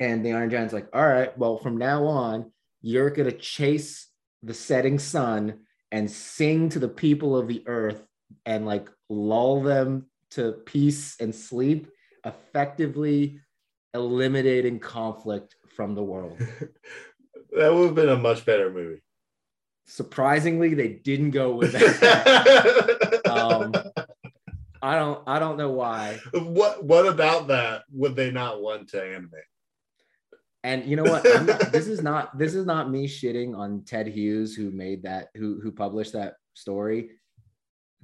And 0.00 0.26
the 0.26 0.32
Iron 0.32 0.50
Giant's 0.50 0.74
like, 0.74 0.88
"All 0.92 1.06
right, 1.06 1.36
well, 1.38 1.58
from 1.58 1.76
now 1.76 2.06
on, 2.06 2.50
you're 2.80 3.10
gonna 3.10 3.30
chase 3.30 4.08
the 4.42 4.54
setting 4.54 4.98
sun 4.98 5.60
and 5.92 6.10
sing 6.10 6.70
to 6.70 6.80
the 6.80 6.88
people 6.88 7.36
of 7.36 7.46
the 7.46 7.62
earth 7.68 8.02
and 8.44 8.66
like 8.66 8.88
lull 9.08 9.62
them 9.62 10.06
to 10.30 10.52
peace 10.66 11.20
and 11.20 11.32
sleep, 11.32 11.86
effectively 12.24 13.40
eliminating 13.94 14.78
conflict 14.78 15.56
from 15.74 15.94
the 15.94 16.02
world. 16.02 16.38
that 17.56 17.72
would 17.74 17.86
have 17.86 17.94
been 17.94 18.08
a 18.08 18.16
much 18.16 18.44
better 18.44 18.70
movie. 18.70 19.02
Surprisingly, 19.86 20.74
they 20.74 20.88
didn't 20.88 21.32
go 21.32 21.54
with 21.54 21.72
that. 22.00 23.20
um, 23.28 23.72
I 24.80 24.96
don't. 24.96 25.22
I 25.26 25.38
don't 25.38 25.56
know 25.58 25.70
why. 25.70 26.18
What 26.32 26.84
What 26.84 27.06
about 27.06 27.48
that? 27.48 27.82
Would 27.92 28.16
they 28.16 28.30
not 28.30 28.62
want 28.62 28.88
to 28.90 29.02
animate? 29.02 29.44
And 30.64 30.84
you 30.86 30.96
know 30.96 31.02
what? 31.04 31.24
Not, 31.24 31.60
this 31.72 31.88
is 31.88 32.02
not 32.02 32.38
this 32.38 32.54
is 32.54 32.66
not 32.66 32.90
me 32.90 33.06
shitting 33.06 33.56
on 33.56 33.84
Ted 33.84 34.06
Hughes 34.06 34.54
who 34.54 34.70
made 34.70 35.02
that 35.02 35.28
who 35.34 35.60
who 35.60 35.72
published 35.72 36.12
that 36.12 36.34
story. 36.54 37.10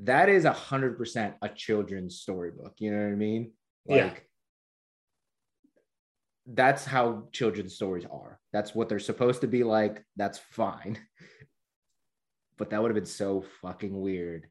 That 0.01 0.29
is 0.29 0.45
a 0.45 0.53
hundred 0.53 0.97
percent 0.97 1.35
a 1.43 1.49
children's 1.49 2.21
storybook. 2.21 2.75
You 2.79 2.93
know 2.93 2.99
what 3.05 3.13
I 3.13 3.17
mean? 3.17 3.53
Like, 3.89 3.99
yeah. 3.99 4.15
That's 6.47 6.85
how 6.85 7.25
children's 7.33 7.75
stories 7.75 8.07
are. 8.11 8.39
That's 8.53 8.75
what 8.75 8.89
they're 8.89 8.99
supposed 8.99 9.43
to 9.43 9.47
be 9.47 9.65
like. 9.65 10.05
That's 10.17 10.39
fine. 10.39 10.99
But 12.57 12.71
that 12.71 12.83
would 12.83 12.89
have 12.91 12.97
been 12.97 13.07
so 13.07 13.45
fucking 13.63 13.97
weird 14.01 14.49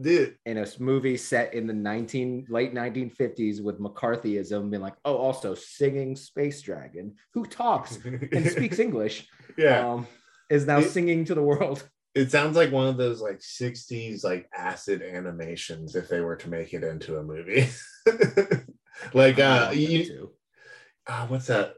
Dude. 0.00 0.36
in 0.46 0.56
a 0.58 0.66
movie 0.78 1.16
set 1.16 1.52
in 1.52 1.66
the 1.66 1.72
19 1.72 2.46
late 2.48 2.72
1950s 2.72 3.60
with 3.60 3.80
McCarthyism 3.80 4.70
being 4.70 4.80
like, 4.80 4.94
oh, 5.04 5.16
also 5.16 5.56
singing 5.56 6.14
Space 6.14 6.62
Dragon, 6.62 7.16
who 7.32 7.44
talks 7.44 7.98
and 8.04 8.46
speaks 8.52 8.78
English, 8.78 9.26
yeah, 9.58 9.84
um, 9.94 10.06
is 10.48 10.64
now 10.64 10.78
It- 10.78 10.90
singing 10.90 11.24
to 11.24 11.34
the 11.34 11.42
world. 11.42 11.82
It 12.14 12.30
sounds 12.30 12.56
like 12.56 12.70
one 12.70 12.86
of 12.86 12.96
those 12.96 13.20
like 13.20 13.40
'60s 13.40 14.24
like 14.24 14.48
acid 14.54 15.02
animations 15.02 15.96
if 15.96 16.08
they 16.08 16.20
were 16.20 16.36
to 16.36 16.48
make 16.48 16.72
it 16.72 16.84
into 16.84 17.18
a 17.18 17.22
movie. 17.22 17.68
like 19.14 19.38
uh, 19.38 19.70
you, 19.74 20.32
uh, 21.06 21.26
what's 21.26 21.46
that? 21.46 21.74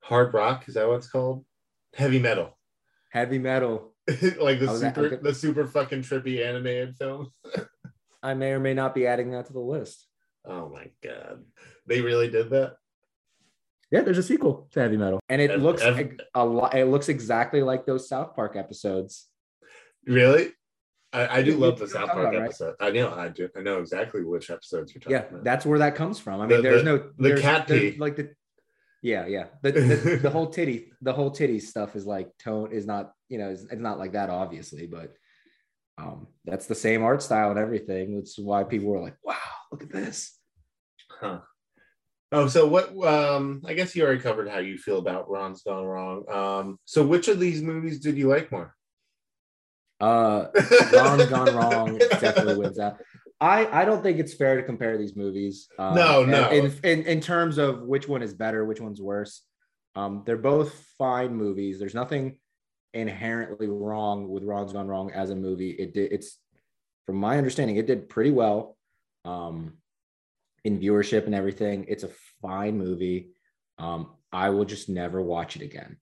Hard 0.00 0.34
rock 0.34 0.68
is 0.68 0.74
that 0.74 0.88
what 0.88 0.96
it's 0.96 1.10
called? 1.10 1.44
Heavy 1.94 2.18
metal. 2.18 2.58
Heavy 3.10 3.38
metal. 3.38 3.94
like 4.08 4.58
the 4.58 4.68
at- 4.68 4.94
super 4.94 5.06
okay. 5.06 5.18
the 5.22 5.34
super 5.34 5.66
fucking 5.66 6.02
trippy 6.02 6.44
animated 6.44 6.96
film. 6.96 7.30
I 8.22 8.34
may 8.34 8.52
or 8.52 8.60
may 8.60 8.74
not 8.74 8.94
be 8.94 9.06
adding 9.06 9.32
that 9.32 9.46
to 9.46 9.52
the 9.52 9.60
list. 9.60 10.06
Oh 10.44 10.70
my 10.70 10.90
god, 11.02 11.44
they 11.86 12.00
really 12.00 12.30
did 12.30 12.50
that. 12.50 12.76
Yeah, 13.92 14.00
there's 14.00 14.18
a 14.18 14.22
sequel 14.22 14.68
to 14.72 14.80
Heavy 14.80 14.96
Metal, 14.96 15.20
and 15.28 15.40
it 15.42 15.60
looks 15.60 15.84
like 15.84 16.18
a 16.34 16.44
lot. 16.44 16.74
It 16.74 16.86
looks 16.86 17.08
exactly 17.10 17.62
like 17.62 17.84
those 17.86 18.08
South 18.08 18.34
Park 18.34 18.56
episodes. 18.56 19.28
Really? 20.06 20.48
I, 21.12 21.38
I 21.38 21.42
do 21.42 21.50
You- 21.52 21.58
love 21.58 21.78
you 21.78 21.84
the 21.86 21.92
South 21.92 22.08
Park 22.08 22.28
about, 22.28 22.34
right? 22.40 22.44
episode. 22.44 22.74
I 22.80 22.90
know, 22.90 23.12
I 23.12 23.28
do. 23.28 23.48
I 23.54 23.60
know 23.60 23.78
exactly 23.80 24.24
which 24.24 24.50
episodes 24.50 24.94
you're 24.94 25.00
talking 25.00 25.12
Yeah, 25.12 25.18
about. 25.24 25.32
Yeah, 25.32 25.40
that's 25.44 25.66
where 25.66 25.78
that 25.80 25.94
comes 25.94 26.18
from. 26.18 26.40
I 26.40 26.46
mean, 26.46 26.56
The- 26.56 26.62
there's 26.62 26.82
the- 26.84 26.90
no 26.90 26.96
the 26.98 27.12
there's- 27.18 27.40
cat 27.42 27.68
pee. 27.68 27.96
like 27.98 28.16
the 28.16 28.30
yeah, 29.02 29.26
yeah. 29.26 29.46
The, 29.62 29.72
the 29.72 30.18
the 30.22 30.30
whole 30.30 30.46
titty 30.56 30.92
the 31.02 31.12
whole 31.12 31.30
titty 31.30 31.60
stuff 31.60 31.94
is 31.96 32.06
like 32.06 32.30
tone 32.38 32.72
is 32.72 32.86
not 32.86 33.12
you 33.28 33.36
know 33.36 33.50
it's, 33.50 33.62
it's 33.64 33.74
not 33.88 33.98
like 33.98 34.12
that 34.12 34.30
obviously, 34.30 34.86
but 34.86 35.12
um 35.98 36.28
that's 36.46 36.66
the 36.66 36.74
same 36.74 37.02
art 37.02 37.20
style 37.22 37.50
and 37.50 37.58
everything. 37.58 38.16
That's 38.16 38.38
why 38.38 38.64
people 38.64 38.88
were 38.88 39.00
like, 39.02 39.16
wow, 39.22 39.36
look 39.70 39.82
at 39.82 39.90
this. 39.92 40.38
Huh. 41.10 41.40
Oh, 42.32 42.48
so 42.48 42.66
what? 42.66 42.96
Um, 43.06 43.62
I 43.66 43.74
guess 43.74 43.94
you 43.94 44.04
already 44.04 44.20
covered 44.20 44.48
how 44.48 44.58
you 44.58 44.78
feel 44.78 44.98
about 44.98 45.30
Ron's 45.30 45.62
Gone 45.62 45.84
Wrong. 45.84 46.24
Um, 46.30 46.78
so 46.86 47.04
which 47.04 47.28
of 47.28 47.38
these 47.38 47.62
movies 47.62 48.00
did 48.00 48.16
you 48.16 48.28
like 48.28 48.50
more? 48.50 48.74
Uh, 50.00 50.46
Ron's 50.92 51.26
Gone 51.26 51.54
Wrong 51.54 51.98
definitely 52.20 52.56
wins 52.56 52.78
out. 52.78 52.98
I, 53.40 53.82
I 53.82 53.84
don't 53.84 54.02
think 54.02 54.18
it's 54.18 54.34
fair 54.34 54.56
to 54.56 54.62
compare 54.62 54.96
these 54.96 55.14
movies. 55.14 55.68
Um, 55.78 55.94
No, 55.94 56.24
no. 56.24 56.48
In, 56.50 56.72
in 56.84 57.02
in 57.02 57.20
terms 57.20 57.58
of 57.58 57.82
which 57.82 58.08
one 58.08 58.22
is 58.22 58.32
better, 58.34 58.64
which 58.64 58.80
one's 58.80 59.00
worse. 59.00 59.42
Um, 59.94 60.22
they're 60.24 60.38
both 60.38 60.74
fine 60.96 61.34
movies. 61.36 61.78
There's 61.78 61.94
nothing 61.94 62.38
inherently 62.94 63.68
wrong 63.68 64.28
with 64.28 64.42
Ron's 64.42 64.72
Gone 64.72 64.88
Wrong 64.88 65.12
as 65.12 65.30
a 65.30 65.36
movie. 65.36 65.70
It 65.70 65.92
did. 65.92 66.12
It's 66.12 66.38
from 67.06 67.16
my 67.16 67.36
understanding, 67.36 67.76
it 67.76 67.86
did 67.86 68.08
pretty 68.08 68.30
well 68.30 68.76
um, 69.24 69.74
in 70.64 70.78
viewership 70.78 71.26
and 71.26 71.34
everything. 71.34 71.84
It's 71.88 72.04
a 72.04 72.10
fine 72.40 72.78
movie. 72.78 73.30
Um, 73.78 74.12
I 74.32 74.50
will 74.50 74.64
just 74.64 74.88
never 74.88 75.20
watch 75.20 75.56
it 75.56 75.62
again. 75.62 75.96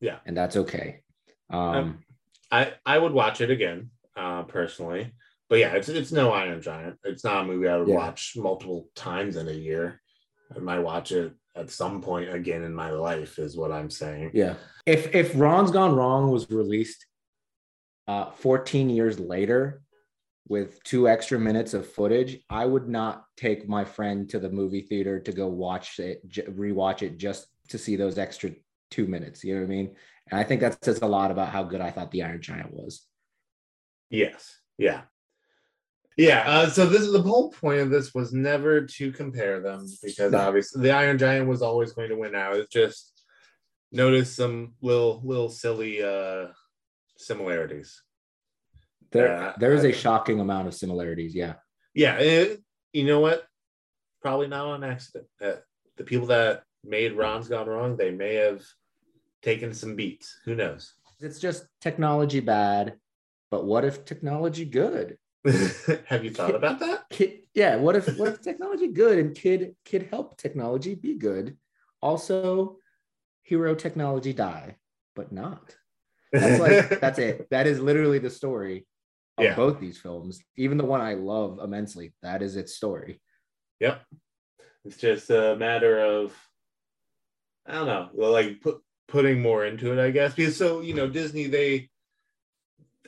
Yeah. 0.00 0.18
and 0.26 0.36
that's 0.36 0.56
okay. 0.56 1.00
Um, 1.48 2.00
I 2.50 2.74
I 2.84 2.98
would 2.98 3.12
watch 3.12 3.40
it 3.40 3.50
again, 3.50 3.90
uh, 4.14 4.42
personally. 4.42 5.12
But 5.48 5.58
yeah, 5.60 5.72
it's 5.74 5.88
it's 5.88 6.12
no 6.12 6.32
Iron 6.32 6.60
Giant. 6.60 6.98
It's 7.04 7.24
not 7.24 7.44
a 7.44 7.46
movie 7.46 7.66
I 7.68 7.78
would 7.78 7.88
Yeah. 7.88 7.94
watch 7.94 8.34
multiple 8.36 8.90
times 8.94 9.36
in 9.36 9.48
a 9.48 9.52
year. 9.52 10.00
I 10.54 10.58
might 10.58 10.80
watch 10.80 11.12
it 11.12 11.32
at 11.56 11.70
some 11.70 12.02
point 12.02 12.32
again 12.32 12.62
in 12.62 12.74
my 12.74 12.90
life, 12.90 13.38
is 13.38 13.56
what 13.56 13.72
I'm 13.72 13.88
saying. 13.90 14.32
Yeah. 14.34 14.56
If 14.84 15.14
if 15.14 15.32
Ron's 15.34 15.70
Gone 15.70 15.96
Wrong 15.96 16.30
was 16.30 16.50
released 16.50 17.06
uh 18.06 18.30
14 18.32 18.90
years 18.90 19.18
later 19.18 19.82
with 20.48 20.82
two 20.84 21.08
extra 21.08 21.38
minutes 21.38 21.74
of 21.74 21.90
footage, 21.90 22.38
I 22.48 22.64
would 22.64 22.88
not 22.88 23.24
take 23.36 23.68
my 23.68 23.84
friend 23.84 24.28
to 24.30 24.38
the 24.38 24.50
movie 24.50 24.82
theater 24.82 25.18
to 25.20 25.32
go 25.32 25.48
watch 25.48 25.98
it, 25.98 26.28
rewatch 26.56 27.02
it 27.02 27.18
just 27.18 27.46
to 27.68 27.78
see 27.78 27.96
those 27.96 28.16
extra 28.18 28.50
two 28.90 29.06
minutes. 29.06 29.42
You 29.42 29.54
know 29.54 29.60
what 29.62 29.66
I 29.66 29.70
mean? 29.70 29.96
And 30.30 30.38
I 30.40 30.44
think 30.44 30.60
that 30.60 30.84
says 30.84 31.02
a 31.02 31.06
lot 31.06 31.30
about 31.30 31.48
how 31.48 31.64
good 31.64 31.80
I 31.80 31.90
thought 31.90 32.10
the 32.10 32.22
Iron 32.22 32.40
Giant 32.40 32.72
was. 32.72 33.04
Yes. 34.10 34.60
Yeah. 34.78 35.02
Yeah. 36.16 36.44
Uh, 36.46 36.68
so 36.70 36.86
this 36.86 37.02
is 37.02 37.12
the 37.12 37.22
whole 37.22 37.50
point 37.50 37.80
of 37.80 37.90
this 37.90 38.14
was 38.14 38.32
never 38.32 38.82
to 38.86 39.12
compare 39.12 39.60
them 39.60 39.86
because 40.02 40.32
No. 40.32 40.38
obviously 40.38 40.82
the 40.82 40.92
Iron 40.92 41.18
Giant 41.18 41.48
was 41.48 41.62
always 41.62 41.92
going 41.92 42.10
to 42.10 42.16
win 42.16 42.34
out. 42.34 42.56
It's 42.56 42.72
just 42.72 43.24
notice 43.92 44.34
some 44.34 44.74
little 44.80 45.20
little 45.24 45.48
silly 45.48 46.02
uh 46.02 46.46
similarities. 47.18 48.02
There, 49.12 49.26
Yeah, 49.26 49.52
there 49.58 49.72
is 49.74 49.84
a 49.84 49.92
shocking 49.92 50.40
amount 50.40 50.68
of 50.68 50.74
similarities. 50.74 51.34
Yeah. 51.34 51.54
Yeah, 51.94 52.16
it, 52.18 52.62
you 52.92 53.04
know 53.04 53.20
what? 53.20 53.46
Probably 54.20 54.48
not 54.48 54.66
on 54.66 54.84
accident. 54.84 55.26
Uh, 55.40 55.52
the 55.96 56.04
people 56.04 56.26
that 56.28 56.64
made 56.84 57.12
Ron's 57.12 57.48
Gone 57.48 57.68
Wrong, 57.68 57.96
they 57.96 58.10
may 58.10 58.34
have 58.34 58.62
taken 59.42 59.72
some 59.72 59.96
beats. 59.96 60.38
Who 60.44 60.54
knows? 60.54 60.92
It's 61.18 61.38
just 61.38 61.64
technology 61.80 62.40
bad, 62.40 62.98
but 63.50 63.64
what 63.64 63.86
if 63.86 64.04
technology 64.04 64.66
good? 64.66 65.16
have 66.06 66.22
you 66.22 66.30
thought 66.30 66.54
about 66.54 66.78
that? 66.80 67.04
Ki- 67.10 67.48
yeah, 67.54 67.76
what 67.76 67.96
if 67.96 68.18
what 68.18 68.28
if 68.28 68.42
technology 68.42 68.88
good 68.88 69.18
and 69.18 69.34
kid 69.34 69.76
kid 69.82 70.08
help 70.10 70.36
technology 70.36 70.94
be 70.94 71.14
good? 71.14 71.56
Also, 72.02 72.76
hero 73.44 73.74
technology 73.74 74.34
die, 74.34 74.76
but 75.14 75.32
not. 75.32 75.74
That's 76.32 76.60
like 76.60 77.00
that's 77.00 77.18
it. 77.18 77.48
That 77.50 77.66
is 77.66 77.80
literally 77.80 78.18
the 78.18 78.28
story 78.28 78.86
Yeah. 79.44 79.54
both 79.54 79.80
these 79.80 79.98
films. 79.98 80.40
Even 80.56 80.78
the 80.78 80.84
one 80.84 81.00
I 81.00 81.14
love 81.14 81.58
immensely, 81.62 82.14
that 82.22 82.42
is 82.42 82.56
its 82.56 82.74
story. 82.74 83.20
Yep. 83.80 84.02
It's 84.84 84.96
just 84.96 85.30
a 85.30 85.56
matter 85.56 85.98
of 86.00 86.34
I 87.66 87.72
don't 87.74 87.86
know, 87.86 88.10
like 88.14 88.60
put, 88.60 88.80
putting 89.08 89.42
more 89.42 89.66
into 89.66 89.92
it, 89.92 90.02
I 90.02 90.10
guess. 90.10 90.34
Because 90.34 90.56
so 90.56 90.80
you 90.80 90.94
know, 90.94 91.08
Disney, 91.08 91.46
they 91.48 91.90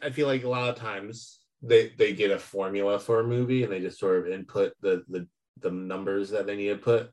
I 0.03 0.11
feel 0.11 0.27
like 0.27 0.45
a 0.45 0.49
lot 0.49 0.69
of 0.69 0.77
times 0.77 1.39
they 1.63 1.93
they 1.97 2.13
get 2.13 2.31
a 2.31 2.39
formula 2.39 2.99
for 2.99 3.21
a 3.21 3.25
movie 3.27 3.63
and 3.65 3.73
they 3.73 3.81
just 3.81 3.99
sort 3.99 4.19
of 4.19 4.33
input 4.33 4.73
the 4.81 5.05
the 5.09 5.27
the 5.61 5.71
numbers 5.71 6.31
that 6.31 6.47
they 6.47 6.57
need 6.57 6.69
to 6.69 6.77
put 6.77 7.11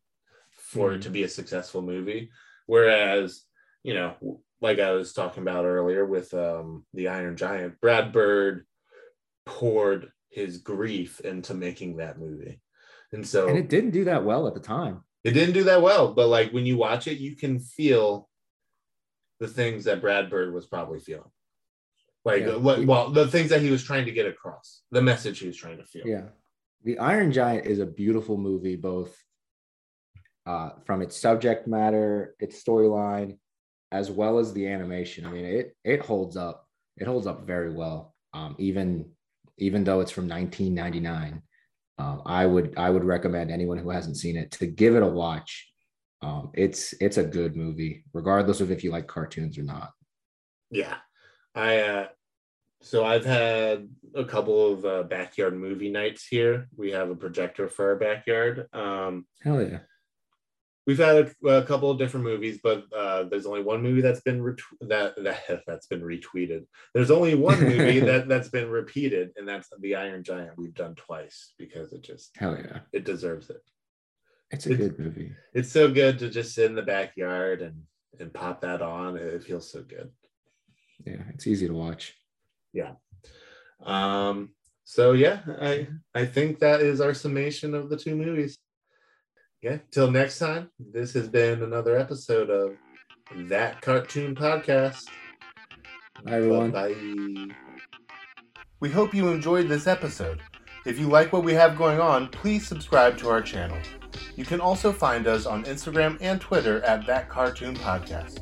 for 0.51 0.93
it 0.93 0.99
Mhm. 0.99 1.03
to 1.03 1.09
be 1.09 1.24
a 1.24 1.30
successful 1.30 1.82
movie. 1.82 2.30
Whereas, 2.68 3.43
you 3.84 3.93
know, 3.93 4.41
like 4.61 4.80
I 4.80 4.91
was 4.91 5.13
talking 5.13 5.41
about 5.43 5.66
earlier 5.66 6.05
with 6.05 6.34
um 6.34 6.86
the 6.93 7.07
Iron 7.07 7.38
Giant, 7.38 7.80
Brad 7.82 8.11
Bird 8.11 8.66
poured 9.46 10.12
his 10.30 10.58
grief 10.58 11.20
into 11.22 11.54
making 11.54 11.98
that 11.98 12.20
movie. 12.20 12.60
And 13.12 13.26
so 13.26 13.48
And 13.48 13.58
it 13.58 13.70
didn't 13.70 13.91
do 13.91 14.06
that 14.06 14.26
well 14.26 14.48
at 14.48 14.54
the 14.54 14.60
time. 14.60 15.04
it 15.24 15.32
didn't 15.32 15.54
do 15.54 15.64
that 15.66 15.82
well, 15.82 16.14
but 16.14 16.28
like 16.28 16.52
when 16.52 16.66
you 16.66 16.78
watch 16.78 17.08
it, 17.08 17.18
you 17.20 17.36
can 17.36 17.60
feel 17.60 18.30
the 19.39 19.48
things 19.48 19.86
that 19.86 20.02
Brad 20.02 20.30
Bird 20.30 20.54
was 20.54 20.66
probably 20.66 21.00
feeling. 21.00 21.32
Like, 22.24 22.41
Yeah. 22.43 22.56
what, 22.58 22.86
well, 22.86 23.12
the 23.12 23.28
things 23.28 23.50
that 23.50 23.62
he 23.62 23.70
was 23.70 23.84
trying 23.84 24.06
to 24.06 24.12
get 24.12 24.26
across, 24.28 24.82
the 24.91 25.02
message 25.02 25.39
he 25.39 25.48
was 25.48 25.58
trying 25.58 25.78
to 25.78 25.84
feel. 25.86 26.06
Yeah. 26.08 26.30
The 26.84 26.98
Iron 27.00 27.32
Giant 27.32 27.66
is 27.66 27.80
a 27.80 27.86
beautiful 27.86 28.38
movie, 28.38 28.76
both 28.76 29.16
uh, 30.46 30.72
from 30.86 31.02
its 31.02 31.18
subject 31.20 31.68
matter, 31.68 32.36
its 32.39 32.64
storyline, 32.64 33.38
as 33.91 34.12
well 34.12 34.38
as 34.39 34.54
the 34.54 34.68
animation. 34.68 35.26
I 35.26 35.32
mean, 35.32 35.46
it 35.46 35.76
it 35.84 36.02
holds 36.02 36.38
up. 36.38 36.68
It 36.98 37.08
holds 37.08 37.26
up 37.26 37.48
very 37.48 37.72
well. 37.74 38.14
Um, 38.34 38.56
even 38.60 39.10
even 39.58 39.84
though 39.84 40.01
it's 40.01 40.12
from 40.12 40.28
1999, 40.28 41.41
um, 41.97 42.22
I 42.26 42.45
would 42.45 42.74
I 42.78 42.89
would 42.89 43.03
recommend 43.03 43.51
anyone 43.51 43.78
who 43.78 43.89
hasn't 43.89 44.18
seen 44.18 44.36
it 44.36 44.51
to 44.51 44.68
give 44.68 44.95
it 44.95 45.03
a 45.03 45.08
watch. 45.08 45.72
Um, 46.22 46.51
it's 46.53 46.93
it's 46.99 47.18
a 47.18 47.24
good 47.24 47.56
movie, 47.56 48.03
regardless 48.14 48.62
of 48.62 48.72
if 48.72 48.84
you 48.84 48.91
like 48.91 49.08
cartoons 49.08 49.58
or 49.58 49.64
not. 49.64 49.91
Yeah. 50.72 50.97
I, 51.53 51.80
uh, 51.80 52.08
so 52.82 53.06
I've 53.06 53.26
had 53.26 53.88
a 54.14 54.26
couple 54.26 54.74
of 54.74 54.86
uh, 54.86 55.03
backyard 55.03 55.58
movie 55.58 55.89
nights 55.89 56.28
here. 56.28 56.68
We 56.76 56.91
have 56.91 57.10
a 57.10 57.16
projector 57.16 57.70
for 57.70 57.89
our 57.89 57.95
backyard. 57.95 58.68
Um, 58.74 59.26
Hell 59.41 59.62
yeah! 59.62 59.80
We've 60.86 60.98
had 60.98 61.34
a, 61.44 61.48
a 61.48 61.64
couple 61.64 61.90
of 61.90 61.98
different 61.98 62.26
movies, 62.26 62.60
but 62.64 62.86
uh, 62.96 63.24
there's 63.24 63.46
only 63.46 63.64
one 63.64 63.82
movie 63.82 64.02
that's 64.02 64.22
been 64.22 64.42
ret- 64.42 64.60
that, 64.82 65.16
that 65.24 65.64
that's 65.68 65.88
been 65.88 66.02
retweeted. 66.02 66.66
There's 66.94 67.12
only 67.12 67.36
one 67.36 67.60
movie 67.62 68.00
that 68.12 68.28
that's 68.28 68.50
been 68.50 68.70
repeated, 68.70 69.32
and 69.38 69.48
that's 69.48 69.70
The 69.80 69.96
Iron 69.96 70.24
Giant. 70.24 70.58
We've 70.58 70.74
done 70.74 70.96
twice 70.96 71.54
because 71.58 71.94
it 71.94 72.04
just 72.04 72.32
Hell 72.38 72.58
yeah! 72.58 72.80
it 72.94 73.04
deserves 73.06 73.50
it. 73.50 73.62
It's 74.52 74.66
a 74.68 74.74
It's- 74.74 74.90
good 74.90 75.00
movie. 75.00 75.32
It's 75.54 75.72
so 75.72 75.92
good 75.92 76.20
to 76.20 76.30
just 76.30 76.54
sit 76.54 76.66
in 76.66 76.76
the 76.76 76.82
backyard 76.84 77.62
and 77.62 77.84
and 78.20 78.34
pop 78.34 78.62
that 78.62 78.82
on. 78.82 79.18
It 79.18 79.44
feels 79.44 79.70
so 79.70 79.82
good. 79.82 80.10
Yeah, 81.06 81.24
it's 81.34 81.48
easy 81.48 81.68
to 81.68 81.74
watch. 81.74 82.14
Yeah. 82.72 82.94
Um. 83.84 84.52
So 84.86 85.14
yeah, 85.14 85.40
I 85.60 85.88
I 86.14 86.26
think 86.26 86.60
that 86.60 86.80
is 86.82 87.02
our 87.02 87.14
summation 87.14 87.74
of 87.74 87.90
the 87.90 87.98
two 87.98 88.16
movies. 88.16 88.58
Yeah. 89.66 89.78
Till 89.89 90.11
next 90.11 90.38
time. 90.38 90.70
This 90.78 91.11
has 91.13 91.28
been 91.28 91.63
another 91.63 91.97
episode 91.97 92.51
of 92.51 92.78
that 93.49 93.82
cartoon 93.82 94.36
podcast. 94.36 95.07
Bye, 96.24 96.34
everyone. 96.34 96.70
Bye. 96.70 96.93
We 98.80 98.91
hope 98.91 99.16
you 99.16 99.30
enjoyed 99.30 99.68
this 99.68 99.88
episode. 99.88 100.39
If 100.86 100.99
you 100.99 101.07
like 101.07 101.34
what 101.34 101.43
we 101.43 101.53
have 101.53 101.80
going 101.80 101.99
on, 101.99 102.28
please 102.28 102.68
subscribe 102.68 103.18
to 103.18 103.30
our 103.30 103.41
channel. 103.41 103.80
You 104.36 104.45
can 104.45 104.61
also 104.61 104.91
find 104.91 105.26
us 105.26 105.47
on 105.47 105.63
Instagram 105.63 106.20
and 106.22 106.39
Twitter 106.39 106.84
at 106.84 107.07
That 107.07 107.28
Cartoon 107.28 107.76
Podcast. 107.76 108.41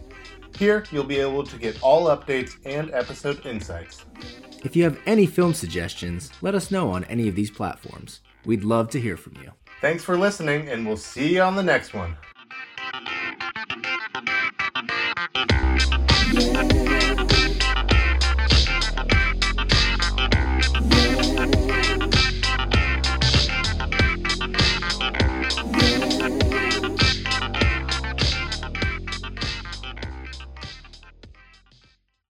Here, 0.58 0.84
you'll 0.92 1.06
be 1.06 1.20
able 1.20 1.46
to 1.46 1.58
get 1.58 1.82
all 1.82 2.08
updates 2.08 2.58
and 2.66 2.92
episode 2.94 3.46
insights. 3.46 4.04
If 4.66 4.76
you 4.76 4.84
have 4.84 5.00
any 5.06 5.26
film 5.26 5.54
suggestions, 5.54 6.32
let 6.42 6.54
us 6.54 6.70
know 6.70 6.92
on 6.92 7.06
any 7.06 7.30
of 7.30 7.36
these 7.36 7.50
platforms. 7.50 8.20
We'd 8.44 8.66
love 8.66 8.90
to 8.90 9.00
hear 9.00 9.16
from 9.16 9.38
you. 9.42 9.54
Thanks 9.84 10.02
for 10.02 10.18
listening, 10.18 10.70
and 10.70 10.88
we'll 10.88 10.96
see 10.96 11.34
you 11.34 11.42
on 11.42 11.58
the 11.58 11.62
next 11.62 11.94
one. 11.94 12.16